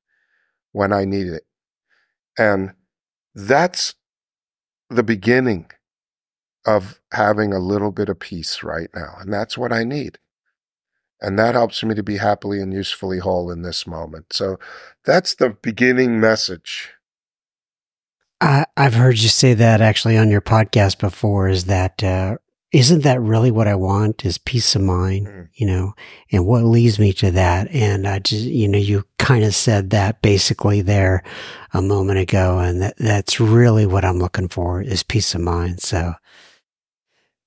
when 0.72 0.92
I 0.92 1.04
need 1.04 1.28
it. 1.28 1.44
And 2.38 2.74
that's 3.34 3.94
the 4.90 5.02
beginning 5.02 5.70
of 6.66 7.00
having 7.12 7.52
a 7.52 7.58
little 7.58 7.92
bit 7.92 8.08
of 8.08 8.18
peace 8.18 8.62
right 8.62 8.90
now. 8.94 9.14
And 9.20 9.32
that's 9.32 9.56
what 9.56 9.72
I 9.72 9.84
need. 9.84 10.18
And 11.20 11.38
that 11.38 11.54
helps 11.54 11.82
me 11.82 11.94
to 11.94 12.02
be 12.02 12.18
happily 12.18 12.60
and 12.60 12.72
usefully 12.72 13.20
whole 13.20 13.50
in 13.50 13.62
this 13.62 13.86
moment. 13.86 14.32
So 14.32 14.58
that's 15.04 15.34
the 15.34 15.50
beginning 15.50 16.20
message. 16.20 16.90
I, 18.40 18.66
have 18.76 18.94
heard 18.94 19.18
you 19.18 19.30
say 19.30 19.54
that 19.54 19.80
actually 19.80 20.18
on 20.18 20.28
your 20.28 20.42
podcast 20.42 20.98
before 20.98 21.48
is 21.48 21.64
that, 21.64 22.02
uh, 22.04 22.36
not 22.76 23.02
that 23.02 23.22
really 23.22 23.50
what 23.50 23.68
I 23.68 23.74
want 23.74 24.24
is 24.24 24.36
peace 24.36 24.76
of 24.76 24.82
mind, 24.82 25.26
mm. 25.26 25.48
you 25.54 25.66
know, 25.66 25.94
and 26.30 26.44
what 26.44 26.62
leads 26.62 26.98
me 26.98 27.12
to 27.14 27.30
that. 27.30 27.70
And 27.70 28.06
I 28.06 28.18
just, 28.18 28.44
you 28.44 28.68
know, 28.68 28.78
you 28.78 29.04
kind 29.18 29.44
of 29.44 29.54
said 29.54 29.90
that 29.90 30.20
basically 30.20 30.82
there 30.82 31.22
a 31.72 31.80
moment 31.80 32.18
ago. 32.18 32.58
And 32.58 32.82
that, 32.82 32.96
that's 32.98 33.40
really 33.40 33.86
what 33.86 34.04
I'm 34.04 34.18
looking 34.18 34.48
for 34.48 34.82
is 34.82 35.02
peace 35.02 35.34
of 35.34 35.40
mind. 35.40 35.80
So 35.80 36.14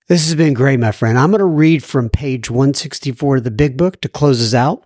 this 0.08 0.26
has 0.26 0.34
been 0.34 0.56
great, 0.56 0.80
my 0.80 0.92
friend. 0.92 1.20
I'm 1.20 1.30
going 1.30 1.40
to 1.40 1.46
read 1.46 1.84
from 1.84 2.10
page 2.10 2.50
164 2.50 3.38
of 3.38 3.44
the 3.44 3.52
big 3.52 3.78
book 3.78 4.02
to 4.02 4.10
close 4.10 4.42
us 4.42 4.56
out. 4.56 4.84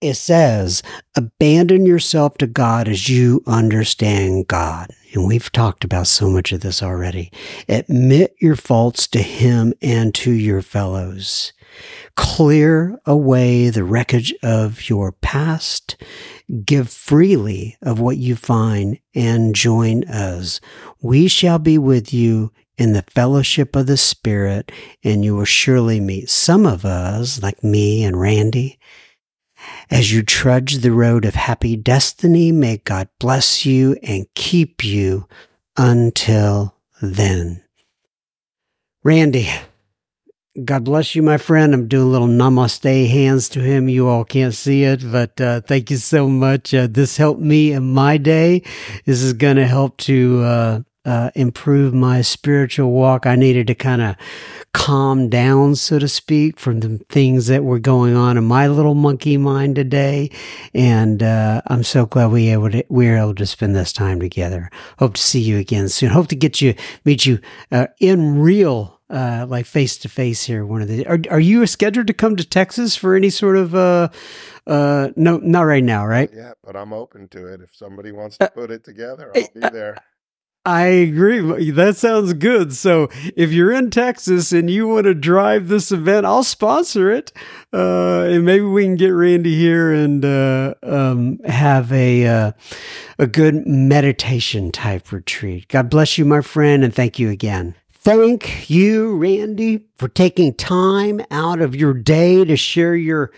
It 0.00 0.14
says, 0.14 0.82
abandon 1.14 1.84
yourself 1.84 2.38
to 2.38 2.46
God 2.46 2.88
as 2.88 3.10
you 3.10 3.42
understand 3.46 4.48
God. 4.48 4.90
And 5.12 5.26
we've 5.26 5.50
talked 5.50 5.84
about 5.84 6.06
so 6.06 6.28
much 6.28 6.52
of 6.52 6.60
this 6.60 6.82
already. 6.82 7.32
Admit 7.68 8.34
your 8.40 8.56
faults 8.56 9.06
to 9.08 9.20
Him 9.20 9.74
and 9.82 10.14
to 10.16 10.30
your 10.30 10.62
fellows. 10.62 11.52
Clear 12.16 12.98
away 13.06 13.70
the 13.70 13.84
wreckage 13.84 14.34
of 14.42 14.88
your 14.88 15.12
past. 15.12 15.96
Give 16.64 16.88
freely 16.88 17.76
of 17.82 18.00
what 18.00 18.16
you 18.16 18.34
find 18.36 18.98
and 19.14 19.54
join 19.54 20.04
us. 20.04 20.60
We 21.00 21.28
shall 21.28 21.58
be 21.58 21.78
with 21.78 22.12
you 22.12 22.52
in 22.76 22.94
the 22.94 23.02
fellowship 23.02 23.76
of 23.76 23.86
the 23.86 23.96
Spirit, 23.96 24.72
and 25.04 25.22
you 25.22 25.36
will 25.36 25.44
surely 25.44 26.00
meet 26.00 26.30
some 26.30 26.64
of 26.64 26.84
us, 26.84 27.42
like 27.42 27.62
me 27.62 28.02
and 28.04 28.18
Randy. 28.18 28.79
As 29.90 30.12
you 30.12 30.22
trudge 30.22 30.78
the 30.78 30.92
road 30.92 31.24
of 31.24 31.34
happy 31.34 31.76
destiny, 31.76 32.52
may 32.52 32.78
God 32.78 33.08
bless 33.18 33.66
you 33.66 33.96
and 34.02 34.26
keep 34.34 34.84
you 34.84 35.26
until 35.76 36.76
then. 37.02 37.62
Randy, 39.02 39.48
God 40.64 40.84
bless 40.84 41.14
you, 41.14 41.22
my 41.22 41.38
friend. 41.38 41.72
I'm 41.72 41.88
doing 41.88 42.08
a 42.08 42.10
little 42.10 42.28
namaste 42.28 43.08
hands 43.08 43.48
to 43.50 43.60
him. 43.60 43.88
You 43.88 44.08
all 44.08 44.24
can't 44.24 44.54
see 44.54 44.84
it, 44.84 45.00
but 45.10 45.40
uh, 45.40 45.60
thank 45.60 45.90
you 45.90 45.96
so 45.96 46.28
much. 46.28 46.74
Uh, 46.74 46.86
this 46.90 47.16
helped 47.16 47.40
me 47.40 47.72
in 47.72 47.92
my 47.94 48.16
day. 48.16 48.62
This 49.06 49.22
is 49.22 49.32
going 49.32 49.56
to 49.56 49.66
help 49.66 49.96
to 49.98 50.42
uh, 50.42 50.80
uh, 51.04 51.30
improve 51.34 51.94
my 51.94 52.20
spiritual 52.20 52.90
walk. 52.90 53.26
I 53.26 53.36
needed 53.36 53.66
to 53.68 53.74
kind 53.74 54.02
of 54.02 54.16
calm 54.72 55.28
down, 55.28 55.74
so 55.74 55.98
to 55.98 56.08
speak, 56.08 56.58
from 56.58 56.80
the 56.80 56.98
things 57.08 57.46
that 57.46 57.64
were 57.64 57.78
going 57.78 58.14
on 58.16 58.36
in 58.36 58.44
my 58.44 58.68
little 58.68 58.94
monkey 58.94 59.36
mind 59.36 59.76
today. 59.76 60.30
And 60.74 61.22
uh, 61.22 61.62
I'm 61.66 61.82
so 61.82 62.06
glad 62.06 62.30
we 62.30 62.48
able 62.48 62.70
to, 62.70 62.84
we 62.88 63.06
were 63.08 63.16
able 63.16 63.34
to 63.36 63.46
spend 63.46 63.74
this 63.74 63.92
time 63.92 64.20
together. 64.20 64.70
Hope 64.98 65.14
to 65.14 65.22
see 65.22 65.40
you 65.40 65.58
again 65.58 65.88
soon. 65.88 66.10
Hope 66.10 66.28
to 66.28 66.36
get 66.36 66.60
you 66.60 66.74
meet 67.04 67.26
you 67.26 67.40
uh, 67.72 67.88
in 67.98 68.40
real. 68.40 68.96
Uh, 69.10 69.44
like 69.48 69.66
face 69.66 69.98
to 69.98 70.08
face 70.08 70.44
here. 70.44 70.64
One 70.64 70.82
of 70.82 70.86
the 70.86 71.04
are 71.04 71.18
are 71.32 71.40
you 71.40 71.66
scheduled 71.66 72.06
to 72.06 72.12
come 72.12 72.36
to 72.36 72.44
Texas 72.44 72.94
for 72.94 73.16
any 73.16 73.28
sort 73.28 73.56
of 73.56 73.74
uh 73.74 74.08
uh 74.68 75.08
no 75.16 75.38
not 75.38 75.62
right 75.62 75.82
now 75.82 76.06
right? 76.06 76.30
Yeah, 76.32 76.52
but 76.62 76.76
I'm 76.76 76.92
open 76.92 77.26
to 77.30 77.52
it. 77.52 77.60
If 77.60 77.74
somebody 77.74 78.12
wants 78.12 78.38
to 78.38 78.44
uh, 78.44 78.48
put 78.50 78.70
it 78.70 78.84
together, 78.84 79.32
I'll 79.34 79.48
be 79.52 79.68
there. 79.68 79.96
I 80.66 80.82
agree. 80.82 81.70
That 81.70 81.96
sounds 81.96 82.34
good. 82.34 82.74
So 82.74 83.08
if 83.34 83.50
you're 83.50 83.72
in 83.72 83.90
Texas 83.90 84.52
and 84.52 84.68
you 84.68 84.88
want 84.88 85.04
to 85.04 85.14
drive 85.14 85.68
this 85.68 85.90
event, 85.90 86.26
I'll 86.26 86.44
sponsor 86.44 87.10
it. 87.10 87.32
Uh, 87.72 88.24
and 88.24 88.44
maybe 88.44 88.64
we 88.64 88.84
can 88.84 88.96
get 88.96 89.08
Randy 89.08 89.56
here 89.56 89.90
and 89.90 90.22
uh, 90.22 90.74
um, 90.82 91.38
have 91.46 91.90
a 91.92 92.26
uh, 92.26 92.52
a 93.18 93.26
good 93.26 93.66
meditation 93.66 94.70
type 94.70 95.12
retreat. 95.12 95.66
God 95.68 95.88
bless 95.88 96.18
you, 96.18 96.26
my 96.26 96.42
friend, 96.42 96.84
and 96.84 96.94
thank 96.94 97.18
you 97.18 97.30
again. 97.30 97.74
Thank 97.90 98.68
you, 98.68 99.16
Randy, 99.16 99.86
for 99.96 100.08
taking 100.08 100.54
time 100.54 101.22
out 101.30 101.60
of 101.60 101.74
your 101.74 101.94
day 101.94 102.44
to 102.44 102.56
share 102.56 102.94
your 102.94 103.30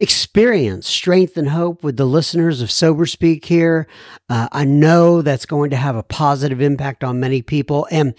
experience, 0.00 0.88
strength, 0.88 1.36
and 1.36 1.50
hope 1.50 1.82
with 1.82 1.96
the 1.96 2.04
listeners 2.04 2.60
of 2.60 2.70
Sober 2.70 3.06
Speak 3.06 3.44
here. 3.44 3.86
Uh, 4.28 4.48
I 4.52 4.64
know 4.64 5.22
that's 5.22 5.46
going 5.46 5.70
to 5.70 5.76
have 5.76 5.96
a 5.96 6.02
positive 6.02 6.60
impact 6.60 7.04
on 7.04 7.20
many 7.20 7.42
people. 7.42 7.86
And 7.90 8.14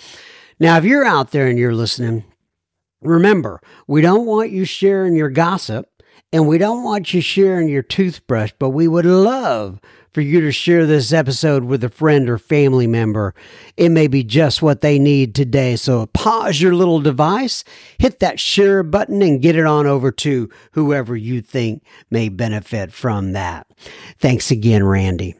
now, 0.59 0.78
if 0.78 0.86
you're 0.86 1.05
out 1.05 1.32
there 1.32 1.47
and 1.47 1.59
you're 1.59 1.76
listening, 1.76 2.23
remember, 3.01 3.61
we 3.88 4.01
don't 4.01 4.26
want 4.26 4.51
you 4.51 4.65
sharing 4.65 5.15
your 5.15 5.30
gossip 5.30 5.89
and 6.32 6.47
we 6.47 6.57
don't 6.57 6.84
want 6.84 7.13
you 7.13 7.21
sharing 7.21 7.69
your 7.69 7.84
toothbrush, 7.84 8.51
but 8.59 8.69
we 8.69 8.88
would 8.88 9.05
love 9.05 9.80
for 10.16 10.22
you 10.22 10.39
to 10.39 10.51
share 10.53 10.86
this 10.86 11.11
episode 11.11 11.66
with 11.66 11.84
a 11.84 11.89
friend 11.89 12.30
or 12.30 12.38
family 12.38 12.88
member. 12.88 13.36
It 13.76 13.89
may 13.89 14.07
be 14.07 14.24
just 14.24 14.61
what 14.61 14.80
they 14.80 14.97
need 14.97 15.36
today. 15.36 15.76
So 15.76 16.05
pause 16.05 16.61
your 16.61 16.74
little 16.74 17.01
device, 17.01 17.66
hit 17.97 18.20
that 18.22 18.39
share 18.39 18.82
button, 18.82 19.22
and 19.22 19.41
get 19.41 19.57
it 19.57 19.66
on 19.66 19.86
over 19.88 20.13
to 20.13 20.49
whoever 20.72 21.18
you 21.18 21.41
think 21.41 21.84
may 22.09 22.30
benefit 22.30 22.93
from 22.93 23.34
that. 23.34 23.68
Thanks 24.18 24.51
again, 24.51 24.86
Randy. 24.86 25.36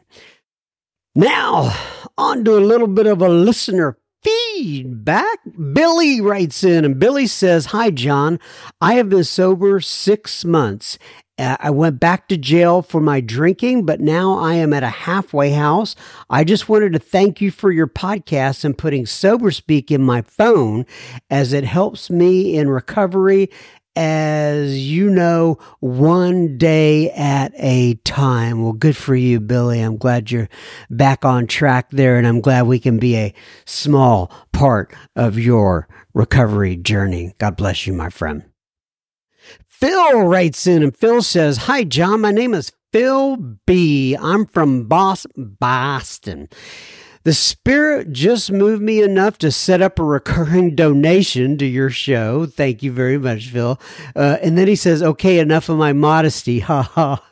Now, 1.14 1.74
on 2.18 2.44
to 2.44 2.58
a 2.58 2.60
little 2.60 2.86
bit 2.86 3.06
of 3.06 3.22
a 3.22 3.30
listener 3.30 3.96
feedback. 4.22 5.38
Billy 5.72 6.20
writes 6.20 6.62
in, 6.62 6.84
and 6.84 6.98
Billy 7.00 7.26
says, 7.26 7.66
Hi, 7.66 7.90
John. 7.90 8.38
I 8.82 8.94
have 8.94 9.08
been 9.08 9.24
sober 9.24 9.80
six 9.80 10.44
months 10.44 10.98
Uh, 11.38 11.56
I 11.60 11.70
went 11.70 12.00
back 12.00 12.28
to 12.28 12.36
jail 12.36 12.82
for 12.82 13.00
my 13.00 13.20
drinking, 13.20 13.84
but 13.84 14.00
now 14.00 14.38
I 14.38 14.54
am 14.54 14.72
at 14.72 14.82
a 14.82 14.88
halfway 14.88 15.50
house. 15.50 15.94
I 16.30 16.44
just 16.44 16.68
wanted 16.68 16.92
to 16.94 16.98
thank 16.98 17.40
you 17.40 17.50
for 17.50 17.70
your 17.70 17.86
podcast 17.86 18.64
and 18.64 18.76
putting 18.76 19.06
Sober 19.06 19.50
Speak 19.50 19.90
in 19.90 20.02
my 20.02 20.22
phone 20.22 20.86
as 21.28 21.52
it 21.52 21.64
helps 21.64 22.08
me 22.08 22.56
in 22.56 22.70
recovery 22.70 23.50
as 23.96 24.86
you 24.86 25.08
know, 25.08 25.58
one 25.80 26.58
day 26.58 27.10
at 27.12 27.52
a 27.56 27.94
time. 28.04 28.62
Well, 28.62 28.74
good 28.74 28.96
for 28.96 29.16
you, 29.16 29.40
Billy. 29.40 29.80
I'm 29.80 29.96
glad 29.96 30.30
you're 30.30 30.50
back 30.90 31.24
on 31.24 31.46
track 31.46 31.90
there, 31.90 32.18
and 32.18 32.26
I'm 32.26 32.42
glad 32.42 32.66
we 32.66 32.78
can 32.78 32.98
be 32.98 33.16
a 33.16 33.34
small 33.64 34.30
part 34.52 34.94
of 35.16 35.38
your 35.38 35.88
recovery 36.12 36.76
journey. 36.76 37.34
God 37.38 37.56
bless 37.56 37.86
you, 37.86 37.94
my 37.94 38.10
friend. 38.10 38.44
Phil 39.78 40.22
writes 40.22 40.66
in, 40.66 40.82
and 40.82 40.96
Phil 40.96 41.20
says, 41.20 41.58
Hi, 41.58 41.84
John. 41.84 42.22
My 42.22 42.32
name 42.32 42.54
is 42.54 42.72
Phil 42.92 43.36
B. 43.66 44.16
I'm 44.18 44.46
from 44.46 44.88
Boston. 44.88 46.48
The 47.26 47.34
Spirit 47.34 48.12
just 48.12 48.52
moved 48.52 48.80
me 48.80 49.02
enough 49.02 49.36
to 49.38 49.50
set 49.50 49.82
up 49.82 49.98
a 49.98 50.04
recurring 50.04 50.76
donation 50.76 51.58
to 51.58 51.66
your 51.66 51.90
show. 51.90 52.46
Thank 52.46 52.84
you 52.84 52.92
very 52.92 53.18
much, 53.18 53.48
Phil. 53.48 53.80
Uh, 54.14 54.36
and 54.40 54.56
then 54.56 54.68
he 54.68 54.76
says, 54.76 55.02
okay, 55.02 55.40
enough 55.40 55.68
of 55.68 55.76
my 55.76 55.92
modesty. 55.92 56.60
Ha 56.66 56.82
ha. 56.82 57.22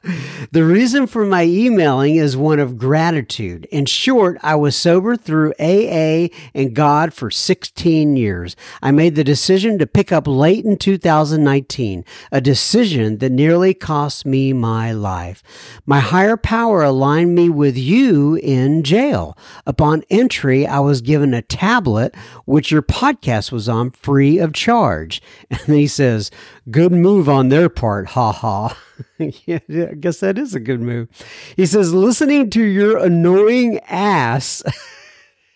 The 0.52 0.64
reason 0.64 1.06
for 1.06 1.24
my 1.24 1.44
emailing 1.44 2.16
is 2.16 2.36
one 2.36 2.58
of 2.58 2.76
gratitude. 2.76 3.66
In 3.66 3.86
short, 3.86 4.38
I 4.42 4.54
was 4.54 4.76
sober 4.76 5.16
through 5.16 5.54
AA 5.58 6.28
and 6.54 6.74
God 6.74 7.12
for 7.12 7.30
16 7.30 8.16
years. 8.16 8.56
I 8.82 8.90
made 8.90 9.14
the 9.14 9.24
decision 9.24 9.78
to 9.78 9.86
pick 9.86 10.12
up 10.12 10.26
late 10.26 10.64
in 10.64 10.76
2019, 10.76 12.04
a 12.30 12.40
decision 12.40 13.18
that 13.18 13.32
nearly 13.32 13.74
cost 13.74 14.26
me 14.26 14.52
my 14.52 14.92
life. 14.92 15.42
My 15.86 16.00
higher 16.00 16.36
power 16.36 16.82
aligned 16.82 17.34
me 17.34 17.48
with 17.48 17.76
you 17.76 18.36
in 18.36 18.82
jail. 18.82 19.36
Upon 19.66 19.83
upon 19.84 20.02
entry, 20.08 20.66
I 20.66 20.80
was 20.80 21.02
given 21.02 21.34
a 21.34 21.42
tablet, 21.42 22.16
which 22.46 22.70
your 22.70 22.80
podcast 22.80 23.52
was 23.52 23.68
on 23.68 23.90
free 23.90 24.38
of 24.38 24.54
charge. 24.54 25.20
And 25.50 25.76
he 25.76 25.86
says, 25.86 26.30
Good 26.70 26.90
move 26.90 27.28
on 27.28 27.50
their 27.50 27.68
part, 27.68 28.08
ha 28.08 28.32
ha. 28.32 28.78
yeah, 29.18 29.58
I 29.68 29.94
guess 29.94 30.20
that 30.20 30.38
is 30.38 30.54
a 30.54 30.60
good 30.60 30.80
move. 30.80 31.08
He 31.54 31.66
says, 31.66 31.92
Listening 31.92 32.48
to 32.50 32.62
your 32.62 32.96
annoying 32.96 33.78
ass. 33.80 34.62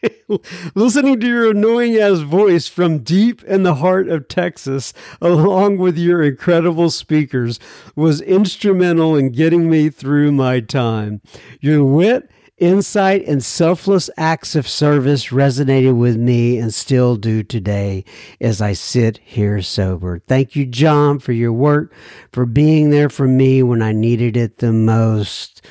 listening 0.75 1.21
to 1.21 1.27
your 1.27 1.51
annoying 1.51 1.97
ass 1.97 2.19
voice 2.19 2.69
from 2.69 2.99
deep 2.99 3.43
in 3.45 3.63
the 3.63 3.77
heart 3.77 4.09
of 4.09 4.29
Texas, 4.29 4.93
along 5.23 5.79
with 5.79 5.97
your 5.97 6.23
incredible 6.23 6.91
speakers, 6.91 7.59
was 7.97 8.21
instrumental 8.21 9.17
in 9.17 9.33
getting 9.33 9.71
me 9.71 9.89
through 9.89 10.33
my 10.33 10.61
time. 10.61 11.23
Your 11.61 11.83
wit 11.83 12.31
Insight 12.59 13.25
and 13.29 13.43
selfless 13.43 14.11
acts 14.17 14.57
of 14.57 14.67
service 14.67 15.29
resonated 15.29 15.97
with 15.97 16.17
me 16.17 16.59
and 16.59 16.75
still 16.75 17.15
do 17.15 17.45
today 17.45 18.05
as 18.41 18.61
I 18.61 18.73
sit 18.73 19.19
here 19.25 19.63
sober. 19.63 20.19
Thank 20.27 20.57
you, 20.57 20.67
John, 20.67 21.21
for 21.21 21.33
your 21.33 21.53
work, 21.53 21.93
for 22.33 22.47
being 22.47 22.91
there 22.91 23.09
for 23.09 23.29
me 23.29 23.63
when 23.63 23.81
I 23.81 23.93
needed 23.93 24.37
it 24.37 24.59
the 24.59 24.73
most. 24.73 25.65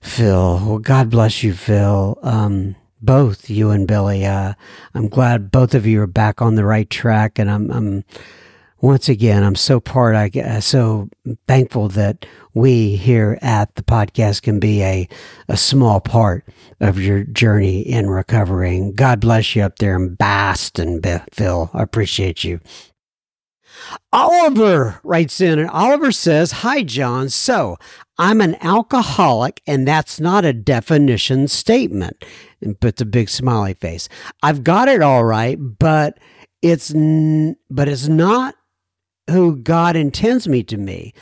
Phil, 0.00 0.60
well, 0.64 0.78
God 0.78 1.10
bless 1.10 1.42
you, 1.42 1.52
Phil. 1.52 2.18
Um, 2.22 2.76
both 3.02 3.50
you 3.50 3.70
and 3.70 3.86
Billy. 3.86 4.24
Uh, 4.24 4.54
I'm 4.94 5.08
glad 5.08 5.50
both 5.50 5.74
of 5.74 5.86
you 5.86 6.00
are 6.00 6.06
back 6.06 6.40
on 6.40 6.54
the 6.54 6.64
right 6.64 6.88
track, 6.88 7.38
and 7.38 7.50
I'm, 7.50 7.70
I'm 7.70 8.04
once 8.84 9.08
again, 9.08 9.42
I'm 9.42 9.54
so 9.54 9.80
part, 9.80 10.14
I 10.14 10.30
uh, 10.38 10.60
so 10.60 11.08
thankful 11.48 11.88
that 11.88 12.26
we 12.52 12.96
here 12.96 13.38
at 13.40 13.74
the 13.76 13.82
podcast 13.82 14.42
can 14.42 14.60
be 14.60 14.82
a, 14.82 15.08
a 15.48 15.56
small 15.56 16.00
part 16.02 16.46
of 16.80 17.00
your 17.00 17.24
journey 17.24 17.80
in 17.80 18.10
recovering. 18.10 18.92
God 18.92 19.20
bless 19.20 19.56
you 19.56 19.62
up 19.62 19.78
there 19.78 19.96
in 19.96 20.16
Boston, 20.16 21.00
Phil. 21.32 21.70
I 21.72 21.82
appreciate 21.82 22.44
you. 22.44 22.60
Oliver 24.12 25.00
writes 25.02 25.40
in, 25.40 25.58
and 25.58 25.70
Oliver 25.70 26.12
says, 26.12 26.52
Hi, 26.52 26.82
John. 26.82 27.30
So 27.30 27.78
I'm 28.18 28.42
an 28.42 28.54
alcoholic, 28.60 29.62
and 29.66 29.88
that's 29.88 30.20
not 30.20 30.44
a 30.44 30.52
definition 30.52 31.48
statement. 31.48 32.22
And 32.60 32.78
puts 32.78 33.00
a 33.00 33.06
big 33.06 33.30
smiley 33.30 33.72
face. 33.72 34.10
I've 34.42 34.62
got 34.62 34.88
it 34.88 35.00
all 35.00 35.24
right, 35.24 35.56
but 35.58 36.18
it's, 36.60 36.94
n- 36.94 37.56
but 37.70 37.88
it's 37.88 38.08
not 38.08 38.54
who 39.30 39.56
God 39.56 39.96
intends 39.96 40.46
me 40.46 40.62
to 40.64 40.76
be. 40.76 41.14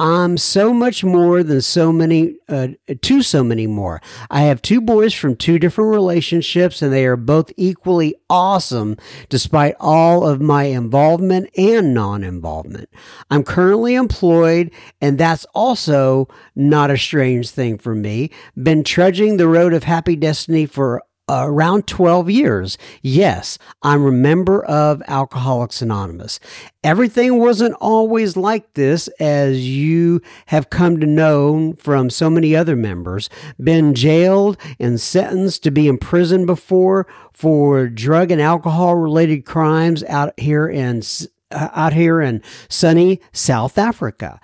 I'm 0.00 0.38
so 0.38 0.72
much 0.72 1.02
more 1.02 1.42
than 1.42 1.60
so 1.60 1.90
many, 1.90 2.36
uh, 2.48 2.68
to 3.02 3.20
so 3.20 3.42
many 3.42 3.66
more. 3.66 4.00
I 4.30 4.42
have 4.42 4.62
two 4.62 4.80
boys 4.80 5.12
from 5.12 5.34
two 5.34 5.58
different 5.58 5.90
relationships, 5.90 6.80
and 6.80 6.92
they 6.92 7.04
are 7.04 7.16
both 7.16 7.52
equally 7.56 8.14
awesome 8.30 8.96
despite 9.28 9.74
all 9.80 10.24
of 10.24 10.40
my 10.40 10.64
involvement 10.64 11.50
and 11.58 11.94
non 11.94 12.22
involvement. 12.22 12.88
I'm 13.28 13.42
currently 13.42 13.96
employed, 13.96 14.70
and 15.00 15.18
that's 15.18 15.44
also 15.52 16.28
not 16.54 16.92
a 16.92 16.98
strange 16.98 17.50
thing 17.50 17.76
for 17.76 17.96
me. 17.96 18.30
Been 18.56 18.84
trudging 18.84 19.36
the 19.36 19.48
road 19.48 19.74
of 19.74 19.82
happy 19.82 20.14
destiny 20.14 20.66
for 20.66 21.02
around 21.28 21.86
12 21.86 22.30
years. 22.30 22.78
Yes, 23.02 23.58
I'm 23.82 24.04
a 24.04 24.12
member 24.12 24.64
of 24.64 25.02
Alcoholics 25.08 25.82
Anonymous. 25.82 26.40
Everything 26.82 27.38
wasn't 27.38 27.74
always 27.80 28.36
like 28.36 28.74
this, 28.74 29.08
as 29.20 29.68
you 29.68 30.20
have 30.46 30.70
come 30.70 31.00
to 31.00 31.06
know 31.06 31.74
from 31.78 32.10
so 32.10 32.30
many 32.30 32.54
other 32.54 32.76
members. 32.76 33.28
Been 33.62 33.94
jailed 33.94 34.56
and 34.78 35.00
sentenced 35.00 35.62
to 35.64 35.70
be 35.70 35.88
in 35.88 35.98
prison 35.98 36.46
before 36.46 37.06
for 37.32 37.88
drug 37.88 38.30
and 38.30 38.40
alcohol 38.40 38.96
related 38.96 39.44
crimes 39.44 40.02
out 40.04 40.38
here 40.38 40.68
in 40.68 41.02
uh, 41.50 41.68
out 41.72 41.92
here 41.92 42.20
in 42.20 42.42
sunny 42.68 43.20
South 43.32 43.78
Africa. 43.78 44.40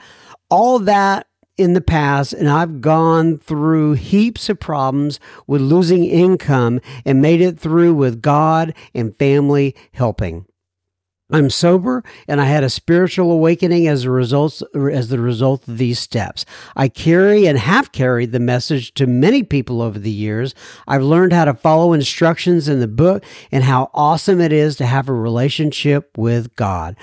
All 0.51 0.79
that 0.79 1.27
in 1.57 1.75
the 1.75 1.81
past, 1.81 2.33
and 2.33 2.49
I've 2.49 2.81
gone 2.81 3.39
through 3.39 3.95
heaps 3.95 4.49
of 4.49 4.59
problems 4.59 5.21
with 5.47 5.61
losing 5.61 6.05
income 6.05 6.81
and 7.05 7.23
made 7.23 7.41
it 7.41 7.59
through 7.59 7.95
with 7.95 8.23
God 8.23 8.75
and 8.95 9.17
family 9.17 9.75
helping. 9.93 10.47
I'm 11.31 11.49
sober 11.49 12.05
and 12.29 12.39
I 12.39 12.45
had 12.45 12.65
a 12.65 12.71
spiritual 12.71 13.33
awakening 13.33 13.89
as 13.89 14.05
a 14.05 14.11
result 14.11 14.63
as 14.75 15.09
the 15.09 15.19
result 15.19 15.67
of 15.67 15.79
these 15.79 15.99
steps. 15.99 16.45
I 16.77 16.89
carry 16.89 17.47
and 17.47 17.59
have 17.59 17.93
carried 17.93 18.33
the 18.33 18.41
message 18.41 18.93
to 18.95 19.07
many 19.07 19.43
people 19.43 19.81
over 19.81 19.99
the 19.99 20.11
years. 20.11 20.55
I've 20.87 21.03
learned 21.03 21.33
how 21.33 21.47
to 21.47 21.55
follow 21.55 21.95
instructions 21.95 22.69
in 22.69 22.81
the 22.81 22.89
book 22.89 23.25
and 23.51 23.65
how 23.65 23.91
awesome 23.95 24.41
it 24.41 24.53
is 24.53 24.77
to 24.77 24.87
have 24.87 25.09
a 25.09 25.15
relationship 25.15 26.17
with 26.19 26.55
God. 26.57 26.95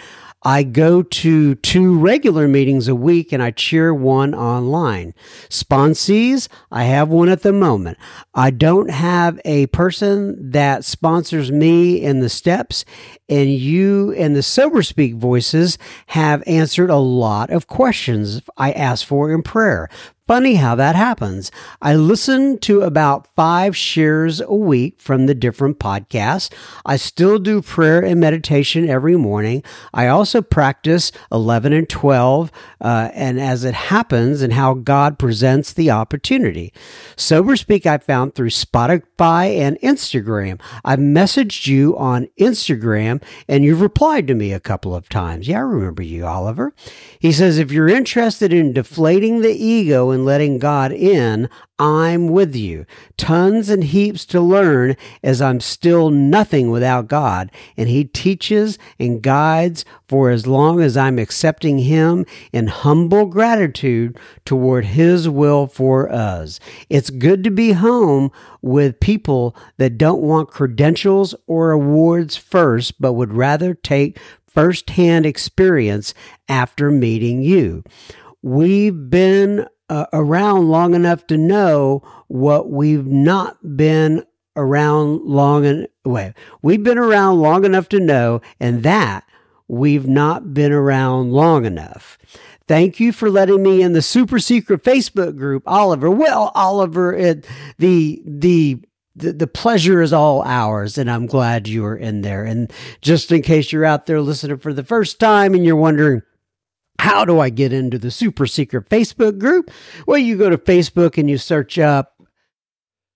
I 0.44 0.64
go 0.64 1.04
to 1.04 1.56
two 1.56 2.00
regular 2.00 2.48
meetings 2.48 2.88
a 2.88 2.96
week 2.96 3.32
and 3.32 3.44
I 3.44 3.52
cheer 3.52 3.94
one 3.94 4.34
online. 4.34 5.14
Sponsees, 5.50 6.48
I 6.72 6.86
have 6.86 7.10
one 7.10 7.30
at 7.30 7.44
the 7.44 7.54
moment. 7.54 8.00
I 8.34 8.50
don't 8.50 8.90
have 8.90 9.40
a 9.46 9.68
person 9.68 10.52
that 10.52 10.84
sponsors 10.84 11.52
me 11.52 12.02
in 12.02 12.22
the 12.22 12.30
steps, 12.30 12.86
and 13.32 13.50
you 13.50 14.12
and 14.12 14.36
the 14.36 14.44
Sober 14.44 14.84
Speak 14.84 15.16
voices 15.16 15.78
have 16.08 16.44
answered 16.46 16.90
a 16.90 16.98
lot 16.98 17.50
of 17.50 17.66
questions 17.66 18.42
I 18.58 18.74
asked 18.74 19.06
for 19.06 19.32
in 19.32 19.42
prayer. 19.42 19.90
Funny 20.32 20.56
how 20.56 20.76
that 20.76 20.96
happens. 20.96 21.52
I 21.82 21.96
listen 21.96 22.58
to 22.60 22.84
about 22.84 23.28
five 23.36 23.76
shares 23.76 24.40
a 24.40 24.56
week 24.56 25.02
from 25.02 25.26
the 25.26 25.36
different 25.36 25.78
podcasts. 25.78 26.54
I 26.86 26.96
still 26.96 27.38
do 27.38 27.62
prayer 27.62 28.02
and 28.02 28.18
meditation 28.18 28.88
every 28.88 29.18
morning. 29.18 29.62
I 29.94 30.08
also 30.08 30.42
practice 30.42 31.12
11 31.34 31.74
and 31.74 31.90
12, 31.90 32.50
uh, 32.80 33.10
and 33.14 33.42
as 33.42 33.66
it 33.66 33.74
happens, 33.74 34.42
and 34.42 34.54
how 34.54 34.76
God 34.76 35.20
presents 35.20 35.74
the 35.74 35.92
opportunity. 35.92 36.72
Sober 37.18 37.58
Speak 37.58 37.86
I 37.86 37.98
found 37.98 38.34
through 38.34 38.52
Spotify 38.52 39.58
and 39.58 39.78
Instagram. 39.82 40.62
I've 40.86 41.00
messaged 41.00 41.68
you 41.68 41.98
on 41.98 42.30
Instagram, 42.40 43.21
and 43.48 43.64
you've 43.64 43.82
replied 43.82 44.28
to 44.28 44.36
me 44.36 44.52
a 44.54 44.60
couple 44.60 44.96
of 44.96 45.10
times. 45.10 45.48
Yeah, 45.48 45.58
I 45.58 45.62
remember 45.62 46.04
you, 46.04 46.26
Oliver. 46.26 46.74
He 47.20 47.32
says, 47.32 47.58
if 47.58 47.72
you're 47.72 47.88
interested 47.88 48.54
in 48.54 48.74
deflating 48.74 49.42
the 49.42 49.54
ego 49.54 50.12
and 50.12 50.26
letting 50.26 50.58
God 50.60 50.92
in, 50.92 51.50
I'm 51.82 52.28
with 52.28 52.56
you. 52.56 52.86
Tons 53.18 53.68
and 53.68 53.84
heaps 53.84 54.24
to 54.28 54.40
learn 54.40 54.96
as 55.24 55.42
I'm 55.42 55.60
still 55.60 56.12
nothing 56.12 56.70
without 56.70 57.08
God. 57.08 57.52
And 57.76 57.90
He 57.90 58.04
teaches 58.04 58.78
and 59.00 59.20
guides 59.20 59.84
for 60.08 60.30
as 60.30 60.46
long 60.46 60.80
as 60.80 60.96
I'm 60.96 61.18
accepting 61.18 61.80
Him 61.80 62.28
in 62.54 62.68
humble 62.68 63.26
gratitude 63.26 64.20
toward 64.46 64.86
His 64.86 65.28
will 65.28 65.66
for 65.66 66.12
us. 66.12 66.60
It's 66.88 67.10
good 67.10 67.44
to 67.46 67.50
be 67.50 67.72
home 67.72 68.32
with 68.62 69.00
people 69.00 69.56
that 69.78 69.98
don't 69.98 70.22
want 70.22 70.52
credentials 70.52 71.34
or 71.48 71.72
awards 71.72 72.38
first, 72.38 73.02
but 73.02 73.14
would 73.14 73.34
rather 73.34 73.74
take 73.74 74.20
firsthand 74.46 75.26
experience 75.26 76.14
after 76.48 76.92
meeting 76.92 77.42
you. 77.42 77.84
We've 78.44 79.10
been 79.10 79.66
uh, 79.92 80.06
around 80.14 80.70
long 80.70 80.94
enough 80.96 81.28
to 81.28 81.38
know 81.38 82.02
what 82.30 82.70
we've 82.70 83.06
not 83.06 83.76
been 83.76 84.26
around 84.56 85.22
long 85.24 85.66
and 85.66 85.86
wait, 86.06 86.34
we've 86.62 86.82
been 86.82 86.98
around 86.98 87.40
long 87.40 87.66
enough 87.66 87.90
to 87.90 88.00
know, 88.00 88.42
and 88.58 88.84
that 88.84 89.26
we've 89.68 90.08
not 90.08 90.54
been 90.54 90.72
around 90.72 91.34
long 91.34 91.66
enough. 91.66 92.18
Thank 92.68 93.02
you 93.02 93.12
for 93.12 93.30
letting 93.30 93.62
me 93.62 93.82
in 93.82 93.92
the 93.92 94.02
super 94.02 94.40
secret 94.40 94.82
Facebook 94.82 95.36
group, 95.36 95.64
Oliver. 95.68 96.10
Well, 96.10 96.54
Oliver, 96.56 97.14
it, 97.14 97.46
the 97.78 98.22
the 98.26 98.80
the, 99.14 99.34
the 99.34 99.48
pleasure 99.48 100.02
is 100.02 100.14
all 100.14 100.42
ours, 100.44 100.98
and 100.98 101.12
I'm 101.12 101.26
glad 101.26 101.68
you 101.68 101.84
are 101.84 101.98
in 101.98 102.22
there. 102.22 102.46
And 102.46 102.72
just 103.02 103.30
in 103.30 103.42
case 103.42 103.74
you're 103.74 103.84
out 103.84 104.06
there 104.06 104.22
listening 104.22 104.60
for 104.60 104.72
the 104.72 104.86
first 104.86 105.20
time 105.20 105.54
and 105.54 105.66
you're 105.66 105.76
wondering, 105.76 106.22
how 107.02 107.26
do 107.26 107.40
I 107.40 107.50
get 107.50 107.74
into 107.74 107.98
the 107.98 108.12
super 108.12 108.46
secret 108.46 108.88
Facebook 108.88 109.40
group? 109.40 109.72
Well, 110.06 110.20
you 110.20 110.38
go 110.38 110.52
to 110.52 110.58
Facebook 110.60 111.18
and 111.18 111.28
you 111.28 111.40
search 111.40 111.80
up 111.80 112.22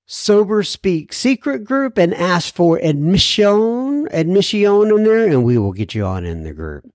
Sober 0.07 0.63
Speak 0.63 1.13
Secret 1.13 1.63
Group 1.63 1.99
and 1.99 2.11
ask 2.11 2.51
for 2.51 2.79
admission, 2.79 4.07
admission 4.09 4.91
in 4.91 5.03
there, 5.03 5.27
and 5.27 5.43
we 5.43 5.59
will 5.59 5.71
get 5.71 5.93
you 5.93 6.03
on 6.03 6.25
in 6.25 6.41
the 6.41 6.51
group. 6.51 6.89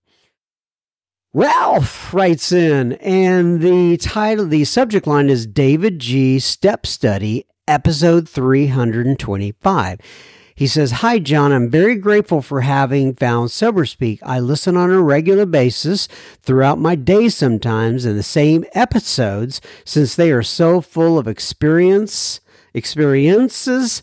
Ralph 1.32 2.12
writes 2.12 2.50
in, 2.50 2.94
and 2.94 3.60
the 3.60 3.96
title, 3.96 4.46
the 4.46 4.64
subject 4.64 5.06
line 5.06 5.30
is 5.30 5.46
David 5.46 6.00
G. 6.00 6.40
Step 6.40 6.86
Study, 6.86 7.46
episode 7.68 8.28
325. 8.28 10.00
He 10.60 10.66
says, 10.66 10.90
Hi, 11.00 11.18
John. 11.18 11.52
I'm 11.52 11.70
very 11.70 11.96
grateful 11.96 12.42
for 12.42 12.60
having 12.60 13.14
found 13.14 13.50
Sober 13.50 13.86
Speak. 13.86 14.20
I 14.22 14.40
listen 14.40 14.76
on 14.76 14.90
a 14.90 15.00
regular 15.00 15.46
basis 15.46 16.06
throughout 16.42 16.78
my 16.78 16.96
day 16.96 17.30
sometimes 17.30 18.04
in 18.04 18.14
the 18.14 18.22
same 18.22 18.66
episodes 18.74 19.62
since 19.86 20.14
they 20.14 20.30
are 20.30 20.42
so 20.42 20.82
full 20.82 21.18
of 21.18 21.26
experience 21.26 22.40
experiences, 22.74 24.02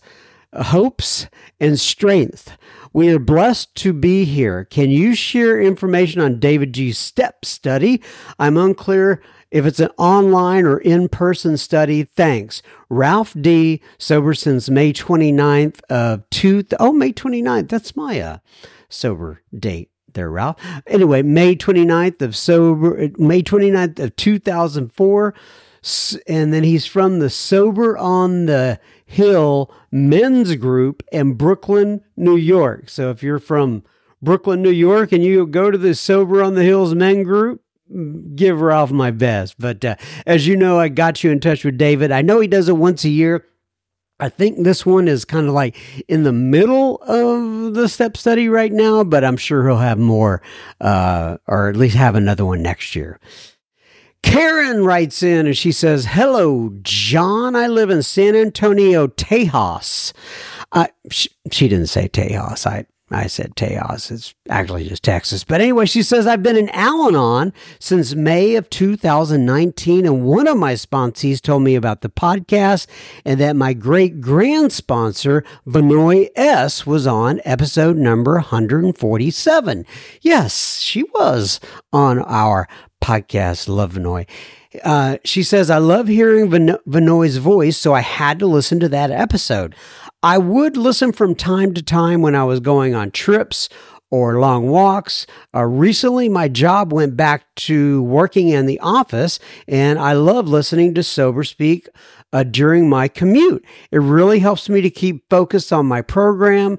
hopes, 0.52 1.28
and 1.60 1.80
strength. 1.80 2.58
We 2.92 3.10
are 3.10 3.20
blessed 3.20 3.76
to 3.76 3.94
be 3.94 4.26
here. 4.26 4.66
Can 4.66 4.90
you 4.90 5.14
share 5.14 5.62
information 5.62 6.22
on 6.22 6.40
David 6.40 6.74
G's 6.74 6.98
STEP 6.98 7.46
study? 7.46 8.02
I'm 8.40 8.58
unclear 8.58 9.22
if 9.52 9.66
it's 9.66 9.80
an 9.80 9.90
online 9.98 10.66
or 10.66 10.78
in 10.80 11.10
person 11.10 11.58
study. 11.58 12.04
Thanks. 12.04 12.62
Ralph 12.90 13.36
D. 13.40 13.82
Sober 13.98 14.34
since 14.34 14.70
May 14.70 14.94
29th 14.94 15.82
of 15.90 16.30
two. 16.30 16.64
Oh, 16.80 16.94
May 16.94 17.14
29th. 17.14 17.70
That's 17.70 17.96
my 17.96 18.20
uh, 18.20 18.38
sober 18.90 19.42
date 19.58 19.90
there, 20.14 20.30
Ralph. 20.30 20.58
Anyway, 20.88 21.22
May 21.22 21.56
29th 21.56 22.22
of 22.22 22.36
sober, 22.36 23.10
May 23.18 23.42
29th 23.42 24.00
of 24.00 24.16
2004 24.16 25.34
and 26.28 26.54
then 26.54 26.64
he's 26.64 26.86
from 26.86 27.20
the 27.20 27.30
Sober 27.30 27.98
on 27.98 28.46
the 28.46 28.80
Hill 29.06 29.74
men's 29.92 30.56
group 30.56 31.04
in 31.12 31.36
Brooklyn, 31.36 32.02
New 32.16 32.36
York. 32.36 32.90
So 32.90 33.10
if 33.10 33.24
you're 33.24 33.40
from 33.40 33.84
Brooklyn, 34.22 34.62
New 34.62 34.72
York, 34.72 35.12
and 35.12 35.24
you 35.24 35.46
go 35.48 35.72
to 35.72 35.78
the 35.78 35.96
Sober 35.96 36.44
on 36.44 36.56
the 36.56 36.64
Hills 36.64 36.94
men 36.94 37.24
group, 37.24 37.62
give 38.36 38.62
Ralph 38.62 38.92
my 38.92 39.12
best. 39.12 39.56
But 39.60 39.84
uh, 39.84 39.96
as 40.26 40.48
you 40.48 40.56
know, 40.56 40.80
I 40.80 40.90
got 40.90 41.24
you 41.24 41.32
in 41.32 41.40
touch 41.40 41.64
with 41.64 41.78
David. 41.78 42.12
I 42.12 42.22
know 42.22 42.40
he 42.40 42.48
does 42.48 42.70
it 42.70 42.78
once 42.78 43.04
a 43.04 43.10
year. 43.10 43.46
I 44.20 44.30
think 44.30 44.64
this 44.64 44.86
one 44.86 45.08
is 45.08 45.26
kind 45.26 45.48
of 45.48 45.54
like 45.54 45.78
in 46.08 46.24
the 46.24 46.34
middle 46.34 46.98
of 47.04 47.76
the 47.76 47.88
step 47.88 48.18
study 48.18 48.50
right 48.50 48.72
now, 48.72 49.04
but 49.04 49.24
I'm 49.24 49.38
sure 49.38 49.68
he'll 49.68 49.78
have 49.78 50.00
more, 50.00 50.42
uh, 50.82 51.38
or 51.48 51.70
at 51.70 51.76
least 51.76 51.96
have 51.96 52.16
another 52.16 52.44
one 52.44 52.64
next 52.64 52.96
year. 52.96 53.20
Karen 54.24 54.84
writes 54.84 55.22
in 55.22 55.46
and 55.46 55.56
she 55.56 55.72
says, 55.72 56.06
Hello, 56.06 56.74
John. 56.82 57.56
I 57.56 57.68
live 57.68 57.92
in 57.92 58.02
San 58.02 58.36
Antonio, 58.36 59.08
Tejas. 59.08 60.14
Uh, 60.72 60.88
she, 61.12 61.30
she 61.52 61.68
didn't 61.68 61.88
say 61.88 62.10
Tejas. 62.10 62.66
I, 62.66 62.88
I 63.10 63.28
said 63.28 63.56
Tejas. 63.56 64.12
It's 64.12 64.36
actually 64.50 64.88
just 64.88 65.02
Texas. 65.02 65.46
But 65.46 65.62
anyway, 65.62 65.86
she 65.86 66.04
says, 66.04 66.28
I've 66.28 66.44
been 66.44 66.58
in 66.58 66.68
Al 66.70 67.08
Anon 67.08 67.54
since 67.80 68.14
May 68.14 68.56
of 68.56 68.70
2019. 68.70 70.06
And 70.06 70.26
one 70.26 70.46
of 70.46 70.58
my 70.58 70.74
sponsees 70.74 71.42
told 71.42 71.64
me 71.64 71.76
about 71.76 72.02
the 72.02 72.10
podcast 72.10 72.88
and 73.24 73.40
that 73.40 73.56
my 73.56 73.72
great 73.72 74.20
grand 74.20 74.74
sponsor, 74.74 75.46
Vanoy 75.66 76.30
S., 76.36 76.86
was 76.86 77.08
on 77.08 77.40
episode 77.46 77.96
number 77.96 78.34
147. 78.34 79.86
Yes, 80.22 80.80
she 80.80 81.04
was 81.14 81.62
on 81.94 82.20
our 82.20 82.68
podcast, 83.02 83.70
Love 83.70 83.94
Vanoy. 83.94 84.28
Uh, 84.84 85.18
she 85.24 85.44
says, 85.44 85.70
I 85.70 85.78
love 85.78 86.08
hearing 86.08 86.50
Van- 86.50 86.78
Vanoy's 86.88 87.38
voice, 87.38 87.78
so 87.78 87.94
I 87.94 88.02
had 88.02 88.38
to 88.40 88.48
listen 88.48 88.80
to 88.82 88.90
that 88.90 89.12
episode. 89.12 89.76
I 90.28 90.38
would 90.38 90.76
listen 90.76 91.14
from 91.14 91.36
time 91.36 91.74
to 91.74 91.82
time 91.82 92.22
when 92.22 92.36
I 92.36 92.44
was 92.44 92.60
going 92.60 92.94
on 92.94 93.12
trips 93.12 93.70
or 94.12 94.42
long 94.42 94.68
walks. 94.68 95.26
Uh, 95.56 95.64
recently, 95.64 96.28
my 96.28 96.50
job 96.50 96.92
went 96.92 97.16
back 97.16 97.46
to 97.56 98.04
working 98.04 98.50
in 98.50 98.66
the 98.66 98.78
office, 98.82 99.40
and 99.70 99.98
I 99.98 100.12
love 100.12 100.50
listening 100.50 100.94
to 100.96 101.02
Sober 101.04 101.46
Speak 101.46 101.88
uh, 102.34 102.44
during 102.44 102.90
my 102.90 103.08
commute. 103.08 103.64
It 103.90 104.00
really 104.00 104.40
helps 104.40 104.68
me 104.68 104.82
to 104.82 104.90
keep 104.90 105.24
focused 105.30 105.72
on 105.72 105.86
my 105.86 106.02
program 106.02 106.78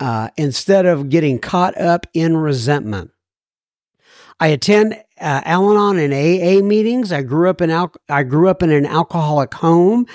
uh, 0.00 0.30
instead 0.36 0.84
of 0.84 1.08
getting 1.08 1.38
caught 1.38 1.80
up 1.80 2.04
in 2.14 2.36
resentment. 2.36 3.12
I 4.40 4.48
attend 4.48 4.94
uh, 5.20 5.42
Al-Anon 5.44 5.98
and 6.00 6.12
AA 6.12 6.64
meetings. 6.66 7.12
I 7.12 7.22
grew 7.22 7.48
up 7.48 7.60
in 7.60 7.70
al- 7.70 7.94
I 8.08 8.24
grew 8.24 8.48
up 8.48 8.60
in 8.60 8.72
an 8.72 8.86
alcoholic 8.86 9.54
home, 9.54 10.06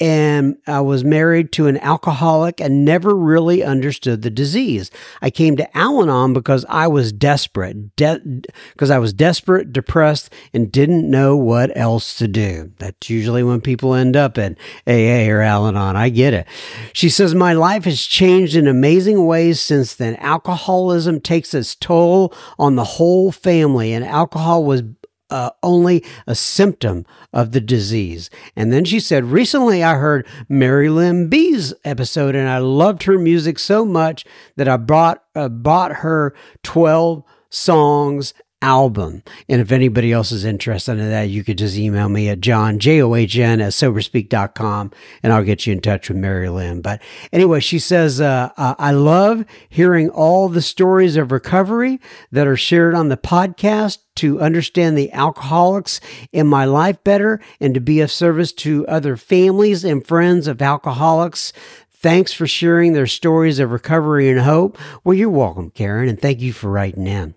and 0.00 0.56
I 0.66 0.80
was 0.80 1.04
married 1.04 1.52
to 1.52 1.66
an 1.66 1.76
alcoholic 1.78 2.58
and 2.58 2.86
never 2.86 3.14
really 3.14 3.62
understood 3.62 4.22
the 4.22 4.30
disease. 4.30 4.90
I 5.20 5.28
came 5.28 5.56
to 5.56 5.76
Al 5.76 6.02
Anon 6.02 6.32
because 6.32 6.64
I 6.70 6.86
was 6.86 7.12
desperate, 7.12 7.94
because 7.96 8.88
de- 8.88 8.94
I 8.94 8.98
was 8.98 9.12
desperate, 9.12 9.74
depressed, 9.74 10.32
and 10.54 10.72
didn't 10.72 11.10
know 11.10 11.36
what 11.36 11.76
else 11.76 12.16
to 12.16 12.26
do. 12.26 12.72
That's 12.78 13.10
usually 13.10 13.42
when 13.42 13.60
people 13.60 13.94
end 13.94 14.16
up 14.16 14.38
in 14.38 14.56
AA 14.86 15.30
or 15.30 15.42
Al 15.42 15.66
Anon. 15.66 15.96
I 15.96 16.08
get 16.08 16.32
it. 16.32 16.46
She 16.94 17.10
says, 17.10 17.34
My 17.34 17.52
life 17.52 17.84
has 17.84 18.02
changed 18.02 18.56
in 18.56 18.66
amazing 18.66 19.26
ways 19.26 19.60
since 19.60 19.94
then. 19.94 20.16
Alcoholism 20.16 21.20
takes 21.20 21.52
its 21.52 21.74
toll 21.74 22.34
on 22.58 22.76
the 22.76 22.84
whole 22.84 23.32
family, 23.32 23.92
and 23.92 24.04
alcohol 24.04 24.64
was 24.64 24.82
uh, 25.30 25.50
only 25.62 26.04
a 26.26 26.34
symptom 26.34 27.06
of 27.32 27.52
the 27.52 27.60
disease. 27.60 28.30
And 28.56 28.72
then 28.72 28.84
she 28.84 29.00
said, 29.00 29.24
Recently 29.24 29.82
I 29.82 29.94
heard 29.94 30.26
Mary 30.48 30.88
Lynn 30.88 31.28
B's 31.28 31.72
episode 31.84 32.34
and 32.34 32.48
I 32.48 32.58
loved 32.58 33.04
her 33.04 33.18
music 33.18 33.58
so 33.58 33.84
much 33.84 34.24
that 34.56 34.68
I 34.68 34.76
bought, 34.76 35.24
uh, 35.34 35.48
bought 35.48 35.92
her 35.96 36.34
12 36.62 37.22
songs 37.50 38.34
album. 38.62 39.22
And 39.48 39.60
if 39.60 39.72
anybody 39.72 40.12
else 40.12 40.32
is 40.32 40.44
interested 40.44 40.92
in 40.92 41.10
that, 41.10 41.28
you 41.30 41.42
could 41.44 41.58
just 41.58 41.76
email 41.76 42.08
me 42.08 42.28
at 42.28 42.40
john, 42.40 42.78
J-O-H-N 42.78 43.60
at 43.60 43.72
soberspeak.com 43.72 44.92
and 45.22 45.32
I'll 45.32 45.44
get 45.44 45.66
you 45.66 45.72
in 45.72 45.80
touch 45.80 46.08
with 46.08 46.18
Mary 46.18 46.48
Lynn. 46.48 46.80
But 46.82 47.00
anyway, 47.32 47.60
she 47.60 47.78
says, 47.78 48.20
uh, 48.20 48.50
uh, 48.56 48.74
I 48.78 48.90
love 48.92 49.44
hearing 49.68 50.10
all 50.10 50.48
the 50.48 50.62
stories 50.62 51.16
of 51.16 51.32
recovery 51.32 52.00
that 52.32 52.46
are 52.46 52.56
shared 52.56 52.94
on 52.94 53.08
the 53.08 53.16
podcast 53.16 53.98
to 54.16 54.40
understand 54.40 54.98
the 54.98 55.12
alcoholics 55.12 56.00
in 56.32 56.46
my 56.46 56.66
life 56.66 57.02
better 57.02 57.40
and 57.60 57.72
to 57.74 57.80
be 57.80 58.00
of 58.00 58.10
service 58.10 58.52
to 58.52 58.86
other 58.86 59.16
families 59.16 59.84
and 59.84 60.06
friends 60.06 60.46
of 60.46 60.60
alcoholics. 60.60 61.52
Thanks 61.90 62.32
for 62.32 62.46
sharing 62.46 62.92
their 62.92 63.06
stories 63.06 63.58
of 63.58 63.72
recovery 63.72 64.28
and 64.28 64.40
hope. 64.40 64.78
Well, 65.04 65.14
you're 65.14 65.30
welcome, 65.30 65.70
Karen, 65.70 66.08
and 66.08 66.20
thank 66.20 66.40
you 66.40 66.52
for 66.52 66.70
writing 66.70 67.06
in. 67.06 67.34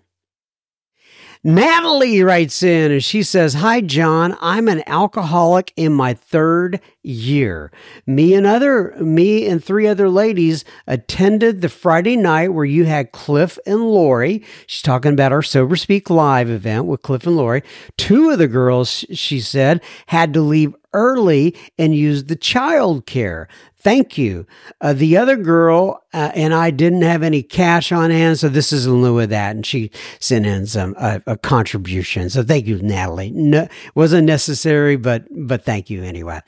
Natalie 1.46 2.22
writes 2.22 2.62
in 2.62 2.90
and 2.90 3.04
she 3.04 3.22
says, 3.22 3.52
Hi, 3.54 3.82
John. 3.82 4.34
I'm 4.40 4.66
an 4.66 4.82
alcoholic 4.86 5.74
in 5.76 5.92
my 5.92 6.14
third 6.14 6.80
year. 7.04 7.70
Me 8.06 8.34
and 8.34 8.46
other, 8.46 8.94
me 9.00 9.46
and 9.46 9.62
three 9.62 9.86
other 9.86 10.08
ladies 10.08 10.64
attended 10.86 11.60
the 11.60 11.68
Friday 11.68 12.16
night 12.16 12.52
where 12.52 12.64
you 12.64 12.84
had 12.84 13.12
Cliff 13.12 13.58
and 13.66 13.80
Lori. 13.80 14.44
She's 14.66 14.82
talking 14.82 15.12
about 15.12 15.32
our 15.32 15.42
Sober 15.42 15.76
Speak 15.76 16.10
Live 16.10 16.50
event 16.50 16.86
with 16.86 17.02
Cliff 17.02 17.26
and 17.26 17.36
Lori. 17.36 17.62
Two 17.96 18.30
of 18.30 18.38
the 18.38 18.48
girls, 18.48 19.04
she 19.12 19.40
said, 19.40 19.82
had 20.06 20.32
to 20.34 20.40
leave 20.40 20.74
early 20.92 21.56
and 21.78 21.94
use 21.94 22.24
the 22.24 22.36
child 22.36 23.04
care. 23.04 23.48
Thank 23.84 24.16
you. 24.16 24.46
Uh, 24.80 24.94
the 24.94 25.18
other 25.18 25.36
girl 25.36 26.02
uh, 26.14 26.30
and 26.34 26.54
I 26.54 26.70
didn't 26.70 27.02
have 27.02 27.22
any 27.22 27.42
cash 27.42 27.92
on 27.92 28.10
hand, 28.10 28.38
so 28.38 28.48
this 28.48 28.72
is 28.72 28.86
in 28.86 29.02
lieu 29.02 29.20
of 29.20 29.28
that. 29.28 29.54
And 29.54 29.66
she 29.66 29.90
sent 30.20 30.46
in 30.46 30.66
some 30.66 30.94
uh, 30.96 31.18
a 31.26 31.36
contribution. 31.36 32.30
So 32.30 32.42
thank 32.42 32.66
you, 32.66 32.80
Natalie. 32.80 33.30
No, 33.30 33.68
wasn't 33.94 34.26
necessary, 34.26 34.96
but 34.96 35.26
but 35.30 35.64
thank 35.66 35.90
you 35.90 36.02
anyway. 36.02 36.40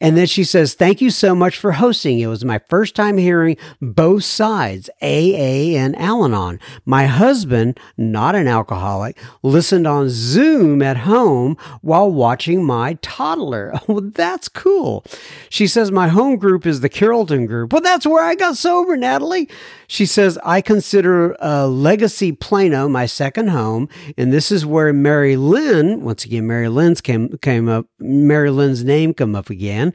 And 0.00 0.16
then 0.16 0.26
she 0.26 0.44
says, 0.44 0.74
"Thank 0.74 1.00
you 1.00 1.10
so 1.10 1.34
much 1.34 1.56
for 1.56 1.72
hosting. 1.72 2.18
It 2.18 2.26
was 2.26 2.44
my 2.44 2.60
first 2.68 2.94
time 2.94 3.18
hearing 3.18 3.56
both 3.80 4.24
sides, 4.24 4.90
AA 5.02 5.76
and 5.76 5.98
Al-Anon. 5.98 6.60
My 6.84 7.06
husband, 7.06 7.78
not 7.96 8.34
an 8.34 8.48
alcoholic, 8.48 9.18
listened 9.42 9.86
on 9.86 10.08
Zoom 10.08 10.82
at 10.82 10.98
home 10.98 11.56
while 11.80 12.10
watching 12.10 12.64
my 12.64 12.98
toddler. 13.02 13.72
well, 13.86 14.02
that's 14.02 14.48
cool." 14.48 15.04
She 15.48 15.66
says, 15.66 15.90
"My 15.90 16.08
home 16.08 16.36
group 16.36 16.66
is 16.66 16.80
the 16.80 16.88
Carrollton 16.88 17.46
group. 17.46 17.72
Well, 17.72 17.82
that's 17.82 18.06
where 18.06 18.24
I 18.24 18.34
got 18.34 18.56
sober, 18.56 18.96
Natalie. 18.96 19.48
She 19.90 20.06
says, 20.06 20.38
I 20.44 20.60
consider 20.60 21.36
Legacy 21.66 22.30
Plano 22.30 22.88
my 22.88 23.06
second 23.06 23.48
home. 23.48 23.88
And 24.16 24.32
this 24.32 24.52
is 24.52 24.64
where 24.64 24.92
Mary 24.92 25.34
Lynn, 25.34 26.04
once 26.04 26.24
again, 26.24 26.46
Mary 26.46 26.68
Lynn's 26.68 27.00
came, 27.00 27.36
came 27.38 27.68
up, 27.68 27.86
Mary 27.98 28.50
Lynn's 28.50 28.84
name 28.84 29.12
come 29.12 29.34
up 29.34 29.50
again, 29.50 29.92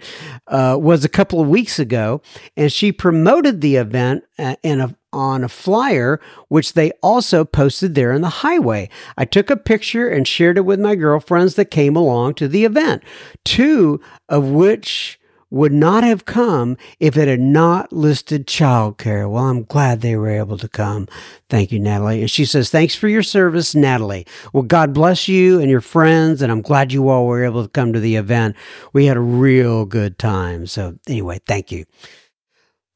uh, 0.48 0.78
was 0.78 1.06
a 1.06 1.10
couple 1.10 1.40
of 1.40 1.48
weeks 1.48 1.80
ago. 1.80 2.22
And 2.58 2.74
she 2.74 2.92
promoted 2.92 3.62
the 3.62 3.78
event 3.78 4.26
uh, 4.38 4.58
in 4.64 4.82
a, 4.82 4.94
on 5.14 5.46
a 5.46 5.50
flyer, 5.50 6.20
which 6.50 6.74
they 6.74 6.92
also 7.02 7.46
posted 7.46 7.96
there 7.96 8.12
in 8.12 8.22
the 8.22 8.28
highway. 8.28 8.90
I 9.18 9.24
took 9.24 9.50
a 9.50 9.56
picture 9.56 10.10
and 10.10 10.28
shared 10.28 10.58
it 10.58 10.66
with 10.66 10.82
my 10.82 10.96
girlfriends 10.96 11.56
that 11.56 11.72
came 11.72 11.96
along 11.96 12.34
to 12.34 12.50
the 12.50 12.66
event, 12.66 13.02
two 13.46 14.02
of 14.28 14.50
which 14.50 15.22
would 15.56 15.72
not 15.72 16.04
have 16.04 16.26
come 16.26 16.76
if 17.00 17.16
it 17.16 17.30
had 17.30 17.40
not 17.40 17.94
listed 17.94 18.46
childcare. 18.46 19.32
Well, 19.32 19.46
I'm 19.46 19.64
glad 19.64 20.02
they 20.02 20.18
were 20.18 20.28
able 20.28 20.58
to 20.58 20.68
come. 20.68 21.08
Thank 21.50 21.72
you, 21.72 21.80
Natalie. 21.80 22.20
And 22.20 22.30
she 22.30 22.44
says, 22.44 22.70
Thanks 22.70 22.94
for 22.94 23.08
your 23.08 23.24
service, 23.24 23.74
Natalie. 23.74 24.28
Well, 24.52 24.64
God 24.64 24.94
bless 24.94 25.30
you 25.30 25.62
and 25.62 25.70
your 25.70 25.80
friends. 25.80 26.42
And 26.42 26.52
I'm 26.52 26.62
glad 26.62 26.92
you 26.92 27.08
all 27.08 27.26
were 27.26 27.46
able 27.46 27.64
to 27.64 27.70
come 27.70 27.94
to 27.94 28.02
the 28.02 28.18
event. 28.18 28.58
We 28.92 29.06
had 29.06 29.16
a 29.16 29.22
real 29.22 29.86
good 29.86 30.20
time. 30.20 30.68
So, 30.68 31.00
anyway, 31.08 31.40
thank 31.48 31.72
you. 31.72 31.86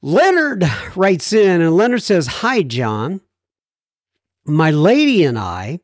Leonard 0.01 0.65
writes 0.97 1.31
in, 1.31 1.61
and 1.61 1.77
Leonard 1.77 2.03
says, 2.03 2.27
Hi, 2.27 2.61
John. 2.61 3.21
My 4.45 4.69
lady 4.69 5.23
and 5.23 5.39
I 5.39 5.79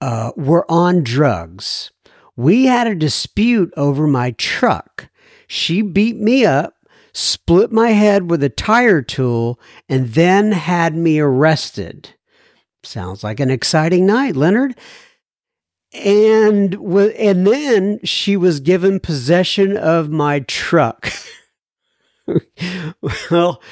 uh, 0.00 0.32
were 0.36 0.64
on 0.70 1.04
drugs. 1.04 1.90
We 2.34 2.64
had 2.64 2.86
a 2.86 2.94
dispute 2.94 3.74
over 3.76 4.06
my 4.06 4.30
truck. 4.30 5.10
She 5.52 5.82
beat 5.82 6.16
me 6.16 6.46
up, 6.46 6.76
split 7.12 7.70
my 7.70 7.90
head 7.90 8.30
with 8.30 8.42
a 8.42 8.48
tire 8.48 9.02
tool, 9.02 9.60
and 9.86 10.08
then 10.14 10.52
had 10.52 10.96
me 10.96 11.20
arrested. 11.20 12.14
Sounds 12.82 13.22
like 13.22 13.38
an 13.38 13.50
exciting 13.50 14.06
night, 14.06 14.34
Leonard. 14.34 14.74
And 15.92 16.74
and 16.74 17.46
then 17.46 18.00
she 18.02 18.34
was 18.34 18.60
given 18.60 18.98
possession 18.98 19.76
of 19.76 20.08
my 20.08 20.40
truck. 20.40 21.12
well, 23.30 23.62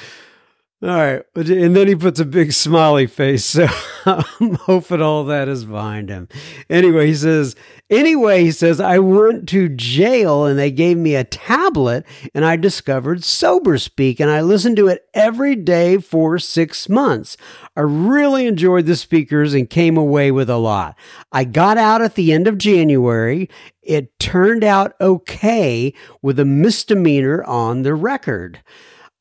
all 0.83 0.89
right. 0.89 1.23
And 1.35 1.75
then 1.75 1.87
he 1.87 1.95
puts 1.95 2.19
a 2.19 2.25
big 2.25 2.53
smiley 2.53 3.05
face. 3.05 3.45
So 3.45 3.67
I'm 4.05 4.55
hoping 4.55 5.01
all 5.01 5.23
that 5.25 5.47
is 5.47 5.63
behind 5.63 6.09
him. 6.09 6.27
Anyway, 6.71 7.05
he 7.05 7.13
says, 7.13 7.55
anyway, 7.87 8.43
he 8.43 8.51
says, 8.51 8.79
I 8.79 8.97
went 8.97 9.47
to 9.49 9.69
jail 9.69 10.45
and 10.45 10.57
they 10.57 10.71
gave 10.71 10.97
me 10.97 11.13
a 11.13 11.23
tablet 11.23 12.03
and 12.33 12.43
I 12.43 12.55
discovered 12.55 13.23
Sober 13.23 13.77
Speak 13.77 14.19
and 14.19 14.31
I 14.31 14.41
listened 14.41 14.75
to 14.77 14.87
it 14.87 15.07
every 15.13 15.55
day 15.55 15.99
for 15.99 16.39
six 16.39 16.89
months. 16.89 17.37
I 17.77 17.81
really 17.81 18.47
enjoyed 18.47 18.87
the 18.87 18.95
speakers 18.95 19.53
and 19.53 19.69
came 19.69 19.97
away 19.97 20.31
with 20.31 20.49
a 20.49 20.57
lot. 20.57 20.97
I 21.31 21.43
got 21.43 21.77
out 21.77 22.01
at 22.01 22.15
the 22.15 22.33
end 22.33 22.47
of 22.47 22.57
January. 22.57 23.51
It 23.83 24.17
turned 24.19 24.63
out 24.63 24.95
okay 24.99 25.93
with 26.23 26.39
a 26.39 26.45
misdemeanor 26.45 27.43
on 27.43 27.83
the 27.83 27.93
record. 27.93 28.63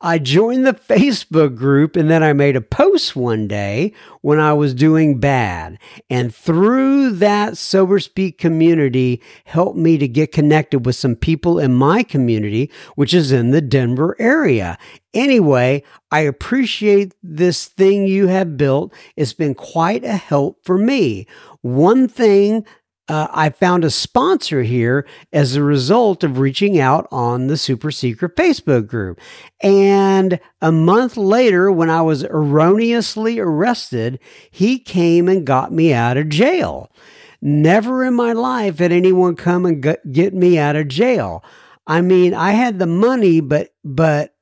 I 0.03 0.19
joined 0.19 0.67
the 0.67 0.73
Facebook 0.73 1.57
group 1.57 1.95
and 1.95 2.09
then 2.09 2.23
I 2.23 2.33
made 2.33 2.57
a 2.57 2.63
post 2.63 3.15
one 3.15 3.47
day 3.47 3.93
when 4.23 4.41
I 4.41 4.55
was 4.55 4.73
doing 4.73 5.21
bad. 5.21 5.79
And 6.09 6.35
through 6.35 7.11
that 7.17 7.59
Sober 7.59 8.01
Speak 8.01 8.39
community 8.39 9.21
helped 9.45 9.77
me 9.77 9.99
to 9.99 10.09
get 10.09 10.33
connected 10.33 10.87
with 10.87 10.97
some 10.97 11.17
people 11.17 11.59
in 11.59 11.75
my 11.75 12.03
community, 12.03 12.71
which 12.95 13.13
is 13.13 13.31
in 13.31 13.51
the 13.51 13.61
Denver 13.61 14.17
area. 14.19 14.79
Anyway, 15.13 15.83
I 16.11 16.21
appreciate 16.21 17.15
this 17.23 17.67
thing 17.67 18.07
you 18.07 18.29
have 18.29 18.57
built. 18.57 18.95
It's 19.17 19.35
been 19.35 19.55
quite 19.55 20.05
a 20.05 20.17
help 20.17 20.65
for 20.65 20.79
me. 20.79 21.27
One 21.61 22.09
thing 22.09 22.65
uh, 23.11 23.27
I 23.33 23.51
found 23.51 23.85
a 23.85 23.91
sponsor 23.91 24.63
here 24.63 25.05
as 25.33 25.57
a 25.57 25.65
result 25.65 26.23
of 26.23 26.39
reaching 26.39 26.79
out 26.79 27.09
on 27.11 27.49
the 27.49 27.57
super 27.57 27.91
secret 27.91 28.37
Facebook 28.37 28.87
group. 28.87 29.21
And 29.61 30.39
a 30.63 30.71
month 30.71 31.17
later, 31.17 31.73
when 31.73 31.91
I 31.91 32.03
was 32.03 32.23
erroneously 32.23 33.41
arrested, 33.41 34.21
he 34.53 34.79
came 34.79 35.29
and 35.29 35.45
got 35.45 35.73
me 35.73 35.93
out 35.93 36.17
of 36.19 36.29
jail. 36.29 36.89
Never 37.43 38.05
in 38.05 38.15
my 38.15 38.33
life 38.33 38.79
had 38.79 38.93
anyone 38.93 39.35
come 39.35 39.67
and 39.67 39.83
get 40.13 40.33
me 40.33 40.57
out 40.57 40.77
of 40.77 40.87
jail. 40.87 41.43
I 41.89 42.03
mean, 42.03 42.33
I 42.33 42.53
had 42.53 42.79
the 42.79 42.87
money, 42.87 43.41
but, 43.41 43.71
but 43.83 44.37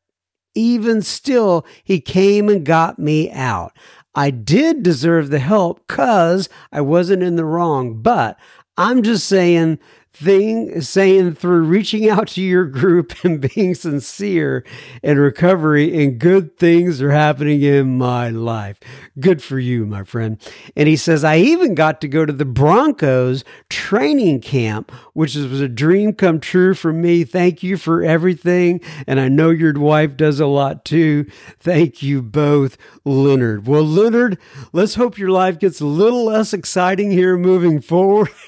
even 0.55 1.01
still, 1.01 1.65
he 1.85 2.03
came 2.03 2.51
and 2.51 2.67
got 2.67 2.99
me 2.99 3.31
out. 3.31 3.73
I 4.19 4.31
did 4.31 4.83
deserve 4.83 5.31
the 5.31 5.39
help 5.39 5.87
because 5.87 6.49
I 6.73 6.81
wasn't 6.81 7.23
in 7.23 7.37
the 7.37 7.45
wrong, 7.45 8.03
but 8.03 8.37
I'm 8.79 9.03
just 9.03 9.27
saying 9.27 9.81
thing 10.19 10.81
saying 10.81 11.33
through 11.35 11.63
reaching 11.63 12.09
out 12.09 12.27
to 12.27 12.43
your 12.43 12.65
group 12.65 13.13
and 13.25 13.41
being 13.41 13.75
sincere 13.75 14.65
and 15.03 15.19
recovery 15.19 16.03
and 16.03 16.19
good 16.19 16.57
things 16.59 17.01
are 17.01 17.13
happening 17.13 17.63
in 17.63 17.97
my 17.99 18.29
life. 18.29 18.81
Good 19.21 19.43
for 19.43 19.59
you, 19.61 19.87
my 19.87 20.03
friend. 20.03 20.41
And 20.77 20.89
he 20.89 20.97
says, 20.97 21.23
I 21.23 21.37
even 21.37 21.75
got 21.75 22.01
to 22.01 22.09
go 22.09 22.27
to 22.27 22.33
the 22.33 22.45
Broncos 22.45 23.45
training 23.69 24.41
camp, 24.41 24.91
which 25.13 25.37
was 25.37 25.61
a 25.61 25.69
dream 25.69 26.13
come 26.13 26.41
true 26.41 26.75
for 26.75 26.93
me. 26.93 27.23
Thank 27.23 27.63
you 27.63 27.77
for 27.77 28.03
everything. 28.03 28.81
And 29.07 29.21
I 29.21 29.29
know 29.29 29.51
your 29.51 29.73
wife 29.75 30.17
does 30.17 30.41
a 30.41 30.47
lot 30.47 30.85
too. 30.85 31.27
Thank 31.61 32.03
you 32.03 32.23
both, 32.23 32.77
Leonard. 33.05 33.69
Well, 33.69 33.85
Leonard, 33.85 34.39
let's 34.73 34.97
hope 34.97 35.19
your 35.19 35.31
life 35.31 35.59
gets 35.61 35.81
a 35.81 35.87
little 35.87 36.25
less 36.25 36.53
exciting 36.53 37.13
here 37.13 37.37
moving 37.37 37.81
forward. 37.81 38.31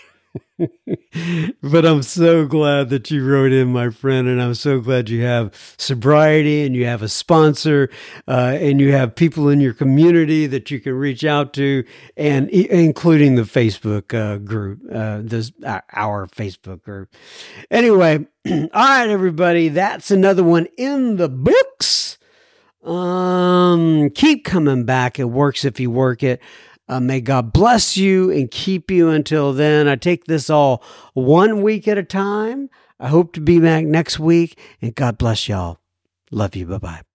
but 1.62 1.86
I'm 1.86 2.02
so 2.02 2.46
glad 2.46 2.90
that 2.90 3.10
you 3.10 3.26
wrote 3.26 3.52
in, 3.52 3.72
my 3.72 3.90
friend, 3.90 4.28
and 4.28 4.40
I'm 4.40 4.54
so 4.54 4.80
glad 4.80 5.08
you 5.08 5.22
have 5.22 5.54
sobriety 5.78 6.64
and 6.64 6.76
you 6.76 6.86
have 6.86 7.02
a 7.02 7.08
sponsor 7.08 7.90
uh, 8.28 8.56
and 8.60 8.80
you 8.80 8.92
have 8.92 9.14
people 9.14 9.48
in 9.48 9.60
your 9.60 9.72
community 9.72 10.46
that 10.46 10.70
you 10.70 10.80
can 10.80 10.94
reach 10.94 11.24
out 11.24 11.52
to, 11.54 11.84
and 12.16 12.48
including 12.50 13.34
the 13.34 13.42
Facebook 13.42 14.14
uh, 14.14 14.38
group, 14.38 14.80
uh, 14.92 15.20
this 15.22 15.52
uh, 15.64 15.80
our 15.92 16.26
Facebook 16.28 16.82
group. 16.82 17.14
Anyway, 17.70 18.26
all 18.50 18.68
right, 18.72 19.08
everybody, 19.08 19.68
that's 19.68 20.10
another 20.10 20.44
one 20.44 20.66
in 20.76 21.16
the 21.16 21.28
books. 21.28 22.18
Um, 22.84 24.10
keep 24.14 24.44
coming 24.44 24.84
back. 24.84 25.18
It 25.18 25.24
works 25.24 25.64
if 25.64 25.78
you 25.80 25.90
work 25.90 26.22
it. 26.22 26.40
Uh, 26.90 26.98
may 26.98 27.20
God 27.20 27.52
bless 27.52 27.96
you 27.96 28.32
and 28.32 28.50
keep 28.50 28.90
you 28.90 29.10
until 29.10 29.52
then. 29.52 29.86
I 29.86 29.94
take 29.94 30.24
this 30.24 30.50
all 30.50 30.82
one 31.14 31.62
week 31.62 31.86
at 31.86 31.98
a 31.98 32.02
time. 32.02 32.68
I 32.98 33.06
hope 33.06 33.32
to 33.34 33.40
be 33.40 33.60
back 33.60 33.84
next 33.86 34.18
week, 34.18 34.58
and 34.82 34.92
God 34.92 35.16
bless 35.16 35.48
y'all. 35.48 35.78
Love 36.32 36.56
you. 36.56 36.66
Bye 36.66 36.78
bye. 36.78 37.09